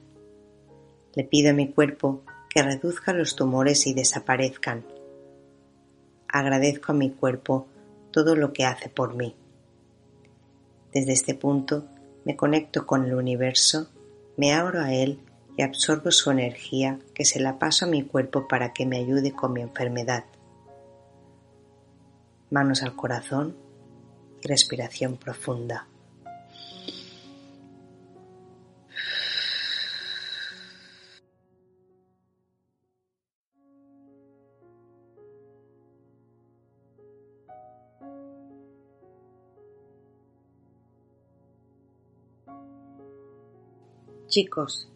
Le 1.15 1.25
pido 1.25 1.51
a 1.51 1.55
mi 1.55 1.73
cuerpo 1.73 2.21
que 2.51 2.63
reduzca 2.63 3.15
los 3.15 3.35
tumores 3.35 3.87
y 3.87 3.95
desaparezcan. 3.95 4.85
Agradezco 6.29 6.93
a 6.93 6.95
mi 6.95 7.13
cuerpo 7.13 7.67
todo 8.11 8.37
lo 8.37 8.53
que 8.53 8.67
hace 8.67 8.91
por 8.91 9.15
mí. 9.15 9.35
Desde 10.93 11.13
este 11.13 11.35
punto 11.35 11.87
me 12.27 12.37
conecto 12.37 12.87
con 12.87 13.07
el 13.07 13.15
universo, 13.15 13.89
me 14.37 14.53
abro 14.53 14.83
a 14.83 14.93
él 14.93 15.19
y 15.57 15.63
absorbo 15.63 16.11
su 16.11 16.31
energía 16.31 16.99
que 17.15 17.25
se 17.25 17.41
la 17.41 17.59
paso 17.59 17.87
a 17.87 17.89
mi 17.89 18.03
cuerpo 18.03 18.49
para 18.49 18.75
que 18.75 18.85
me 18.85 18.99
ayude 18.99 19.33
con 19.33 19.55
mi 19.55 19.63
enfermedad. 19.63 20.25
Manos 22.51 22.83
al 22.83 22.97
corazón 22.97 23.57
y 24.43 24.49
respiración 24.49 25.17
profunda. 25.17 25.87
Chicos, 44.31 44.89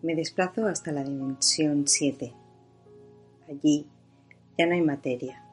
me 0.00 0.14
desplazo 0.14 0.66
hasta 0.66 0.90
la 0.90 1.04
dimensión 1.04 1.86
7. 1.86 2.32
Allí 3.46 3.86
ya 4.56 4.66
no 4.66 4.72
hay 4.72 4.80
materia, 4.80 5.43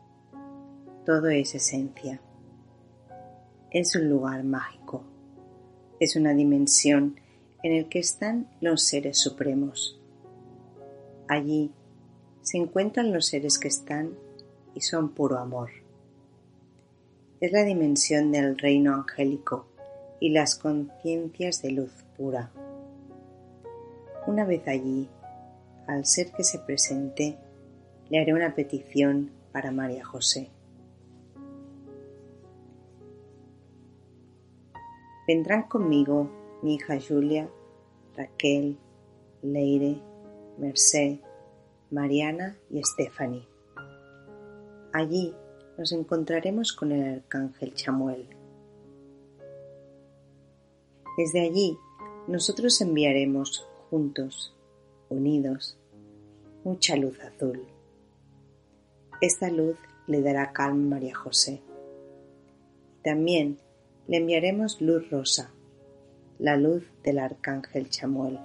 todo 1.05 1.29
es 1.29 1.55
esencia. 1.55 2.21
Es 3.71 3.95
un 3.95 4.09
lugar 4.09 4.43
mágico, 4.43 5.03
es 5.99 6.15
una 6.15 6.33
dimensión 6.33 7.19
en 7.63 7.73
el 7.73 7.89
que 7.89 7.99
están 7.99 8.47
los 8.59 8.83
seres 8.83 9.17
supremos. 9.17 9.99
Allí 11.27 11.71
se 12.41 12.57
encuentran 12.57 13.13
los 13.13 13.27
seres 13.27 13.57
que 13.57 13.67
están 13.67 14.11
y 14.75 14.81
son 14.81 15.09
puro 15.09 15.37
amor. 15.37 15.69
Es 17.39 17.51
la 17.51 17.63
dimensión 17.63 18.31
del 18.31 18.57
reino 18.57 18.93
angélico 18.93 19.65
y 20.19 20.29
las 20.29 20.55
conciencias 20.55 21.61
de 21.61 21.71
luz 21.71 21.91
pura. 22.15 22.51
Una 24.27 24.45
vez 24.45 24.67
allí, 24.67 25.09
al 25.87 26.05
ser 26.05 26.31
que 26.31 26.43
se 26.43 26.59
presente, 26.59 27.37
le 28.09 28.19
haré 28.19 28.33
una 28.33 28.53
petición 28.53 29.31
para 29.51 29.71
María 29.71 30.05
José. 30.05 30.51
Vendrán 35.33 35.63
conmigo 35.69 36.29
mi 36.61 36.75
hija 36.75 36.99
Julia, 36.99 37.49
Raquel, 38.17 38.77
Leire, 39.41 39.95
Merced, 40.57 41.19
Mariana 41.89 42.57
y 42.69 42.83
Stephanie. 42.83 43.47
Allí 44.91 45.33
nos 45.77 45.93
encontraremos 45.93 46.73
con 46.73 46.91
el 46.91 47.13
arcángel 47.13 47.73
Chamuel. 47.75 48.27
Desde 51.17 51.39
allí 51.39 51.77
nosotros 52.27 52.81
enviaremos 52.81 53.65
juntos, 53.89 54.53
unidos, 55.07 55.77
mucha 56.65 56.97
luz 56.97 57.17
azul. 57.21 57.65
Esta 59.21 59.49
luz 59.49 59.77
le 60.07 60.21
dará 60.21 60.51
calma 60.51 60.81
a 60.81 60.99
María 60.99 61.15
José. 61.15 61.61
También 63.01 63.59
le 64.07 64.17
enviaremos 64.17 64.81
luz 64.81 65.09
rosa, 65.09 65.51
la 66.39 66.57
luz 66.57 66.83
del 67.03 67.19
arcángel 67.19 67.89
Chamuel, 67.89 68.39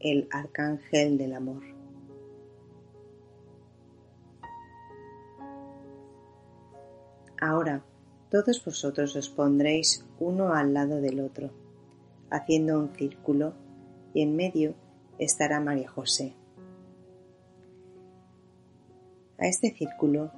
el 0.00 0.28
arcángel 0.30 1.18
del 1.18 1.34
amor. 1.34 1.62
Ahora 7.40 7.82
todos 8.30 8.64
vosotros 8.64 9.16
os 9.16 9.28
pondréis 9.28 10.06
uno 10.18 10.54
al 10.54 10.72
lado 10.74 11.00
del 11.00 11.20
otro 11.20 11.50
haciendo 12.30 12.78
un 12.78 12.94
círculo 12.94 13.52
y 14.14 14.22
en 14.22 14.36
medio 14.36 14.74
estará 15.18 15.60
María 15.60 15.90
José. 15.90 16.34
A 19.38 19.46
este 19.46 19.74
círculo 19.74 20.32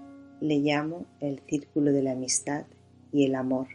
le 0.44 0.58
llamo 0.58 1.06
el 1.20 1.40
círculo 1.48 1.90
de 1.90 2.02
la 2.02 2.12
amistad 2.12 2.66
y 3.12 3.24
el 3.24 3.34
amor. 3.34 3.68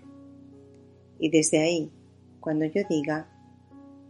Y 1.17 1.29
desde 1.29 1.59
ahí, 1.59 1.89
cuando 2.39 2.65
yo 2.65 2.83
diga, 2.87 3.27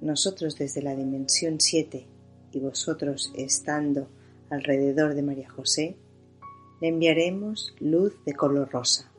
nosotros 0.01 0.57
desde 0.57 0.81
la 0.81 0.95
dimensión 0.95 1.61
7 1.61 2.05
y 2.51 2.59
vosotros 2.59 3.31
estando 3.35 4.09
alrededor 4.49 5.13
de 5.13 5.21
María 5.21 5.49
José, 5.49 5.95
le 6.81 6.89
enviaremos 6.89 7.73
luz 7.79 8.13
de 8.25 8.33
color 8.33 8.69
rosa, 8.69 9.09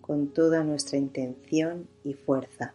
con 0.00 0.32
toda 0.34 0.64
nuestra 0.64 0.98
intención 0.98 1.86
y 2.02 2.14
fuerza 2.14 2.74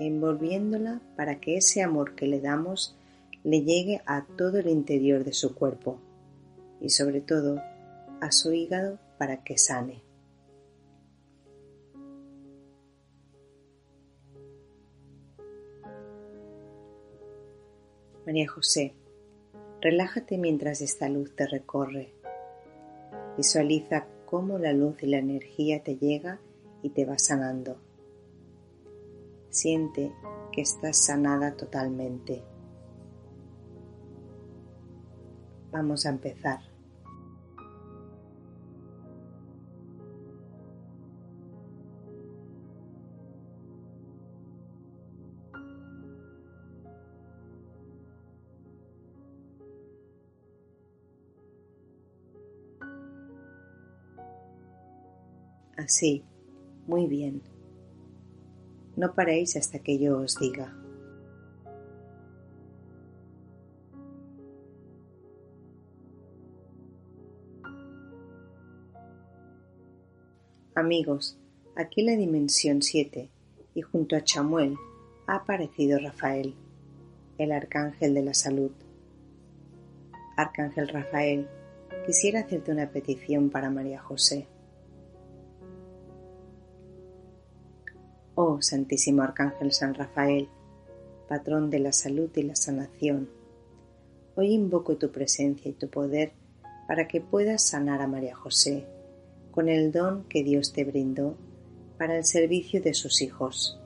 envolviéndola 0.00 1.00
para 1.16 1.40
que 1.40 1.56
ese 1.56 1.80
amor 1.80 2.16
que 2.16 2.26
le 2.26 2.40
damos 2.40 2.96
le 3.44 3.62
llegue 3.62 4.00
a 4.06 4.26
todo 4.36 4.58
el 4.58 4.68
interior 4.68 5.24
de 5.24 5.32
su 5.32 5.54
cuerpo 5.54 5.98
y 6.80 6.90
sobre 6.90 7.20
todo 7.20 7.62
a 8.24 8.32
su 8.32 8.54
hígado 8.54 8.98
para 9.18 9.44
que 9.44 9.58
sane. 9.58 10.02
María 18.24 18.48
José, 18.48 18.94
relájate 19.82 20.38
mientras 20.38 20.80
esta 20.80 21.10
luz 21.10 21.36
te 21.36 21.46
recorre. 21.46 22.14
Visualiza 23.36 24.06
cómo 24.24 24.56
la 24.56 24.72
luz 24.72 25.02
y 25.02 25.06
la 25.06 25.18
energía 25.18 25.82
te 25.82 25.96
llega 25.96 26.40
y 26.80 26.90
te 26.90 27.04
va 27.04 27.18
sanando. 27.18 27.76
Siente 29.50 30.14
que 30.50 30.62
estás 30.62 30.96
sanada 30.96 31.54
totalmente. 31.56 32.42
Vamos 35.70 36.06
a 36.06 36.08
empezar. 36.08 36.73
Así, 55.84 56.24
muy 56.86 57.06
bien. 57.06 57.42
No 58.96 59.14
paréis 59.14 59.54
hasta 59.54 59.80
que 59.80 59.98
yo 59.98 60.18
os 60.18 60.38
diga. 60.38 60.74
Amigos, 70.74 71.38
aquí 71.76 72.02
la 72.02 72.16
dimensión 72.16 72.80
7 72.80 73.28
y 73.74 73.82
junto 73.82 74.16
a 74.16 74.24
Chamuel 74.24 74.76
ha 75.26 75.36
aparecido 75.36 75.98
Rafael, 75.98 76.54
el 77.36 77.52
arcángel 77.52 78.14
de 78.14 78.22
la 78.22 78.32
salud. 78.32 78.72
Arcángel 80.38 80.88
Rafael, 80.88 81.46
quisiera 82.06 82.40
hacerte 82.40 82.72
una 82.72 82.90
petición 82.90 83.50
para 83.50 83.68
María 83.68 84.00
José. 84.00 84.48
Santísimo 88.62 89.22
Arcángel 89.22 89.72
San 89.72 89.94
Rafael, 89.94 90.48
patrón 91.28 91.70
de 91.70 91.78
la 91.78 91.92
salud 91.92 92.30
y 92.36 92.42
la 92.42 92.56
sanación, 92.56 93.28
hoy 94.36 94.52
invoco 94.52 94.96
tu 94.96 95.10
presencia 95.10 95.70
y 95.70 95.74
tu 95.74 95.88
poder 95.88 96.32
para 96.86 97.08
que 97.08 97.20
puedas 97.20 97.66
sanar 97.66 98.02
a 98.02 98.06
María 98.06 98.34
José 98.34 98.86
con 99.50 99.68
el 99.68 99.92
don 99.92 100.24
que 100.24 100.42
Dios 100.42 100.72
te 100.72 100.84
brindó 100.84 101.36
para 101.98 102.16
el 102.16 102.24
servicio 102.24 102.82
de 102.82 102.94
sus 102.94 103.22
hijos. 103.22 103.80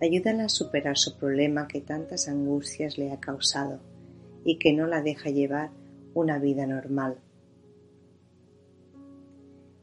Ayúdala 0.00 0.44
a 0.44 0.48
superar 0.48 0.96
su 0.96 1.16
problema 1.16 1.68
que 1.68 1.80
tantas 1.80 2.28
angustias 2.28 2.98
le 2.98 3.12
ha 3.12 3.20
causado 3.20 3.80
y 4.44 4.58
que 4.58 4.72
no 4.72 4.86
la 4.86 5.02
deja 5.02 5.30
llevar 5.30 5.70
una 6.14 6.38
vida 6.38 6.66
normal. 6.66 7.18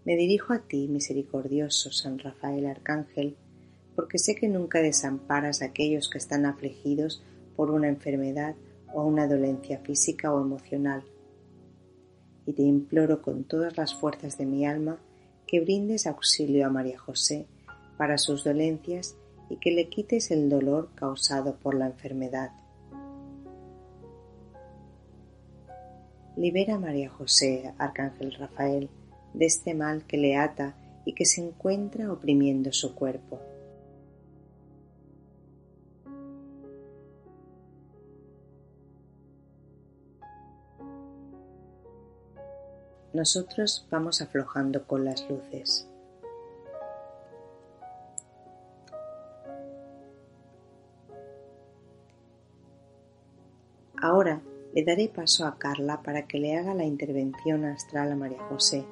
Me 0.05 0.15
dirijo 0.15 0.53
a 0.53 0.59
ti, 0.59 0.87
misericordioso 0.87 1.91
San 1.91 2.19
Rafael 2.19 2.65
Arcángel, 2.65 3.37
porque 3.95 4.17
sé 4.17 4.35
que 4.35 4.47
nunca 4.47 4.81
desamparas 4.81 5.61
a 5.61 5.65
aquellos 5.65 6.09
que 6.09 6.17
están 6.17 6.45
afligidos 6.45 7.23
por 7.55 7.71
una 7.71 7.87
enfermedad 7.87 8.55
o 8.93 9.03
una 9.03 9.27
dolencia 9.27 9.79
física 9.79 10.33
o 10.33 10.41
emocional. 10.41 11.03
Y 12.45 12.53
te 12.53 12.63
imploro 12.63 13.21
con 13.21 13.43
todas 13.43 13.77
las 13.77 13.93
fuerzas 13.93 14.37
de 14.37 14.45
mi 14.45 14.65
alma 14.65 14.99
que 15.47 15.61
brindes 15.61 16.07
auxilio 16.07 16.65
a 16.65 16.69
María 16.69 16.99
José 16.99 17.47
para 17.97 18.17
sus 18.17 18.43
dolencias 18.43 19.15
y 19.49 19.57
que 19.57 19.71
le 19.71 19.87
quites 19.89 20.31
el 20.31 20.49
dolor 20.49 20.89
causado 20.95 21.55
por 21.55 21.75
la 21.75 21.87
enfermedad. 21.87 22.51
Libera 26.35 26.75
a 26.75 26.79
María 26.79 27.09
José, 27.09 27.73
Arcángel 27.77 28.33
Rafael, 28.33 28.89
de 29.33 29.45
este 29.45 29.75
mal 29.75 30.05
que 30.05 30.17
le 30.17 30.35
ata 30.35 30.75
y 31.05 31.13
que 31.13 31.25
se 31.25 31.41
encuentra 31.41 32.11
oprimiendo 32.11 32.71
su 32.71 32.95
cuerpo. 32.95 33.39
Nosotros 43.13 43.87
vamos 43.91 44.21
aflojando 44.21 44.87
con 44.87 45.05
las 45.05 45.29
luces. 45.29 45.87
Ahora 54.01 54.41
le 54.73 54.83
daré 54.83 55.07
paso 55.09 55.45
a 55.45 55.59
Carla 55.59 56.01
para 56.01 56.27
que 56.27 56.39
le 56.39 56.57
haga 56.57 56.73
la 56.73 56.85
intervención 56.85 57.65
astral 57.65 58.11
a 58.11 58.15
María 58.15 58.43
José, 58.49 58.83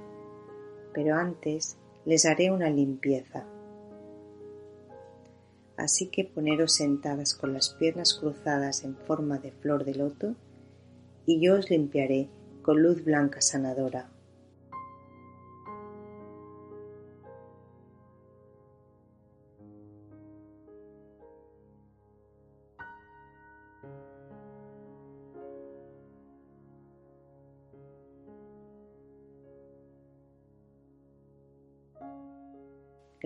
pero 0.93 1.15
antes 1.15 1.77
les 2.05 2.25
haré 2.25 2.51
una 2.51 2.69
limpieza. 2.69 3.43
Así 5.77 6.09
que 6.09 6.25
poneros 6.25 6.73
sentadas 6.73 7.33
con 7.33 7.53
las 7.53 7.71
piernas 7.71 8.13
cruzadas 8.13 8.83
en 8.83 8.95
forma 8.95 9.39
de 9.39 9.51
flor 9.51 9.83
de 9.83 9.95
loto 9.95 10.35
y 11.25 11.41
yo 11.41 11.55
os 11.55 11.71
limpiaré 11.71 12.29
con 12.61 12.83
luz 12.83 13.03
blanca 13.03 13.41
sanadora. 13.41 14.10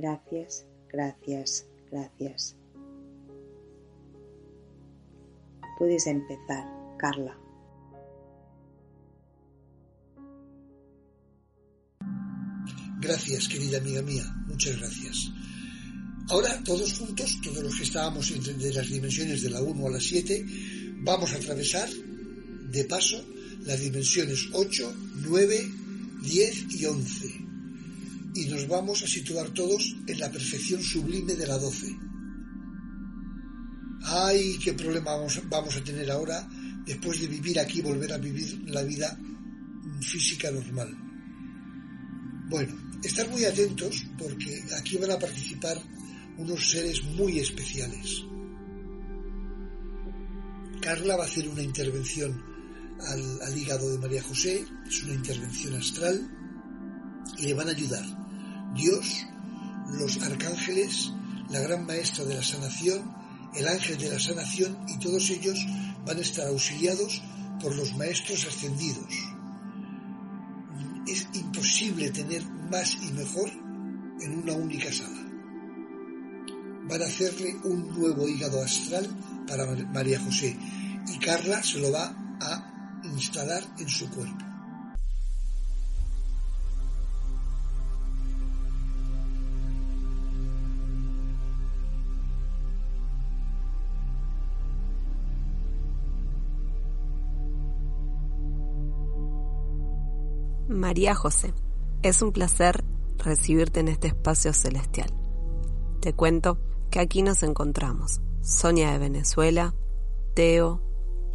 Gracias, 0.05 0.67
gracias, 0.93 1.65
gracias. 1.91 2.55
Puedes 5.79 6.05
empezar, 6.05 6.63
Carla. 6.99 7.35
Gracias, 13.01 13.47
querida 13.47 13.79
amiga 13.79 14.03
mía, 14.03 14.23
muchas 14.45 14.77
gracias. 14.77 15.31
Ahora, 16.29 16.63
todos 16.63 16.99
juntos, 16.99 17.39
todos 17.43 17.63
los 17.63 17.75
que 17.75 17.83
estábamos 17.83 18.29
entre 18.29 18.73
las 18.75 18.87
dimensiones 18.87 19.41
de 19.41 19.49
la 19.49 19.63
1 19.63 19.87
a 19.87 19.89
la 19.89 19.99
7, 19.99 20.45
vamos 20.97 21.33
a 21.33 21.37
atravesar 21.37 21.89
de 21.89 22.85
paso 22.85 23.25
las 23.61 23.79
dimensiones 23.79 24.49
8, 24.53 24.93
9, 25.23 25.71
10 26.21 26.75
y 26.75 26.85
11 26.85 27.44
y 28.35 28.45
nos 28.47 28.67
vamos 28.67 29.01
a 29.01 29.07
situar 29.07 29.49
todos 29.51 29.95
en 30.07 30.19
la 30.19 30.29
perfección 30.29 30.83
sublime 30.83 31.35
de 31.35 31.47
la 31.47 31.57
12. 31.57 31.97
¡Ay, 34.03 34.59
qué 34.61 34.73
problema 34.73 35.15
vamos, 35.15 35.77
a 35.77 35.83
tener 35.83 36.11
ahora 36.11 36.47
después 36.85 37.21
de 37.21 37.27
vivir 37.27 37.57
aquí, 37.59 37.81
volver 37.81 38.11
a 38.11 38.17
vivir 38.17 38.69
la 38.69 38.83
vida 38.83 39.17
física 40.01 40.51
normal! 40.51 40.93
Bueno, 42.49 42.75
estar 43.01 43.27
muy 43.29 43.45
atentos 43.45 44.05
porque 44.17 44.63
aquí 44.77 44.97
van 44.97 45.11
a 45.11 45.19
participar 45.19 45.81
unos 46.37 46.69
seres 46.69 47.03
muy 47.03 47.39
especiales. 47.39 48.25
Carla 50.81 51.15
va 51.15 51.23
a 51.23 51.27
hacer 51.27 51.47
una 51.47 51.63
intervención 51.63 52.43
al, 52.99 53.41
al, 53.41 53.57
hígado 53.57 53.89
de 53.89 53.97
María 53.97 54.21
José, 54.21 54.65
es 54.85 55.03
una 55.03 55.13
intervención 55.13 55.73
astral, 55.75 56.29
y 57.37 57.47
le 57.47 57.53
van 57.53 57.69
a 57.69 57.71
ayudar 57.71 58.24
Dios, 58.75 59.25
los 59.91 60.21
arcángeles, 60.21 61.13
la 61.49 61.61
gran 61.61 61.85
maestra 61.85 62.25
de 62.25 62.35
la 62.35 62.43
sanación, 62.43 63.15
el 63.55 63.67
ángel 63.67 63.97
de 63.97 64.09
la 64.09 64.19
sanación 64.19 64.77
y 64.87 64.99
todos 64.99 65.29
ellos 65.29 65.65
van 66.05 66.17
a 66.17 66.21
estar 66.21 66.47
auxiliados 66.47 67.21
por 67.61 67.75
los 67.75 67.95
maestros 67.95 68.45
ascendidos. 68.45 69.13
Es 71.07 71.27
imposible 71.33 72.09
tener 72.11 72.43
más 72.69 72.97
y 73.01 73.11
mejor 73.13 73.49
en 74.21 74.39
una 74.39 74.53
única 74.53 74.91
sala. 74.91 75.21
Van 76.87 77.01
a 77.01 77.05
hacerle 77.05 77.55
un 77.63 77.97
nuevo 77.97 78.27
hígado 78.27 78.61
astral 78.61 79.07
para 79.47 79.65
María 79.87 80.19
José 80.19 80.57
y 81.07 81.17
Carla 81.19 81.63
se 81.63 81.79
lo 81.79 81.91
va 81.91 82.13
a 82.41 83.01
instalar 83.03 83.63
en 83.79 83.87
su 83.87 84.09
cuerpo. 84.09 84.54
María 100.85 101.15
José, 101.15 101.51
es 102.03 102.21
un 102.21 102.31
placer 102.31 102.83
recibirte 103.17 103.79
en 103.79 103.87
este 103.87 104.09
espacio 104.09 104.53
celestial. 104.53 105.11
Te 105.99 106.13
cuento 106.13 106.59
que 106.91 106.99
aquí 106.99 107.23
nos 107.23 107.41
encontramos 107.41 108.21
Sonia 108.41 108.91
de 108.91 108.99
Venezuela, 108.99 109.73
Teo, 110.35 110.83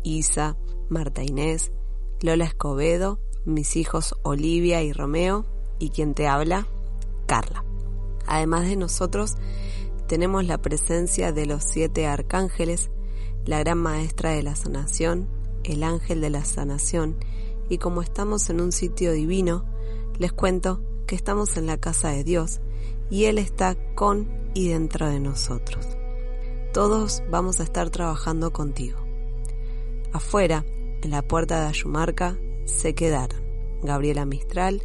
Isa, 0.05 0.57
Marta 0.88 1.24
Inés, 1.24 1.72
Lola 2.20 2.44
Escobedo, 2.44 3.18
mis 3.44 3.74
hijos 3.74 4.14
Olivia 4.22 4.84
y 4.84 4.92
Romeo 4.92 5.46
y 5.80 5.90
quien 5.90 6.14
te 6.14 6.28
habla, 6.28 6.68
Carla. 7.26 7.64
Además 8.28 8.68
de 8.68 8.76
nosotros, 8.76 9.34
tenemos 10.07 10.44
la 10.44 10.59
presencia 10.59 11.32
de 11.32 11.46
los 11.46 11.64
siete 11.64 12.07
arcángeles, 12.07 12.92
la 13.46 13.59
gran 13.59 13.78
maestra 13.78 14.30
de 14.30 14.44
la 14.44 14.55
sanación, 14.55 15.28
el 15.64 15.82
ángel 15.82 16.20
de 16.20 16.30
la 16.30 16.44
sanación 16.44 17.16
y 17.70 17.78
como 17.78 18.02
estamos 18.02 18.50
en 18.50 18.60
un 18.60 18.72
sitio 18.72 19.12
divino, 19.12 19.64
les 20.18 20.32
cuento 20.32 20.82
que 21.06 21.14
estamos 21.14 21.56
en 21.56 21.66
la 21.66 21.78
casa 21.78 22.10
de 22.10 22.24
Dios 22.24 22.60
y 23.08 23.24
Él 23.24 23.38
está 23.38 23.76
con 23.94 24.28
y 24.54 24.68
dentro 24.68 25.08
de 25.08 25.20
nosotros. 25.20 25.86
Todos 26.74 27.22
vamos 27.30 27.60
a 27.60 27.62
estar 27.62 27.88
trabajando 27.90 28.52
contigo. 28.52 28.98
Afuera, 30.12 30.64
en 31.02 31.10
la 31.10 31.22
puerta 31.22 31.60
de 31.60 31.68
Ayumarca, 31.68 32.38
se 32.64 32.94
quedaron 32.94 33.40
Gabriela 33.82 34.26
Mistral, 34.26 34.82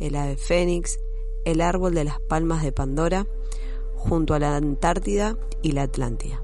el 0.00 0.16
ave 0.16 0.36
fénix, 0.36 0.98
el 1.44 1.60
árbol 1.60 1.94
de 1.94 2.04
las 2.04 2.20
palmas 2.20 2.62
de 2.62 2.72
Pandora, 2.72 3.26
junto 3.94 4.34
a 4.34 4.38
la 4.38 4.56
Antártida 4.56 5.38
y 5.62 5.72
la 5.72 5.82
Atlántida. 5.82 6.43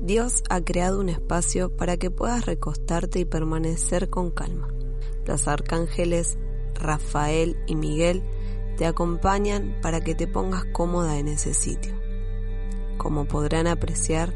Dios 0.00 0.42
ha 0.48 0.62
creado 0.62 0.98
un 0.98 1.10
espacio 1.10 1.76
para 1.76 1.98
que 1.98 2.10
puedas 2.10 2.46
recostarte 2.46 3.20
y 3.20 3.24
permanecer 3.26 4.08
con 4.08 4.30
calma. 4.30 4.72
Los 5.26 5.46
arcángeles 5.46 6.38
Rafael 6.74 7.56
y 7.66 7.74
Miguel 7.74 8.22
te 8.78 8.86
acompañan 8.86 9.76
para 9.82 10.00
que 10.00 10.14
te 10.14 10.26
pongas 10.26 10.64
cómoda 10.72 11.18
en 11.18 11.28
ese 11.28 11.52
sitio. 11.52 11.94
Como 12.96 13.26
podrán 13.26 13.66
apreciar, 13.66 14.32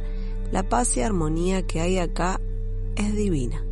la 0.52 0.68
paz 0.68 0.98
y 0.98 1.00
armonía 1.00 1.66
que 1.66 1.80
hay 1.80 1.98
acá 1.98 2.40
es 2.96 3.14
divina. 3.14 3.64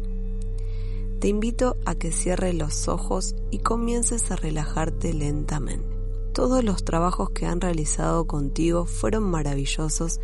Te 1.20 1.28
invito 1.28 1.76
a 1.84 1.94
que 1.94 2.10
cierres 2.10 2.54
los 2.54 2.88
ojos 2.88 3.36
y 3.50 3.58
comiences 3.58 4.30
a 4.30 4.36
relajarte 4.36 5.12
lentamente. 5.12 5.86
Todos 6.32 6.64
los 6.64 6.84
trabajos 6.84 7.30
que 7.30 7.44
han 7.44 7.60
realizado 7.60 8.26
contigo 8.26 8.86
fueron 8.86 9.24
maravillosos 9.24 10.18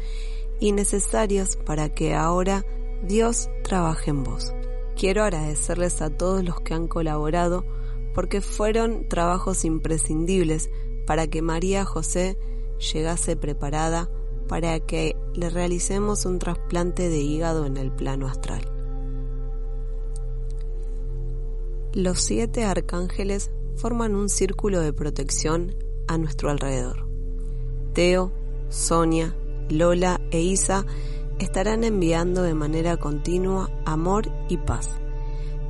y 0.60 0.72
necesarios 0.72 1.56
para 1.56 1.88
que 1.88 2.14
ahora 2.14 2.64
Dios 3.02 3.48
trabaje 3.62 4.10
en 4.10 4.24
vos. 4.24 4.52
Quiero 4.96 5.22
agradecerles 5.22 6.02
a 6.02 6.10
todos 6.10 6.44
los 6.44 6.60
que 6.60 6.74
han 6.74 6.88
colaborado 6.88 7.64
porque 8.14 8.40
fueron 8.40 9.08
trabajos 9.08 9.64
imprescindibles 9.64 10.70
para 11.06 11.28
que 11.28 11.40
María 11.42 11.84
José 11.84 12.36
llegase 12.92 13.36
preparada 13.36 14.10
para 14.48 14.80
que 14.80 15.16
le 15.34 15.50
realicemos 15.50 16.24
un 16.24 16.38
trasplante 16.38 17.08
de 17.08 17.18
hígado 17.18 17.66
en 17.66 17.76
el 17.76 17.92
plano 17.92 18.26
astral. 18.26 18.72
Los 21.92 22.20
siete 22.20 22.64
arcángeles 22.64 23.50
forman 23.76 24.14
un 24.14 24.28
círculo 24.28 24.80
de 24.80 24.92
protección 24.92 25.74
a 26.08 26.18
nuestro 26.18 26.50
alrededor. 26.50 27.06
Teo, 27.92 28.32
Sonia, 28.68 29.36
Lola 29.70 30.20
e 30.30 30.40
Isa 30.40 30.86
estarán 31.38 31.84
enviando 31.84 32.42
de 32.42 32.54
manera 32.54 32.96
continua 32.96 33.70
amor 33.84 34.30
y 34.48 34.56
paz, 34.56 34.88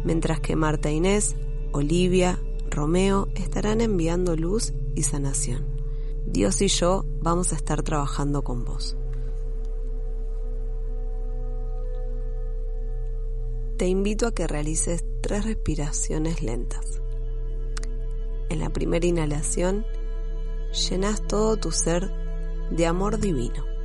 mientras 0.05 0.41
que 0.41 0.57
Marta 0.57 0.91
Inés, 0.91 1.37
Olivia, 1.73 2.41
Romeo 2.71 3.29
estarán 3.35 3.81
enviando 3.81 4.37
luz 4.37 4.73
y 4.95 5.03
sanación. 5.03 5.67
Dios 6.27 6.63
y 6.63 6.69
yo 6.69 7.05
vamos 7.21 7.53
a 7.53 7.57
estar 7.57 7.83
trabajando 7.83 8.43
con 8.43 8.65
vos. 8.65 8.97
Te 13.79 13.87
invito 13.87 14.27
a 14.27 14.35
que 14.35 14.47
realices 14.47 15.05
tres 15.21 15.45
respiraciones 15.45 16.43
lentas. 16.43 17.01
En 18.49 18.61
la 18.61 18.71
primera 18.71 19.07
inhalación, 19.07 19.87
llenas 20.73 21.27
todo 21.27 21.57
tu 21.57 21.71
ser 21.71 22.11
de 22.71 22.87
amor 22.87 23.19
divino. 23.19 23.78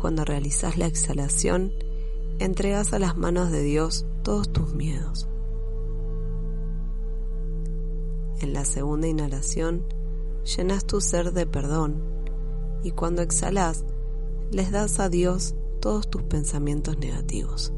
Cuando 0.00 0.24
realizas 0.24 0.78
la 0.78 0.86
exhalación, 0.86 1.74
entregas 2.38 2.94
a 2.94 2.98
las 2.98 3.18
manos 3.18 3.52
de 3.52 3.62
Dios 3.62 4.06
todos 4.22 4.50
tus 4.50 4.72
miedos. 4.72 5.28
En 8.40 8.54
la 8.54 8.64
segunda 8.64 9.08
inhalación, 9.08 9.84
llenas 10.56 10.86
tu 10.86 11.02
ser 11.02 11.32
de 11.32 11.46
perdón 11.46 12.02
y 12.82 12.92
cuando 12.92 13.20
exhalas, 13.20 13.84
les 14.50 14.70
das 14.70 14.98
a 15.00 15.10
Dios 15.10 15.54
todos 15.80 16.08
tus 16.08 16.22
pensamientos 16.22 16.96
negativos. 16.98 17.74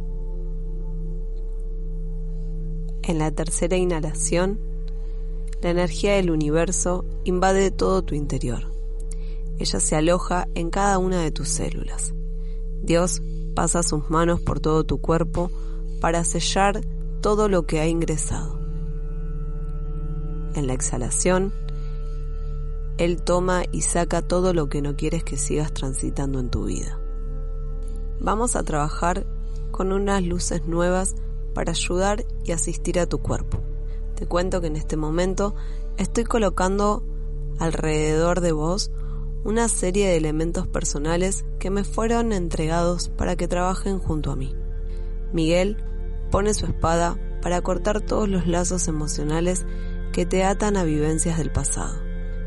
En 3.03 3.19
la 3.19 3.33
tercera 3.33 3.77
inhalación, 3.77 4.61
la 5.61 5.71
energía 5.71 6.15
del 6.15 6.31
universo 6.31 7.05
invade 7.25 7.73
todo 7.73 8.03
tu 8.03 8.15
interior. 8.15 8.72
Ella 9.63 9.79
se 9.79 9.95
aloja 9.95 10.49
en 10.57 10.71
cada 10.71 10.99
una 10.99 11.21
de 11.21 11.31
tus 11.31 11.49
células. 11.49 12.15
Dios 12.83 13.23
pasa 13.55 13.85
sus 13.85 14.11
manos 14.11 14.41
por 14.41 14.59
todo 14.59 14.83
tu 14.83 15.01
cuerpo 15.01 15.53
para 16.01 16.25
sellar 16.25 16.81
todo 17.21 17.49
lo 17.49 17.65
que 17.65 17.79
ha 17.79 17.87
ingresado. 17.87 18.59
En 20.57 20.67
la 20.67 20.73
exhalación, 20.73 21.53
Él 22.99 23.23
toma 23.23 23.63
y 23.71 23.83
saca 23.83 24.21
todo 24.21 24.53
lo 24.53 24.69
que 24.69 24.83
no 24.83 24.97
quieres 24.97 25.23
que 25.23 25.37
sigas 25.37 25.73
transitando 25.73 26.41
en 26.41 26.51
tu 26.51 26.65
vida. 26.65 26.99
Vamos 28.19 28.57
a 28.57 28.65
trabajar 28.65 29.29
con 29.71 29.93
unas 29.93 30.25
luces 30.25 30.67
nuevas 30.67 31.15
para 31.55 31.71
ayudar 31.71 32.25
y 32.43 32.51
asistir 32.51 32.99
a 32.99 33.07
tu 33.07 33.19
cuerpo. 33.19 33.61
Te 34.17 34.27
cuento 34.27 34.61
que 34.61 34.67
en 34.67 34.75
este 34.75 34.97
momento 34.97 35.55
estoy 35.99 36.25
colocando 36.25 37.05
alrededor 37.61 38.41
de 38.41 38.51
vos 38.51 38.91
una 39.45 39.69
serie 39.69 40.09
de 40.09 40.17
elementos 40.17 40.67
personales 40.69 41.45
que 41.59 41.71
me 41.71 41.85
fueron 41.85 42.33
entregados 42.33 43.09
para 43.09 43.37
que 43.37 43.49
trabajen 43.49 43.99
junto 43.99 44.31
a 44.31 44.37
mí. 44.37 44.55
Miguel 45.33 45.77
pone 46.31 46.55
su 46.55 46.67
espada 46.67 47.19
para 47.43 47.61
cortar 47.61 48.01
todos 48.01 48.29
los 48.29 48.47
lazos 48.47 48.89
emocionales 48.89 49.67
que 50.13 50.27
te 50.27 50.45
atan 50.45 50.77
a 50.77 50.85
vivencias 50.85 51.39
del 51.39 51.51
pasado. 51.51 52.01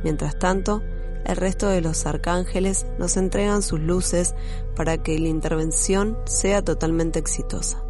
Mientras 0.03 0.39
tanto, 0.39 0.81
el 1.25 1.35
resto 1.35 1.67
de 1.67 1.81
los 1.81 2.05
arcángeles 2.05 2.85
nos 2.99 3.17
entregan 3.17 3.63
sus 3.63 3.79
luces 3.79 4.35
para 4.75 5.01
que 5.01 5.17
la 5.19 5.27
intervención 5.27 6.17
sea 6.25 6.63
totalmente 6.63 7.19
exitosa. 7.19 7.83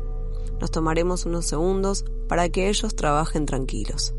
Nos 0.60 0.72
tomaremos 0.72 1.26
unos 1.26 1.46
segundos 1.46 2.06
para 2.28 2.50
que 2.50 2.70
ellos 2.70 2.96
trabajen 2.96 3.46
tranquilos. 3.46 4.16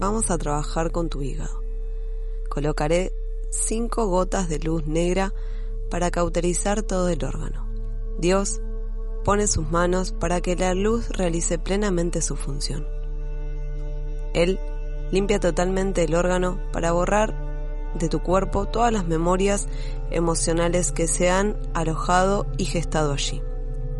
Vamos 0.00 0.30
a 0.30 0.38
trabajar 0.38 0.92
con 0.92 1.10
tu 1.10 1.20
hígado. 1.20 1.60
Colocaré 2.48 3.12
cinco 3.50 4.06
gotas 4.06 4.48
de 4.48 4.58
luz 4.58 4.86
negra 4.86 5.34
para 5.90 6.10
cauterizar 6.10 6.82
todo 6.82 7.10
el 7.10 7.22
órgano. 7.22 7.68
Dios 8.18 8.62
pone 9.24 9.46
sus 9.46 9.70
manos 9.70 10.12
para 10.12 10.40
que 10.40 10.56
la 10.56 10.72
luz 10.72 11.10
realice 11.10 11.58
plenamente 11.58 12.22
su 12.22 12.36
función. 12.36 12.88
Él 14.32 14.58
limpia 15.12 15.38
totalmente 15.38 16.04
el 16.04 16.14
órgano 16.14 16.58
para 16.72 16.92
borrar 16.92 17.92
de 17.94 18.08
tu 18.08 18.20
cuerpo 18.20 18.64
todas 18.64 18.94
las 18.94 19.06
memorias 19.06 19.68
emocionales 20.10 20.92
que 20.92 21.08
se 21.08 21.28
han 21.28 21.58
alojado 21.74 22.46
y 22.56 22.64
gestado 22.64 23.12
allí. 23.12 23.42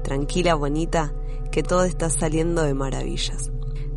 Tranquila, 0.03 0.55
bonita, 0.55 1.13
que 1.53 1.63
todo 1.63 1.85
está 1.85 2.09
saliendo 2.09 2.63
de 2.63 2.73
maravillas. 2.73 3.51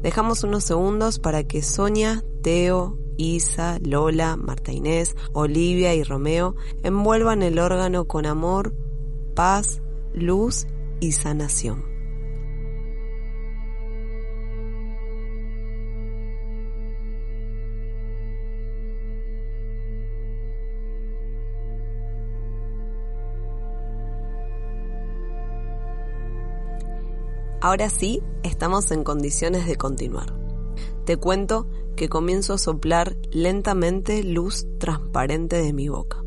Dejamos 0.03 0.43
unos 0.43 0.65
segundos 0.65 1.17
para 1.17 1.45
que 1.45 1.63
Sonia, 1.63 2.25
Teo, 2.41 2.99
Isa, 3.15 3.79
Lola, 3.81 4.35
Marta 4.35 4.73
Inés, 4.73 5.15
Olivia 5.31 5.95
y 5.95 6.03
Romeo 6.03 6.55
envuelvan 6.83 7.41
el 7.41 7.57
órgano 7.57 8.05
con 8.05 8.25
amor, 8.25 8.73
paz, 9.33 9.81
luz 10.13 10.67
y 10.99 11.13
sanación. 11.13 11.92
Ahora 27.63 27.89
sí, 27.89 28.21
estamos 28.43 28.91
en 28.91 29.05
condiciones 29.05 29.65
de 29.65 29.77
continuar. 29.77 30.35
Te 31.05 31.15
cuento 31.15 31.65
que 31.95 32.09
comienzo 32.09 32.55
a 32.55 32.57
soplar 32.57 33.15
lentamente 33.31 34.21
luz 34.21 34.67
transparente 34.79 35.61
de 35.61 35.71
mi 35.71 35.87
boca. 35.87 36.25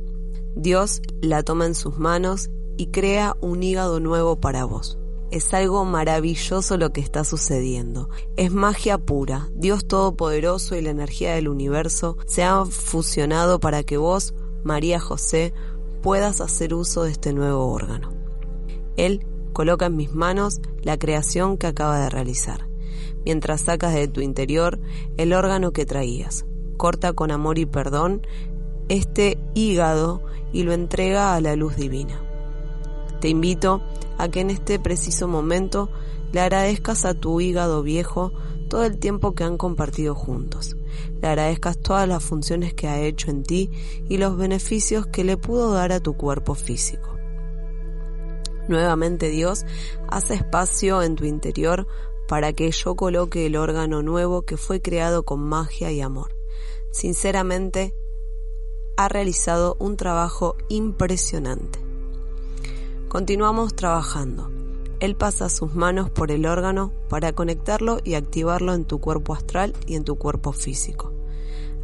Dios 0.54 1.02
la 1.20 1.42
toma 1.42 1.66
en 1.66 1.74
sus 1.74 1.98
manos 1.98 2.48
y 2.78 2.86
crea 2.86 3.36
un 3.42 3.62
hígado 3.62 4.00
nuevo 4.00 4.40
para 4.40 4.64
vos. 4.64 4.98
Es 5.30 5.52
algo 5.52 5.84
maravilloso 5.84 6.78
lo 6.78 6.94
que 6.94 7.02
está 7.02 7.22
sucediendo. 7.22 8.08
Es 8.38 8.50
magia 8.50 8.96
pura. 8.96 9.50
Dios 9.52 9.86
Todopoderoso 9.86 10.74
y 10.74 10.80
la 10.80 10.88
energía 10.88 11.34
del 11.34 11.48
universo 11.48 12.16
se 12.24 12.44
han 12.44 12.70
fusionado 12.70 13.60
para 13.60 13.82
que 13.82 13.98
vos, 13.98 14.32
María 14.64 15.00
José, 15.00 15.52
puedas 16.00 16.40
hacer 16.40 16.72
uso 16.72 17.02
de 17.02 17.10
este 17.10 17.34
nuevo 17.34 17.66
órgano. 17.66 18.10
Él 18.96 19.26
coloca 19.57 19.87
en 19.87 19.97
mis 19.97 20.12
manos 20.12 20.61
la 20.83 20.99
creación 20.99 21.57
que 21.57 21.66
acaba 21.66 21.99
de 21.99 22.11
realizar, 22.11 22.69
mientras 23.24 23.62
sacas 23.62 23.95
de 23.95 24.07
tu 24.07 24.20
interior 24.20 24.78
el 25.16 25.33
órgano 25.33 25.73
que 25.73 25.87
traías. 25.87 26.45
Corta 26.77 27.15
con 27.15 27.31
amor 27.31 27.59
y 27.59 27.65
perdón 27.65 28.27
este 28.91 29.39
hígado 29.55 30.20
y 30.53 30.65
lo 30.65 30.74
entrega 30.74 31.35
a 31.35 31.41
la 31.41 31.57
luz 31.57 31.74
divina. 31.74 32.20
Te 33.23 33.31
invito 33.31 33.81
a 34.19 34.28
que 34.28 34.41
en 34.41 34.51
este 34.51 34.78
preciso 34.78 35.27
momento 35.27 35.89
le 36.33 36.43
agradezcas 36.43 37.07
a 37.07 37.15
tu 37.15 37.41
hígado 37.41 37.83
viejo 37.83 38.35
todo 38.69 38.85
el 38.85 38.99
tiempo 38.99 39.35
que 39.35 39.45
han 39.45 39.57
compartido 39.57 40.15
juntos. 40.15 40.77
Le 41.23 41.28
agradezcas 41.28 41.78
todas 41.78 42.07
las 42.07 42.23
funciones 42.23 42.74
que 42.74 42.89
ha 42.89 43.01
hecho 43.01 43.31
en 43.31 43.43
ti 43.43 43.70
y 44.07 44.19
los 44.19 44.37
beneficios 44.37 45.07
que 45.07 45.24
le 45.24 45.39
pudo 45.39 45.73
dar 45.73 45.93
a 45.93 46.01
tu 46.01 46.15
cuerpo 46.15 46.55
físico. 46.55 47.15
Nuevamente 48.68 49.28
Dios 49.28 49.64
hace 50.09 50.34
espacio 50.34 51.02
en 51.02 51.14
tu 51.16 51.24
interior 51.24 51.86
para 52.26 52.52
que 52.52 52.70
yo 52.70 52.97
coloque 52.97 53.47
el 53.47 53.56
órgano 53.56 54.02
nuevo 54.02 54.43
que 54.43 54.56
fue 54.56 54.80
creado 54.80 55.24
con 55.24 55.40
magia 55.40 55.93
y 55.93 56.01
amor. 56.01 56.34
Sinceramente, 56.90 57.94
ha 58.97 59.09
realizado 59.09 59.76
un 59.78 59.97
trabajo 59.97 60.56
impresionante. 60.68 61.78
Continuamos 63.09 63.74
trabajando. 63.74 64.51
Él 64.98 65.14
pasa 65.14 65.51
sus 65.51 65.74
manos 65.74 66.10
por 66.10 66.32
el 66.32 66.47
órgano 66.47 66.93
para 67.09 67.32
conectarlo 67.32 67.98
y 68.02 68.14
activarlo 68.14 68.72
en 68.72 68.86
tu 68.86 68.98
cuerpo 68.98 69.34
astral 69.34 69.74
y 69.86 69.94
en 69.94 70.05
tu 70.05 70.16
cuerpo 70.16 70.52
físico. 70.52 71.12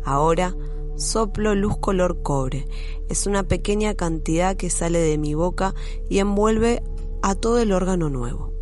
Ahora 0.02 0.56
soplo 1.02 1.54
luz 1.54 1.76
color 1.78 2.22
cobre. 2.22 2.66
Es 3.08 3.26
una 3.26 3.42
pequeña 3.42 3.94
cantidad 3.94 4.56
que 4.56 4.70
sale 4.70 5.00
de 5.00 5.18
mi 5.18 5.34
boca 5.34 5.74
y 6.08 6.20
envuelve 6.20 6.82
a 7.20 7.34
todo 7.34 7.58
el 7.58 7.72
órgano 7.72 8.08
nuevo. 8.08 8.52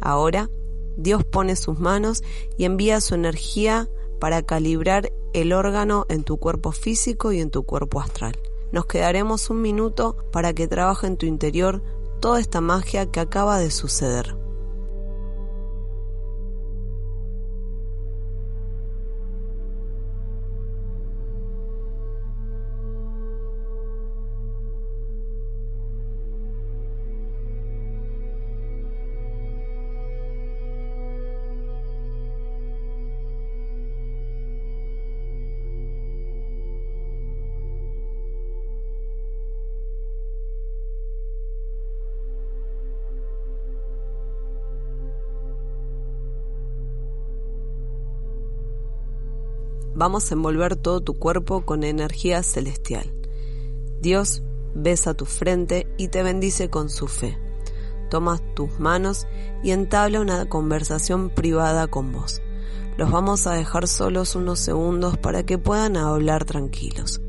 Ahora 0.00 0.50
Dios 0.96 1.24
pone 1.24 1.56
sus 1.56 1.78
manos 1.78 2.22
y 2.56 2.64
envía 2.64 3.00
su 3.00 3.14
energía 3.14 3.88
para 4.18 4.42
calibrar 4.42 5.12
el 5.32 5.52
órgano 5.52 6.06
en 6.08 6.24
tu 6.24 6.38
cuerpo 6.38 6.72
físico 6.72 7.32
y 7.32 7.40
en 7.40 7.50
tu 7.50 7.64
cuerpo 7.64 8.00
astral. 8.00 8.38
Nos 8.70 8.86
quedaremos 8.86 9.50
un 9.50 9.60
minuto 9.60 10.16
para 10.30 10.54
que 10.54 10.68
trabaje 10.68 11.06
en 11.06 11.16
tu 11.16 11.26
interior 11.26 11.82
toda 12.20 12.40
esta 12.40 12.60
magia 12.60 13.10
que 13.10 13.20
acaba 13.20 13.58
de 13.58 13.70
suceder. 13.70 14.41
Vamos 49.94 50.30
a 50.30 50.34
envolver 50.34 50.76
todo 50.76 51.00
tu 51.00 51.14
cuerpo 51.14 51.64
con 51.64 51.84
energía 51.84 52.42
celestial. 52.42 53.12
Dios 54.00 54.42
besa 54.74 55.14
tu 55.14 55.26
frente 55.26 55.86
y 55.96 56.08
te 56.08 56.22
bendice 56.22 56.70
con 56.70 56.90
su 56.90 57.08
fe. 57.08 57.38
Toma 58.10 58.38
tus 58.54 58.78
manos 58.78 59.26
y 59.62 59.70
entabla 59.70 60.20
una 60.20 60.48
conversación 60.48 61.30
privada 61.30 61.86
con 61.86 62.12
vos. 62.12 62.42
Los 62.96 63.10
vamos 63.10 63.46
a 63.46 63.54
dejar 63.54 63.88
solos 63.88 64.34
unos 64.36 64.58
segundos 64.58 65.16
para 65.16 65.44
que 65.44 65.56
puedan 65.58 65.96
hablar 65.96 66.44
tranquilos. 66.44 67.22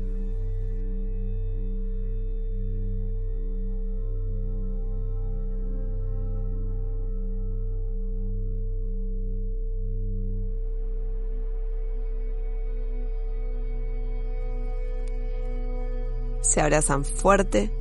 Se 16.54 16.60
abrazan 16.60 17.04
fuerte, 17.04 17.72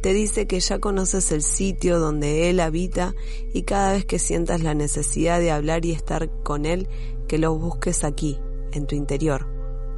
te 0.00 0.12
dice 0.12 0.46
que 0.46 0.60
ya 0.60 0.78
conoces 0.78 1.32
el 1.32 1.42
sitio 1.42 1.98
donde 1.98 2.48
Él 2.48 2.60
habita 2.60 3.16
y 3.52 3.62
cada 3.62 3.94
vez 3.94 4.04
que 4.04 4.20
sientas 4.20 4.62
la 4.62 4.74
necesidad 4.74 5.40
de 5.40 5.50
hablar 5.50 5.84
y 5.84 5.90
estar 5.90 6.30
con 6.44 6.66
Él, 6.66 6.88
que 7.26 7.38
lo 7.38 7.58
busques 7.58 8.04
aquí, 8.04 8.38
en 8.70 8.86
tu 8.86 8.94
interior, 8.94 9.48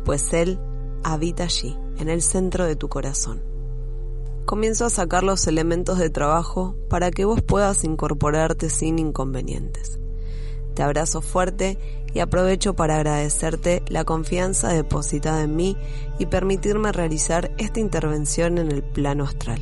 pues 0.07 0.33
Él 0.33 0.59
habita 1.05 1.45
allí, 1.45 1.77
en 1.99 2.09
el 2.09 2.23
centro 2.23 2.65
de 2.65 2.77
tu 2.77 2.89
corazón. 2.89 3.43
Comienzo 4.47 4.87
a 4.87 4.91
sacar 4.91 5.23
los 5.23 5.47
elementos 5.47 5.99
de 5.99 6.09
trabajo 6.09 6.77
para 6.89 7.11
que 7.11 7.27
vos 7.27 7.43
puedas 7.43 7.85
incorporarte 7.85 8.71
sin 8.71 8.99
inconvenientes. 8.99 10.01
Te 10.73 10.83
abrazo 10.83 11.21
fuerte 11.21 11.77
y 12.15 12.21
aprovecho 12.21 12.75
para 12.75 12.97
agradecerte 12.97 13.83
la 13.89 14.05
confianza 14.05 14.69
depositada 14.73 15.43
en 15.43 15.57
mí 15.57 15.77
y 16.19 16.27
permitirme 16.27 16.93
realizar 16.93 17.53
esta 17.59 17.81
intervención 17.81 18.59
en 18.59 18.73
el 18.73 18.83
plano 18.83 19.25
astral. 19.25 19.61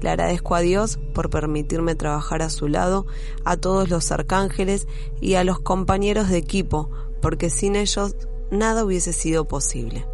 Le 0.00 0.10
agradezco 0.10 0.56
a 0.56 0.60
Dios 0.60 0.98
por 1.14 1.30
permitirme 1.30 1.94
trabajar 1.94 2.42
a 2.42 2.50
su 2.50 2.66
lado, 2.66 3.06
a 3.44 3.56
todos 3.56 3.88
los 3.88 4.10
arcángeles 4.10 4.88
y 5.20 5.34
a 5.34 5.44
los 5.44 5.60
compañeros 5.60 6.28
de 6.28 6.38
equipo, 6.38 6.90
porque 7.20 7.50
sin 7.50 7.76
ellos 7.76 8.16
nada 8.50 8.84
hubiese 8.84 9.12
sido 9.12 9.46
posible. 9.46 10.06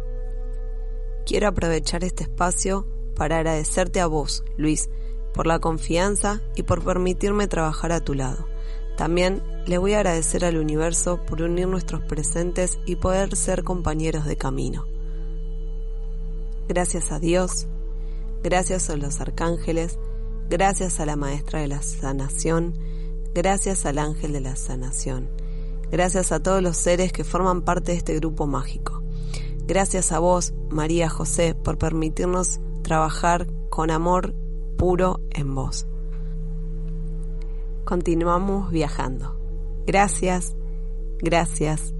Quiero 1.25 1.47
aprovechar 1.47 2.03
este 2.03 2.23
espacio 2.23 2.87
para 3.15 3.37
agradecerte 3.37 3.99
a 3.99 4.07
vos, 4.07 4.43
Luis, 4.57 4.89
por 5.33 5.47
la 5.47 5.59
confianza 5.59 6.41
y 6.55 6.63
por 6.63 6.83
permitirme 6.83 7.47
trabajar 7.47 7.91
a 7.91 7.99
tu 7.99 8.13
lado. 8.13 8.47
También 8.99 9.41
le 9.65 9.77
voy 9.77 9.93
a 9.93 9.99
agradecer 9.99 10.43
al 10.43 10.57
universo 10.57 11.23
por 11.25 11.41
unir 11.41 11.69
nuestros 11.69 12.01
presentes 12.01 12.79
y 12.85 12.97
poder 12.97 13.33
ser 13.37 13.63
compañeros 13.63 14.25
de 14.25 14.35
camino. 14.35 14.87
Gracias 16.67 17.13
a 17.13 17.17
Dios, 17.17 17.67
gracias 18.43 18.89
a 18.89 18.97
los 18.97 19.21
arcángeles, 19.21 19.97
gracias 20.49 20.99
a 20.99 21.05
la 21.05 21.15
maestra 21.15 21.61
de 21.61 21.69
la 21.69 21.81
sanación, 21.81 22.77
gracias 23.33 23.85
al 23.85 23.99
ángel 23.99 24.33
de 24.33 24.41
la 24.41 24.57
sanación, 24.57 25.29
gracias 25.89 26.33
a 26.33 26.43
todos 26.43 26.61
los 26.61 26.75
seres 26.75 27.13
que 27.13 27.23
forman 27.23 27.61
parte 27.61 27.93
de 27.93 27.99
este 27.99 28.15
grupo 28.15 28.47
mágico. 28.47 29.01
Gracias 29.65 30.11
a 30.11 30.19
vos, 30.19 30.53
María 30.69 31.07
José, 31.07 31.55
por 31.55 31.77
permitirnos 31.77 32.59
trabajar 32.81 33.47
con 33.69 33.91
amor 33.91 34.35
puro 34.75 35.21
en 35.29 35.55
vos 35.55 35.87
continuamos 37.89 38.69
viajando. 38.69 39.35
Gracias, 39.87 40.55
gracias, 41.23 41.91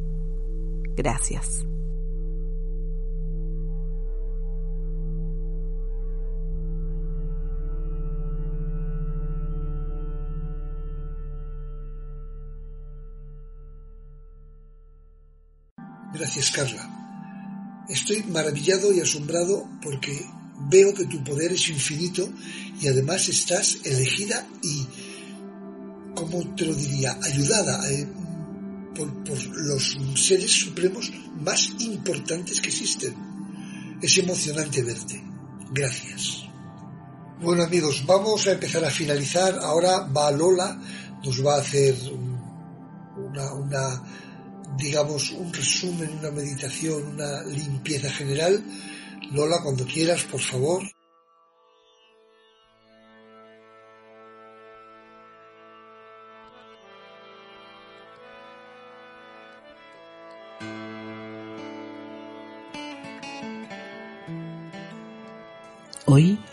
gracias. 0.96 1.66
Gracias, 16.14 16.52
Carla. 16.52 17.86
Estoy 17.90 18.22
maravillado 18.26 18.94
y 18.94 19.00
asombrado 19.00 19.68
porque 19.82 20.24
veo 20.70 20.94
que 20.94 21.06
tu 21.06 21.24
poder 21.24 21.54
es 21.54 21.68
infinito 21.70 22.30
y 22.80 22.88
además 22.90 23.28
estás 23.28 23.80
elegida 23.86 24.46
y 24.62 24.86
¿cómo 26.20 26.56
te 26.56 26.66
lo 26.66 26.76
diría?, 26.76 27.18
ayudada 27.24 27.90
eh, 27.90 28.06
por, 28.96 29.08
los 29.56 29.98
seres 30.16 30.52
supremos 30.52 31.12
más 31.40 31.70
importantes 31.80 32.60
que 32.60 32.68
existen. 32.68 33.16
Es 34.02 34.18
emocionante 34.18 34.84
verte. 34.84 35.24
Gracias. 35.72 36.44
Bueno 37.42 37.64
amigos, 37.64 38.04
vamos 38.06 38.48
a 38.48 38.52
empezar 38.52 38.84
a 38.84 38.90
finalizar. 38.90 39.60
Ahora 39.60 40.02
va 40.02 40.32
Lola, 40.32 40.78
nos 41.24 41.46
va 41.46 41.56
a 41.56 41.62
hacer 41.62 41.96
una, 43.16 43.54
una 43.54 44.04
digamos, 44.78 45.32
un 45.32 45.54
resumen, 45.54 46.18
una 46.20 46.32
meditación, 46.32 47.08
una 47.16 47.44
limpieza 47.44 48.10
general. 48.10 48.64
Lola, 49.32 49.62
cuando 49.64 49.86
quieras, 49.86 50.24
por 50.24 50.42
favor. 50.42 50.84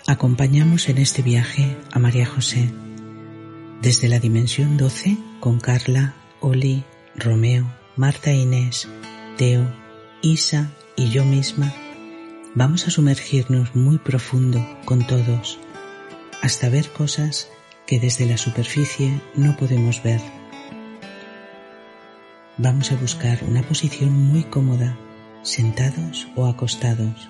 Acompañamos 0.06 0.88
en 0.88 0.98
este 0.98 1.22
viaje 1.22 1.76
a 1.90 1.98
María 1.98 2.26
José 2.26 2.70
desde 3.82 4.08
la 4.08 4.20
dimensión 4.20 4.76
12 4.76 5.16
con 5.40 5.58
Carla, 5.58 6.14
Oli, 6.40 6.84
Romeo, 7.16 7.66
Marta 7.96 8.32
Inés, 8.32 8.88
Teo, 9.36 9.68
Isa 10.22 10.70
y 10.96 11.10
yo 11.10 11.24
misma. 11.24 11.74
Vamos 12.54 12.86
a 12.86 12.90
sumergirnos 12.90 13.74
muy 13.74 13.98
profundo 13.98 14.64
con 14.84 15.06
todos 15.06 15.58
hasta 16.40 16.68
ver 16.68 16.90
cosas 16.90 17.48
que 17.86 17.98
desde 17.98 18.26
la 18.26 18.38
superficie 18.38 19.20
no 19.34 19.56
podemos 19.56 20.02
ver. 20.02 20.20
Vamos 22.58 22.92
a 22.92 22.96
buscar 22.96 23.40
una 23.44 23.62
posición 23.62 24.12
muy 24.12 24.44
cómoda, 24.44 24.96
sentados 25.42 26.28
o 26.36 26.46
acostados 26.46 27.28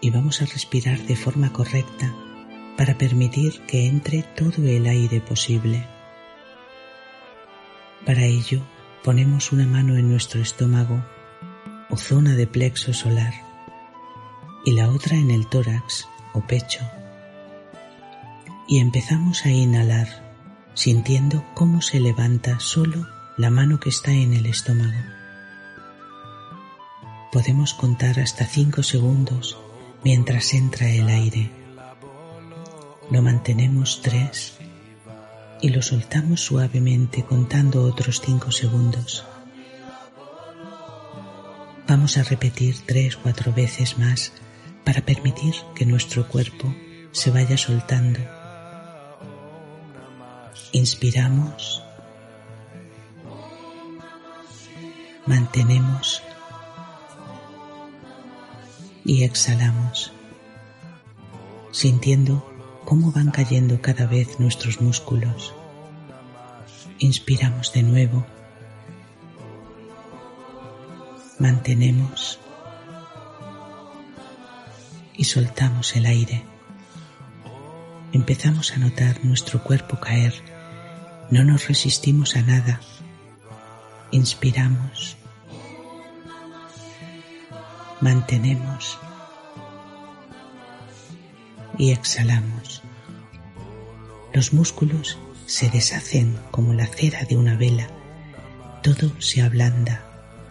y 0.00 0.10
vamos 0.10 0.42
a 0.42 0.46
respirar 0.46 0.98
de 1.00 1.16
forma 1.16 1.52
correcta 1.52 2.14
para 2.76 2.96
permitir 2.96 3.60
que 3.66 3.86
entre 3.86 4.22
todo 4.22 4.66
el 4.66 4.86
aire 4.86 5.20
posible. 5.20 5.86
Para 8.06 8.24
ello, 8.24 8.62
ponemos 9.04 9.52
una 9.52 9.66
mano 9.66 9.96
en 9.96 10.08
nuestro 10.10 10.40
estómago 10.40 11.04
o 11.90 11.96
zona 11.96 12.34
de 12.34 12.46
plexo 12.46 12.94
solar 12.94 13.34
y 14.64 14.72
la 14.72 14.88
otra 14.88 15.16
en 15.16 15.30
el 15.30 15.46
tórax 15.46 16.08
o 16.32 16.40
pecho. 16.40 16.80
Y 18.68 18.78
empezamos 18.78 19.44
a 19.44 19.50
inhalar 19.50 20.30
sintiendo 20.74 21.44
cómo 21.54 21.82
se 21.82 22.00
levanta 22.00 22.60
solo 22.60 23.06
la 23.36 23.50
mano 23.50 23.80
que 23.80 23.90
está 23.90 24.12
en 24.12 24.32
el 24.32 24.46
estómago. 24.46 24.98
Podemos 27.32 27.74
contar 27.74 28.18
hasta 28.20 28.46
cinco 28.46 28.82
segundos 28.82 29.58
mientras 30.04 30.54
entra 30.54 30.88
el 30.88 31.08
aire. 31.08 31.50
Lo 33.10 33.22
mantenemos 33.22 34.00
tres, 34.02 34.58
y 35.62 35.68
lo 35.68 35.82
soltamos 35.82 36.40
suavemente 36.40 37.24
contando 37.24 37.82
otros 37.82 38.20
cinco 38.20 38.50
segundos. 38.50 39.24
Vamos 41.86 42.16
a 42.16 42.22
repetir 42.22 42.76
tres, 42.86 43.16
cuatro 43.16 43.52
veces 43.52 43.98
más 43.98 44.32
para 44.84 45.02
permitir 45.02 45.54
que 45.74 45.84
nuestro 45.84 46.28
cuerpo 46.28 46.74
se 47.12 47.30
vaya 47.30 47.58
soltando. 47.58 48.20
Inspiramos, 50.72 51.82
mantenemos 55.26 56.22
y 59.04 59.24
exhalamos, 59.24 60.12
sintiendo 61.70 62.46
cómo 62.84 63.12
van 63.12 63.30
cayendo 63.30 63.80
cada 63.80 64.06
vez 64.06 64.40
nuestros 64.40 64.80
músculos. 64.80 65.54
Inspiramos 66.98 67.72
de 67.72 67.82
nuevo 67.82 68.26
mantenemos 71.40 72.38
y 75.16 75.24
soltamos 75.24 75.96
el 75.96 76.06
aire. 76.06 76.44
Empezamos 78.12 78.72
a 78.72 78.76
notar 78.76 79.24
nuestro 79.24 79.62
cuerpo 79.64 79.98
caer. 79.98 80.34
No 81.30 81.42
nos 81.44 81.66
resistimos 81.66 82.36
a 82.36 82.42
nada. 82.42 82.80
Inspiramos. 84.10 85.16
Mantenemos. 88.00 88.98
Y 91.76 91.92
exhalamos. 91.92 92.82
Los 94.32 94.54
músculos 94.54 95.18
se 95.44 95.68
deshacen 95.68 96.38
como 96.50 96.72
la 96.72 96.86
cera 96.86 97.24
de 97.24 97.36
una 97.36 97.56
vela. 97.56 97.88
Todo 98.82 99.20
se 99.20 99.42
ablanda 99.42 100.02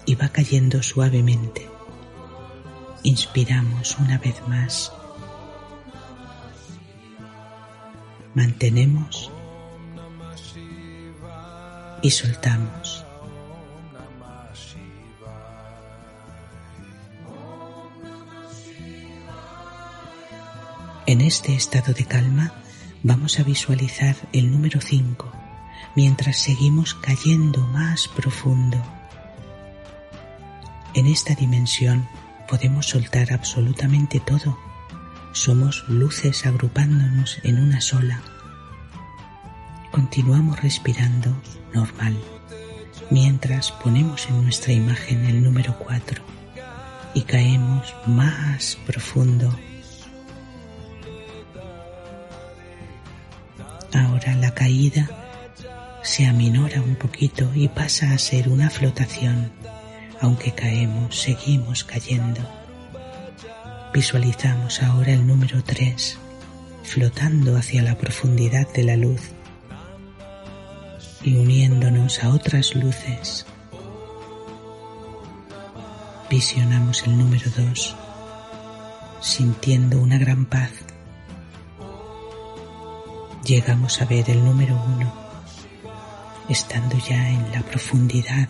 y 0.06 0.14
va 0.14 0.30
cayendo 0.30 0.84
suavemente. 0.84 1.68
Inspiramos 3.02 3.98
una 3.98 4.20
vez 4.20 4.36
más. 4.48 4.92
Mantenemos 8.36 9.32
y 12.04 12.12
soltamos. 12.12 13.09
Este 21.30 21.54
estado 21.56 21.94
de 21.94 22.06
calma 22.06 22.54
vamos 23.04 23.40
a 23.40 23.44
visualizar 23.44 24.16
el 24.34 24.52
número 24.52 24.82
5 24.82 25.32
mientras 25.96 26.38
seguimos 26.38 26.94
cayendo 26.96 27.66
más 27.68 28.08
profundo 28.08 28.84
en 30.96 31.06
esta 31.06 31.36
dimensión 31.36 32.08
podemos 32.48 32.88
soltar 32.88 33.32
absolutamente 33.32 34.20
todo. 34.20 34.58
Somos 35.34 35.88
luces 35.88 36.48
agrupándonos 36.48 37.38
en 37.44 37.62
una 37.62 37.80
sola. 37.80 38.22
Continuamos 39.92 40.62
respirando 40.62 41.40
normal 41.74 42.18
mientras 43.12 43.72
ponemos 43.72 44.28
en 44.30 44.44
nuestra 44.44 44.74
imagen 44.74 45.26
el 45.26 45.44
número 45.44 45.78
4 45.78 46.24
y 47.14 47.22
caemos 47.22 47.94
más 48.08 48.78
profundo. 48.88 49.56
Ahora 54.20 54.36
la 54.36 54.52
caída 54.52 55.10
se 56.04 56.26
aminora 56.26 56.82
un 56.82 56.96
poquito 56.96 57.50
y 57.56 57.70
pasa 57.70 58.12
a 58.12 58.18
ser 58.18 58.50
una 58.50 58.70
flotación 58.70 59.50
aunque 60.20 60.52
caemos, 60.52 61.16
seguimos 61.16 61.86
cayendo. 61.86 62.42
Visualizamos 63.94 64.84
ahora 64.84 65.14
el 65.14 65.26
número 65.26 65.64
3, 65.64 66.18
flotando 66.84 67.56
hacia 67.56 67.82
la 67.82 67.98
profundidad 67.98 68.68
de 68.74 68.84
la 68.84 68.98
luz 68.98 69.22
y 71.24 71.38
uniéndonos 71.38 72.22
a 72.22 72.34
otras 72.34 72.76
luces. 72.76 73.46
Visionamos 76.30 77.04
el 77.08 77.18
número 77.18 77.50
2, 77.56 77.96
sintiendo 79.22 80.02
una 80.02 80.18
gran 80.18 80.46
paz. 80.46 80.89
Llegamos 83.50 84.00
a 84.00 84.06
ver 84.06 84.30
el 84.30 84.46
número 84.46 84.80
1, 85.00 85.12
estando 86.50 86.96
ya 87.00 87.32
en 87.32 87.52
la 87.52 87.64
profundidad 87.64 88.48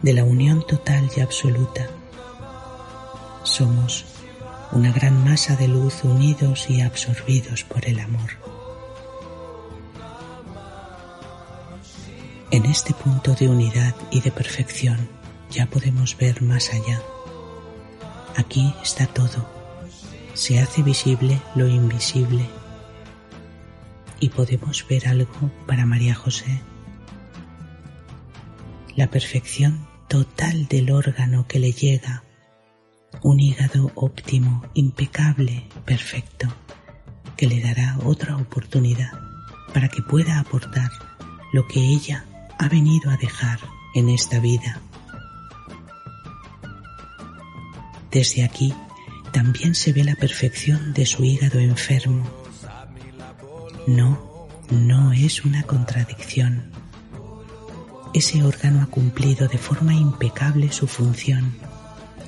de 0.00 0.14
la 0.14 0.24
unión 0.24 0.66
total 0.66 1.10
y 1.14 1.20
absoluta. 1.20 1.86
Somos 3.42 4.06
una 4.72 4.90
gran 4.90 5.22
masa 5.22 5.54
de 5.54 5.68
luz 5.68 6.02
unidos 6.02 6.70
y 6.70 6.80
absorbidos 6.80 7.64
por 7.64 7.84
el 7.84 8.00
amor. 8.00 8.30
En 12.52 12.64
este 12.64 12.94
punto 12.94 13.34
de 13.34 13.50
unidad 13.50 13.94
y 14.10 14.22
de 14.22 14.32
perfección 14.32 15.10
ya 15.50 15.66
podemos 15.66 16.16
ver 16.16 16.40
más 16.40 16.70
allá. 16.72 17.02
Aquí 18.34 18.74
está 18.82 19.06
todo. 19.06 19.46
Se 20.32 20.58
hace 20.58 20.82
visible 20.82 21.42
lo 21.54 21.68
invisible 21.68 22.59
y 24.20 24.28
podemos 24.28 24.86
ver 24.88 25.08
algo 25.08 25.50
para 25.66 25.86
María 25.86 26.14
José. 26.14 26.60
La 28.96 29.08
perfección 29.10 29.88
total 30.08 30.66
del 30.66 30.90
órgano 30.90 31.46
que 31.46 31.58
le 31.58 31.72
llega, 31.72 32.22
un 33.22 33.40
hígado 33.40 33.90
óptimo, 33.94 34.62
impecable, 34.74 35.66
perfecto, 35.84 36.48
que 37.36 37.46
le 37.46 37.60
dará 37.60 37.98
otra 38.04 38.36
oportunidad 38.36 39.12
para 39.72 39.88
que 39.88 40.02
pueda 40.02 40.38
aportar 40.38 40.90
lo 41.52 41.66
que 41.66 41.80
ella 41.80 42.26
ha 42.58 42.68
venido 42.68 43.10
a 43.10 43.16
dejar 43.16 43.58
en 43.94 44.10
esta 44.10 44.38
vida. 44.40 44.80
Desde 48.10 48.44
aquí 48.44 48.74
también 49.32 49.74
se 49.74 49.92
ve 49.92 50.04
la 50.04 50.16
perfección 50.16 50.92
de 50.92 51.06
su 51.06 51.24
hígado 51.24 51.60
enfermo. 51.60 52.39
No, 53.86 54.48
no 54.70 55.12
es 55.12 55.44
una 55.44 55.62
contradicción 55.64 56.70
ese 58.12 58.42
órgano 58.42 58.82
ha 58.82 58.86
cumplido 58.86 59.46
de 59.46 59.58
forma 59.58 59.94
impecable 59.94 60.72
su 60.72 60.88
función, 60.88 61.54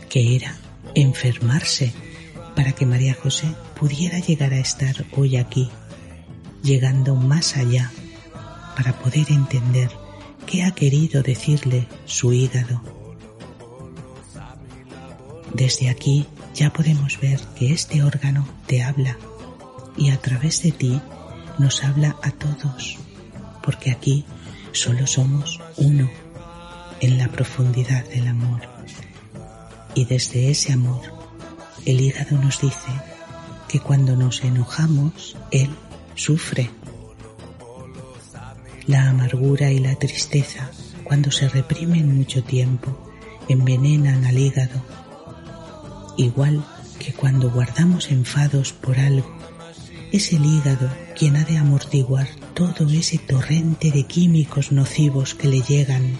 que 0.08 0.36
era 0.36 0.56
enfermarse 0.94 1.92
para 2.54 2.72
que 2.72 2.86
María 2.86 3.16
José 3.20 3.52
pudiera 3.78 4.18
llegar 4.20 4.52
a 4.52 4.58
estar 4.58 5.04
hoy 5.16 5.36
aquí, 5.36 5.70
llegando 6.62 7.16
más 7.16 7.56
allá, 7.56 7.90
para 8.76 8.92
poder 9.00 9.32
entender 9.32 9.90
qué 10.46 10.62
ha 10.64 10.70
querido 10.70 11.22
decirle 11.22 11.88
su 12.04 12.32
hígado. 12.32 12.80
Desde 15.52 15.90
aquí 15.90 16.26
ya 16.54 16.72
podemos 16.72 17.18
ver 17.20 17.40
que 17.56 17.72
este 17.72 18.04
órgano 18.04 18.46
te 18.66 18.82
habla 18.82 19.18
y 19.96 20.10
a 20.10 20.20
través 20.20 20.62
de 20.62 20.70
ti 20.70 21.00
nos 21.62 21.82
habla 21.84 22.16
a 22.22 22.30
todos, 22.32 22.98
porque 23.62 23.90
aquí 23.90 24.24
Solo 24.72 25.06
somos 25.06 25.60
uno 25.76 26.10
en 27.00 27.18
la 27.18 27.28
profundidad 27.28 28.04
del 28.06 28.26
amor. 28.26 28.62
Y 29.94 30.06
desde 30.06 30.50
ese 30.50 30.72
amor, 30.72 31.02
el 31.84 32.00
hígado 32.00 32.38
nos 32.38 32.58
dice 32.62 32.90
que 33.68 33.78
cuando 33.80 34.16
nos 34.16 34.42
enojamos, 34.44 35.36
él 35.50 35.68
sufre. 36.14 36.70
La 38.86 39.10
amargura 39.10 39.70
y 39.70 39.78
la 39.78 39.94
tristeza, 39.96 40.70
cuando 41.04 41.30
se 41.30 41.48
reprimen 41.50 42.16
mucho 42.16 42.42
tiempo, 42.42 43.12
envenenan 43.50 44.24
al 44.24 44.38
hígado. 44.38 44.82
Igual 46.16 46.64
que 46.98 47.12
cuando 47.12 47.50
guardamos 47.50 48.10
enfados 48.10 48.72
por 48.72 48.98
algo, 48.98 49.30
es 50.12 50.30
el 50.34 50.44
hígado 50.44 50.90
quien 51.16 51.36
ha 51.36 51.44
de 51.44 51.56
amortiguar 51.56 52.28
todo 52.54 52.88
ese 52.90 53.16
torrente 53.16 53.90
de 53.90 54.04
químicos 54.04 54.70
nocivos 54.70 55.34
que 55.34 55.48
le 55.48 55.62
llegan. 55.62 56.18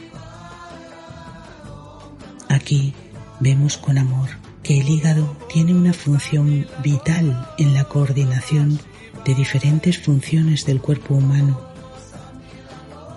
Aquí 2.48 2.94
vemos 3.38 3.76
con 3.76 3.98
amor 3.98 4.30
que 4.62 4.80
el 4.80 4.88
hígado 4.88 5.36
tiene 5.52 5.74
una 5.74 5.92
función 5.92 6.66
vital 6.82 7.48
en 7.58 7.74
la 7.74 7.84
coordinación 7.84 8.80
de 9.26 9.34
diferentes 9.34 9.98
funciones 9.98 10.64
del 10.64 10.80
cuerpo 10.80 11.14
humano. 11.14 11.60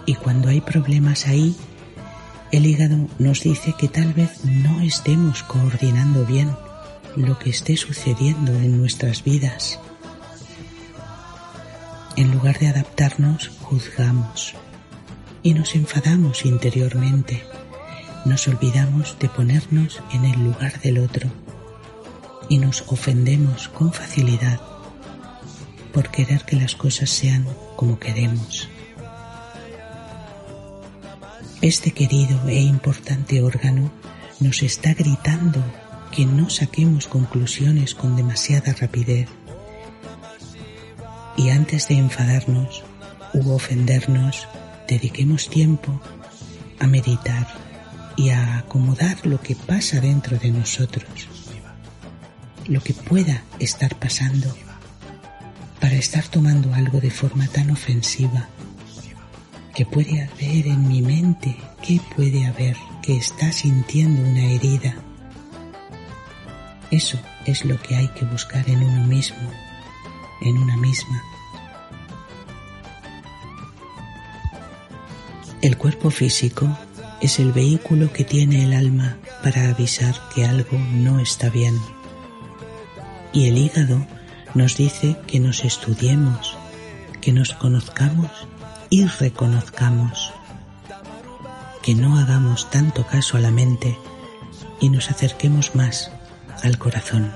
Y 0.06 0.16
cuando 0.16 0.50
hay 0.50 0.60
problemas 0.60 1.26
ahí, 1.26 1.56
el 2.52 2.66
hígado 2.66 3.08
nos 3.18 3.44
dice 3.44 3.74
que 3.78 3.88
tal 3.88 4.14
vez 4.14 4.44
no 4.44 4.82
estemos 4.82 5.42
coordinando 5.44 6.26
bien 6.26 6.52
lo 7.16 7.40
que 7.40 7.50
esté 7.50 7.78
sucediendo 7.78 8.52
en 8.54 8.78
nuestras 8.78 9.24
vidas. 9.24 9.80
En 12.16 12.32
lugar 12.32 12.60
de 12.60 12.68
adaptarnos, 12.68 13.50
juzgamos 13.62 14.54
y 15.44 15.54
nos 15.54 15.76
enfadamos 15.76 16.46
interiormente. 16.46 17.44
Nos 18.26 18.48
olvidamos 18.48 19.18
de 19.20 19.30
ponernos 19.30 20.02
en 20.12 20.26
el 20.26 20.44
lugar 20.44 20.80
del 20.82 21.00
otro 21.00 21.30
y 22.50 22.58
nos 22.58 22.84
ofendemos 22.88 23.68
con 23.70 23.92
facilidad 23.92 24.60
por 25.94 26.10
querer 26.10 26.44
que 26.46 26.56
las 26.56 26.76
cosas 26.76 27.10
sean 27.10 27.46
como 27.76 28.00
queremos. 28.00 28.70
Este 31.62 31.92
querido 31.92 32.48
e 32.48 32.60
importante 32.60 33.42
órgano 33.42 33.92
nos 34.40 34.64
está 34.64 34.94
gritando 34.94 35.64
que 36.12 36.26
no 36.26 36.50
saquemos 36.50 37.08
conclusiones 37.08 37.96
con 37.96 38.16
demasiada 38.16 38.74
rapidez 38.74 39.30
y 41.38 41.50
antes 41.50 41.88
de 41.88 41.98
enfadarnos 41.98 42.84
u 43.34 43.52
ofendernos, 43.52 44.48
dediquemos 44.88 45.50
tiempo 45.50 46.00
a 46.80 46.88
meditar 46.88 47.48
y 48.16 48.30
a 48.30 48.60
acomodar 48.60 49.26
lo 49.26 49.42
que 49.42 49.56
pasa 49.56 50.00
dentro 50.00 50.38
de 50.38 50.52
nosotros, 50.52 51.28
lo 52.68 52.82
que 52.82 52.94
pueda 52.94 53.44
estar 53.60 53.96
pasando, 53.96 54.56
para 55.80 55.96
estar 55.96 56.26
tomando 56.28 56.74
algo 56.74 57.00
de 57.00 57.12
forma 57.12 57.48
tan 57.48 57.72
ofensiva. 57.72 58.48
que 59.74 59.86
puede 59.86 60.24
haber 60.24 60.68
en 60.68 60.88
mi 60.88 61.02
mente? 61.02 61.58
¿Qué 61.82 62.00
puede 62.16 62.46
haber 62.46 62.78
que 63.02 63.18
está 63.18 63.52
sintiendo 63.52 64.22
una 64.22 64.46
herida? 64.46 64.96
Eso 66.92 67.20
es 67.46 67.66
lo 67.66 67.78
que 67.82 67.98
hay 67.98 68.08
que 68.08 68.24
buscar 68.24 68.70
en 68.70 68.82
uno 68.82 69.06
mismo 69.06 69.65
en 70.42 70.58
una 70.58 70.78
misma. 70.78 71.24
El 75.62 75.78
cuerpo 75.78 76.12
físico 76.12 76.78
es 77.22 77.40
el 77.40 77.52
vehículo 77.52 78.14
que 78.14 78.24
tiene 78.24 78.64
el 78.64 78.74
alma 78.74 79.18
para 79.42 79.70
avisar 79.70 80.16
que 80.34 80.46
algo 80.46 80.78
no 80.94 81.20
está 81.20 81.50
bien. 81.50 81.80
Y 83.34 83.48
el 83.48 83.58
hígado 83.58 84.06
nos 84.54 84.78
dice 84.78 85.18
que 85.28 85.40
nos 85.40 85.66
estudiemos, 85.66 86.56
que 87.22 87.32
nos 87.32 87.54
conozcamos 87.54 88.30
y 88.90 89.06
reconozcamos, 89.06 90.32
que 91.82 91.96
no 91.96 92.18
hagamos 92.18 92.70
tanto 92.70 93.06
caso 93.06 93.38
a 93.38 93.40
la 93.40 93.52
mente 93.52 93.98
y 94.80 94.90
nos 94.90 95.10
acerquemos 95.10 95.76
más 95.76 96.12
al 96.64 96.78
corazón. 96.78 97.34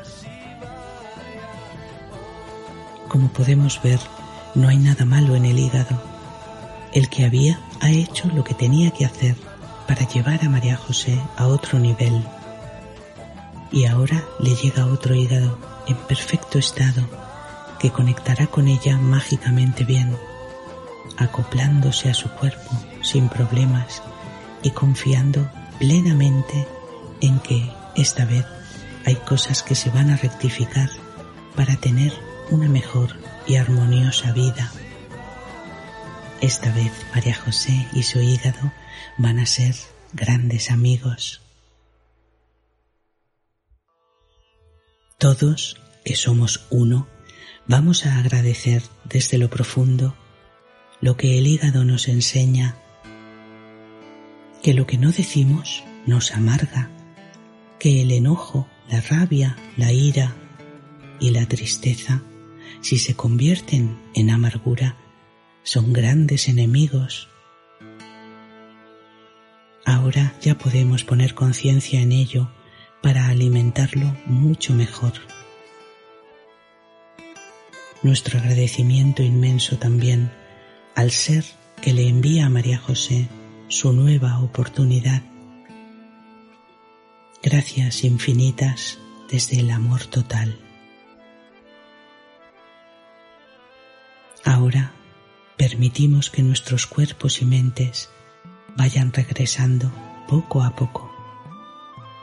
Como 3.10 3.28
podemos 3.30 3.82
ver, 3.82 4.00
no 4.54 4.70
hay 4.70 4.78
nada 4.78 5.04
malo 5.04 5.36
en 5.36 5.46
el 5.46 5.58
hígado. 5.58 6.00
El 6.94 7.10
que 7.10 7.26
había 7.26 7.60
ha 7.82 7.90
hecho 7.90 8.30
lo 8.30 8.44
que 8.44 8.54
tenía 8.54 8.92
que 8.92 9.04
hacer 9.04 9.36
para 9.88 10.08
llevar 10.08 10.46
a 10.46 10.50
María 10.50 10.78
José 10.78 11.20
a 11.36 11.48
otro 11.48 11.80
nivel. 11.80 12.24
Y 13.72 13.86
ahora 13.86 14.24
le 14.40 14.56
llega 14.56 14.86
otro 14.86 15.16
hígado 15.16 15.58
en 15.88 15.96
perfecto 15.96 16.60
estado 16.60 17.02
que 17.80 17.90
conectará 17.90 18.46
con 18.46 18.68
ella 18.68 18.98
mágicamente 19.00 19.86
bien, 19.86 20.16
acoplándose 21.18 22.12
a 22.12 22.14
su 22.14 22.30
cuerpo 22.30 22.70
sin 23.02 23.28
problemas 23.28 24.04
y 24.62 24.70
confiando 24.70 25.50
plenamente 25.80 26.68
en 27.22 27.40
que 27.40 27.72
esta 27.96 28.26
vez 28.26 28.46
hay 29.04 29.16
cosas 29.16 29.64
que 29.64 29.74
se 29.74 29.90
van 29.90 30.12
a 30.12 30.18
rectificar 30.18 30.90
para 31.56 31.76
tener 31.78 32.29
una 32.52 32.68
mejor 32.68 33.16
y 33.48 33.56
armoniosa 33.56 34.32
vida. 34.32 34.72
Esta 36.42 36.72
vez 36.74 36.92
María 37.14 37.36
José 37.36 37.88
y 37.94 38.04
su 38.04 38.22
hígado 38.22 38.72
van 39.18 39.40
a 39.40 39.46
ser 39.46 39.76
grandes 40.14 40.72
amigos. 40.72 41.42
Todos, 45.18 45.78
que 46.06 46.16
somos 46.16 46.66
uno, 46.70 47.08
vamos 47.68 48.06
a 48.06 48.18
agradecer 48.18 48.82
desde 49.04 49.38
lo 49.38 49.50
profundo 49.50 50.16
lo 51.02 51.18
que 51.18 51.38
el 51.38 51.48
hígado 51.48 51.84
nos 51.84 52.08
enseña, 52.08 52.76
que 54.64 54.74
lo 54.74 54.88
que 54.88 54.98
no 54.98 55.12
decimos 55.12 55.84
nos 56.06 56.32
amarga, 56.32 56.90
que 57.80 58.02
el 58.02 58.12
enojo, 58.12 58.68
la 58.90 59.02
rabia, 59.02 59.58
la 59.78 59.92
ira 59.92 60.36
y 61.20 61.32
la 61.32 61.46
tristeza 61.46 62.24
si 62.82 62.98
se 62.98 63.16
convierten 63.16 64.00
en 64.14 64.30
amargura, 64.30 64.98
son 65.64 65.94
grandes 65.94 66.48
enemigos. 66.48 67.30
Ahora 69.86 70.34
ya 70.42 70.58
podemos 70.58 71.04
poner 71.04 71.34
conciencia 71.36 72.02
en 72.02 72.12
ello 72.12 72.50
para 73.02 73.28
alimentarlo 73.28 74.16
mucho 74.26 74.74
mejor. 74.74 75.14
Nuestro 78.02 78.40
agradecimiento 78.40 79.24
inmenso 79.24 79.78
también 79.78 80.32
al 80.96 81.12
ser 81.12 81.46
que 81.82 81.94
le 81.94 82.08
envía 82.08 82.46
a 82.46 82.50
María 82.50 82.78
José 82.78 83.28
su 83.68 83.94
nueva 83.94 84.40
oportunidad. 84.40 85.24
Gracias 87.42 88.04
infinitas 88.04 89.00
desde 89.30 89.60
el 89.60 89.70
amor 89.72 90.06
total. 90.06 90.69
Ahora 94.46 94.94
permitimos 95.58 96.30
que 96.30 96.42
nuestros 96.44 96.86
cuerpos 96.88 97.42
y 97.42 97.46
mentes 97.46 98.10
vayan 98.78 99.12
regresando 99.12 99.92
poco 100.28 100.64
a 100.64 100.76
poco, 100.76 101.12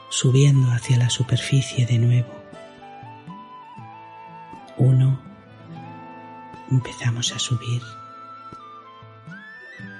subiendo 0.08 0.70
hacia 0.70 0.96
la 0.96 1.10
superficie 1.10 1.84
de 1.84 1.98
nuevo. 1.98 2.32
Uno, 4.78 5.20
empezamos 6.70 7.32
a 7.32 7.38
subir. 7.38 7.82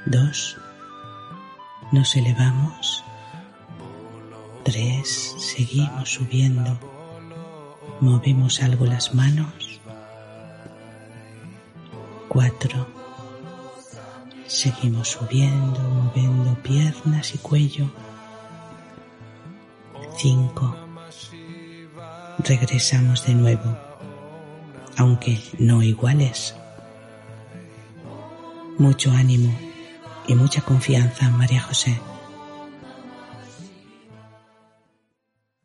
Dos, 0.06 0.56
nos 1.92 2.16
elevamos. 2.16 3.04
Tres, 4.64 5.34
seguimos 5.38 6.14
subiendo. 6.14 6.78
Movemos 8.00 8.62
algo 8.62 8.86
las 8.86 9.14
manos 9.14 9.75
cuatro. 12.28 12.86
Seguimos 14.46 15.08
subiendo, 15.08 15.80
moviendo 15.80 16.54
piernas 16.62 17.34
y 17.34 17.38
cuello. 17.38 17.90
Cinco. 20.16 20.76
Regresamos 22.38 23.26
de 23.26 23.34
nuevo, 23.34 23.76
aunque 24.96 25.40
no 25.58 25.82
iguales. 25.82 26.54
Mucho 28.78 29.10
ánimo 29.10 29.56
y 30.28 30.34
mucha 30.34 30.60
confianza, 30.60 31.28
María 31.30 31.62
José. 31.62 31.98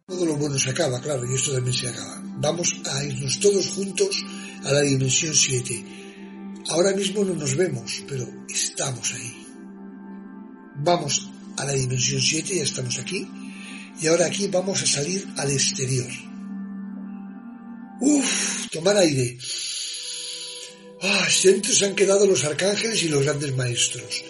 Todo 0.07 0.25
lo 0.25 0.35
bueno 0.35 0.57
se 0.57 0.71
acaba, 0.71 0.99
claro, 0.99 1.29
y 1.29 1.35
esto 1.35 1.53
también 1.53 1.73
se 1.73 1.89
acaba. 1.89 2.21
Vamos 2.37 2.75
a 2.91 3.03
irnos 3.03 3.39
todos 3.39 3.67
juntos 3.69 4.23
a 4.65 4.71
la 4.71 4.81
dimensión 4.81 5.33
7 5.33 6.00
Ahora 6.71 6.93
mismo 6.93 7.25
no 7.25 7.33
nos 7.33 7.55
vemos, 7.57 8.01
pero 8.07 8.25
estamos 8.47 9.13
ahí. 9.13 9.45
Vamos 10.77 11.29
a 11.57 11.65
la 11.65 11.73
dimensión 11.73 12.21
7, 12.21 12.55
ya 12.55 12.63
estamos 12.63 12.97
aquí. 12.97 13.27
Y 13.99 14.07
ahora 14.07 14.27
aquí 14.27 14.47
vamos 14.47 14.81
a 14.81 14.87
salir 14.87 15.27
al 15.35 15.51
exterior. 15.51 16.09
Uf, 17.99 18.69
tomar 18.71 18.95
aire. 18.97 19.37
Ah, 21.01 21.27
dentro 21.43 21.73
se 21.73 21.85
han 21.85 21.95
quedado 21.95 22.25
los 22.25 22.45
arcángeles 22.45 23.03
y 23.03 23.09
los 23.09 23.23
grandes 23.23 23.53
maestros. 23.53 24.23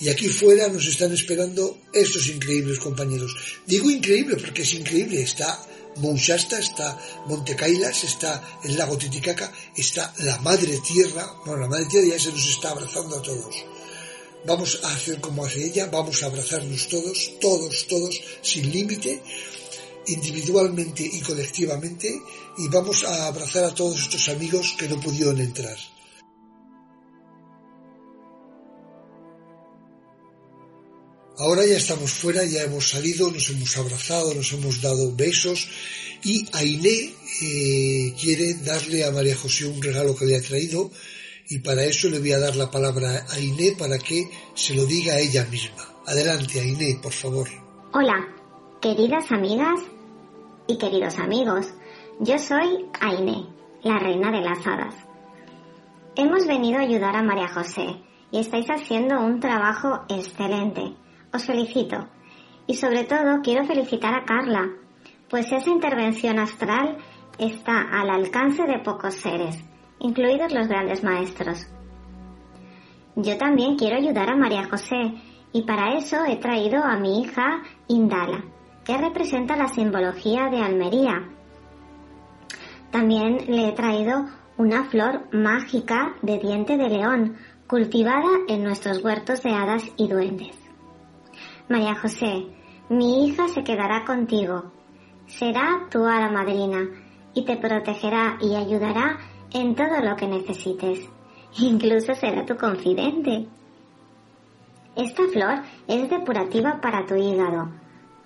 Y 0.00 0.08
aquí 0.08 0.28
fuera 0.28 0.68
nos 0.68 0.86
están 0.86 1.12
esperando 1.12 1.78
estos 1.92 2.26
increíbles 2.28 2.78
compañeros. 2.78 3.36
Digo 3.66 3.90
increíble 3.90 4.36
porque 4.36 4.62
es 4.62 4.72
increíble. 4.72 5.22
Está 5.22 5.66
Mouchasta, 5.96 6.58
está 6.58 6.98
Montecailas, 7.26 8.04
está 8.04 8.60
el 8.64 8.76
lago 8.76 8.96
Titicaca, 8.96 9.52
está 9.76 10.12
la 10.18 10.38
madre 10.38 10.78
tierra, 10.78 11.26
bueno, 11.44 11.62
la 11.62 11.68
madre 11.68 11.86
tierra 11.86 12.08
ya 12.08 12.18
se 12.18 12.32
nos 12.32 12.48
está 12.48 12.70
abrazando 12.70 13.18
a 13.18 13.22
todos. 13.22 13.54
Vamos 14.46 14.80
a 14.82 14.94
hacer 14.94 15.20
como 15.20 15.44
hace 15.44 15.66
ella, 15.66 15.86
vamos 15.86 16.22
a 16.22 16.26
abrazarnos 16.26 16.88
todos, 16.88 17.32
todos, 17.40 17.86
todos, 17.86 18.20
sin 18.40 18.72
límite, 18.72 19.22
individualmente 20.06 21.02
y 21.02 21.20
colectivamente, 21.20 22.08
y 22.56 22.68
vamos 22.68 23.04
a 23.04 23.26
abrazar 23.26 23.64
a 23.64 23.74
todos 23.74 24.00
estos 24.00 24.28
amigos 24.30 24.74
que 24.78 24.88
no 24.88 24.98
pudieron 24.98 25.38
entrar. 25.40 25.76
Ahora 31.40 31.64
ya 31.64 31.78
estamos 31.78 32.12
fuera, 32.12 32.44
ya 32.44 32.64
hemos 32.64 32.90
salido, 32.90 33.30
nos 33.30 33.48
hemos 33.48 33.74
abrazado, 33.78 34.34
nos 34.34 34.52
hemos 34.52 34.82
dado 34.82 35.16
besos 35.16 35.70
y 36.22 36.44
Ainé 36.52 37.14
eh, 37.40 38.14
quiere 38.20 38.52
darle 38.62 39.04
a 39.04 39.10
María 39.10 39.34
José 39.34 39.64
un 39.64 39.80
regalo 39.80 40.14
que 40.14 40.26
le 40.26 40.36
ha 40.36 40.42
traído 40.42 40.90
y 41.48 41.60
para 41.60 41.84
eso 41.84 42.10
le 42.10 42.18
voy 42.18 42.32
a 42.32 42.38
dar 42.38 42.56
la 42.56 42.70
palabra 42.70 43.24
a 43.30 43.40
Iné 43.40 43.72
para 43.72 43.96
que 43.96 44.28
se 44.54 44.74
lo 44.74 44.84
diga 44.84 45.14
a 45.14 45.18
ella 45.18 45.46
misma. 45.46 45.82
Adelante, 46.06 46.62
Iné, 46.62 47.00
por 47.02 47.12
favor. 47.12 47.48
Hola, 47.94 48.28
queridas 48.82 49.32
amigas 49.32 49.80
y 50.66 50.76
queridos 50.76 51.18
amigos. 51.18 51.68
Yo 52.20 52.38
soy 52.38 52.84
Ainé, 53.00 53.46
la 53.82 53.98
reina 53.98 54.30
de 54.30 54.42
las 54.42 54.66
hadas. 54.66 54.94
Hemos 56.16 56.46
venido 56.46 56.80
a 56.80 56.82
ayudar 56.82 57.16
a 57.16 57.22
María 57.22 57.48
José 57.48 57.86
y 58.30 58.40
estáis 58.40 58.66
haciendo 58.66 59.18
un 59.20 59.40
trabajo 59.40 60.04
excelente. 60.10 60.96
Os 61.32 61.46
felicito. 61.46 62.08
Y 62.66 62.74
sobre 62.74 63.04
todo 63.04 63.40
quiero 63.42 63.64
felicitar 63.64 64.14
a 64.14 64.24
Carla, 64.24 64.68
pues 65.28 65.50
esa 65.52 65.70
intervención 65.70 66.38
astral 66.38 66.98
está 67.38 67.80
al 67.80 68.10
alcance 68.10 68.64
de 68.64 68.78
pocos 68.78 69.14
seres 69.14 69.64
incluidos 70.00 70.52
los 70.52 70.66
grandes 70.66 71.04
maestros. 71.04 71.66
Yo 73.16 73.36
también 73.36 73.76
quiero 73.76 73.96
ayudar 73.96 74.30
a 74.30 74.36
María 74.36 74.66
José 74.68 75.14
y 75.52 75.62
para 75.62 75.94
eso 75.96 76.24
he 76.24 76.36
traído 76.36 76.82
a 76.82 76.96
mi 76.96 77.22
hija 77.22 77.62
Indala, 77.86 78.44
que 78.84 78.96
representa 78.96 79.56
la 79.56 79.68
simbología 79.68 80.48
de 80.48 80.60
Almería. 80.60 81.28
También 82.90 83.38
le 83.46 83.68
he 83.68 83.72
traído 83.72 84.26
una 84.56 84.84
flor 84.84 85.28
mágica 85.32 86.14
de 86.22 86.38
diente 86.38 86.76
de 86.76 86.88
león, 86.88 87.36
cultivada 87.66 88.30
en 88.48 88.64
nuestros 88.64 89.04
huertos 89.04 89.42
de 89.42 89.50
hadas 89.50 89.84
y 89.96 90.08
duendes. 90.08 90.59
María 91.70 91.94
José, 91.94 92.48
mi 92.88 93.24
hija 93.24 93.46
se 93.46 93.62
quedará 93.62 94.04
contigo. 94.04 94.72
Será 95.28 95.86
tu 95.88 96.04
hada 96.04 96.28
madrina 96.28 96.80
y 97.32 97.44
te 97.44 97.56
protegerá 97.58 98.38
y 98.40 98.56
ayudará 98.56 99.20
en 99.52 99.76
todo 99.76 100.00
lo 100.02 100.16
que 100.16 100.26
necesites. 100.26 101.08
Incluso 101.60 102.12
será 102.14 102.44
tu 102.44 102.56
confidente. 102.56 103.46
Esta 104.96 105.22
flor 105.32 105.62
es 105.86 106.10
depurativa 106.10 106.80
para 106.80 107.06
tu 107.06 107.14
hígado, 107.14 107.68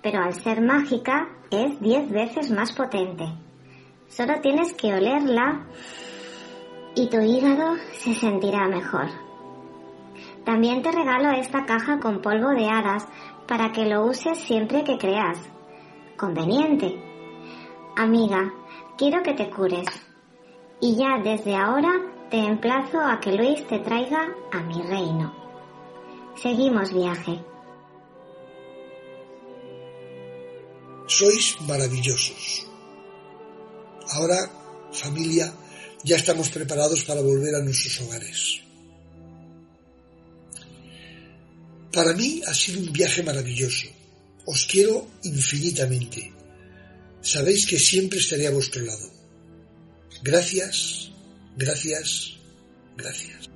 pero 0.01 0.23
al 0.23 0.33
ser 0.33 0.61
mágica 0.61 1.29
es 1.51 1.79
diez 1.79 2.09
veces 2.09 2.49
más 2.49 2.73
potente. 2.73 3.25
Solo 4.07 4.41
tienes 4.41 4.73
que 4.73 4.91
olerla 4.91 5.67
y 6.95 7.09
tu 7.11 7.21
hígado 7.21 7.75
se 7.91 8.15
sentirá 8.15 8.67
mejor. 8.67 9.05
También 10.45 10.83
te 10.83 10.91
regalo 10.91 11.31
esta 11.31 11.65
caja 11.65 11.99
con 11.99 12.21
polvo 12.21 12.49
de 12.49 12.69
hadas 12.69 13.07
para 13.47 13.71
que 13.71 13.85
lo 13.85 14.05
uses 14.05 14.37
siempre 14.39 14.83
que 14.83 14.97
creas. 14.97 15.37
Conveniente. 16.17 16.95
Amiga, 17.95 18.53
quiero 18.97 19.21
que 19.23 19.33
te 19.33 19.49
cures 19.49 19.87
y 20.81 20.95
ya 20.95 21.19
desde 21.23 21.55
ahora 21.55 21.91
te 22.29 22.37
emplazo 22.37 22.99
a 22.99 23.19
que 23.19 23.31
Luis 23.31 23.65
te 23.67 23.79
traiga 23.79 24.27
a 24.51 24.61
mi 24.61 24.81
reino. 24.81 25.33
Seguimos 26.41 26.93
viaje. 26.93 27.43
Sois 31.07 31.61
maravillosos. 31.61 32.67
Ahora, 34.09 34.37
familia, 34.91 35.53
ya 36.03 36.17
estamos 36.17 36.49
preparados 36.49 37.03
para 37.03 37.21
volver 37.21 37.55
a 37.55 37.63
nuestros 37.63 38.01
hogares. 38.01 38.64
Para 41.95 42.13
mí 42.13 42.41
ha 42.45 42.53
sido 42.53 42.81
un 42.81 42.91
viaje 42.91 43.23
maravilloso. 43.23 43.87
Os 44.45 44.65
quiero 44.65 45.07
infinitamente. 45.23 46.33
Sabéis 47.21 47.65
que 47.65 47.79
siempre 47.79 48.19
estaré 48.19 48.47
a 48.47 48.51
vuestro 48.51 48.83
lado. 48.83 49.09
Gracias, 50.21 51.09
gracias, 51.55 52.35
gracias. 52.97 53.54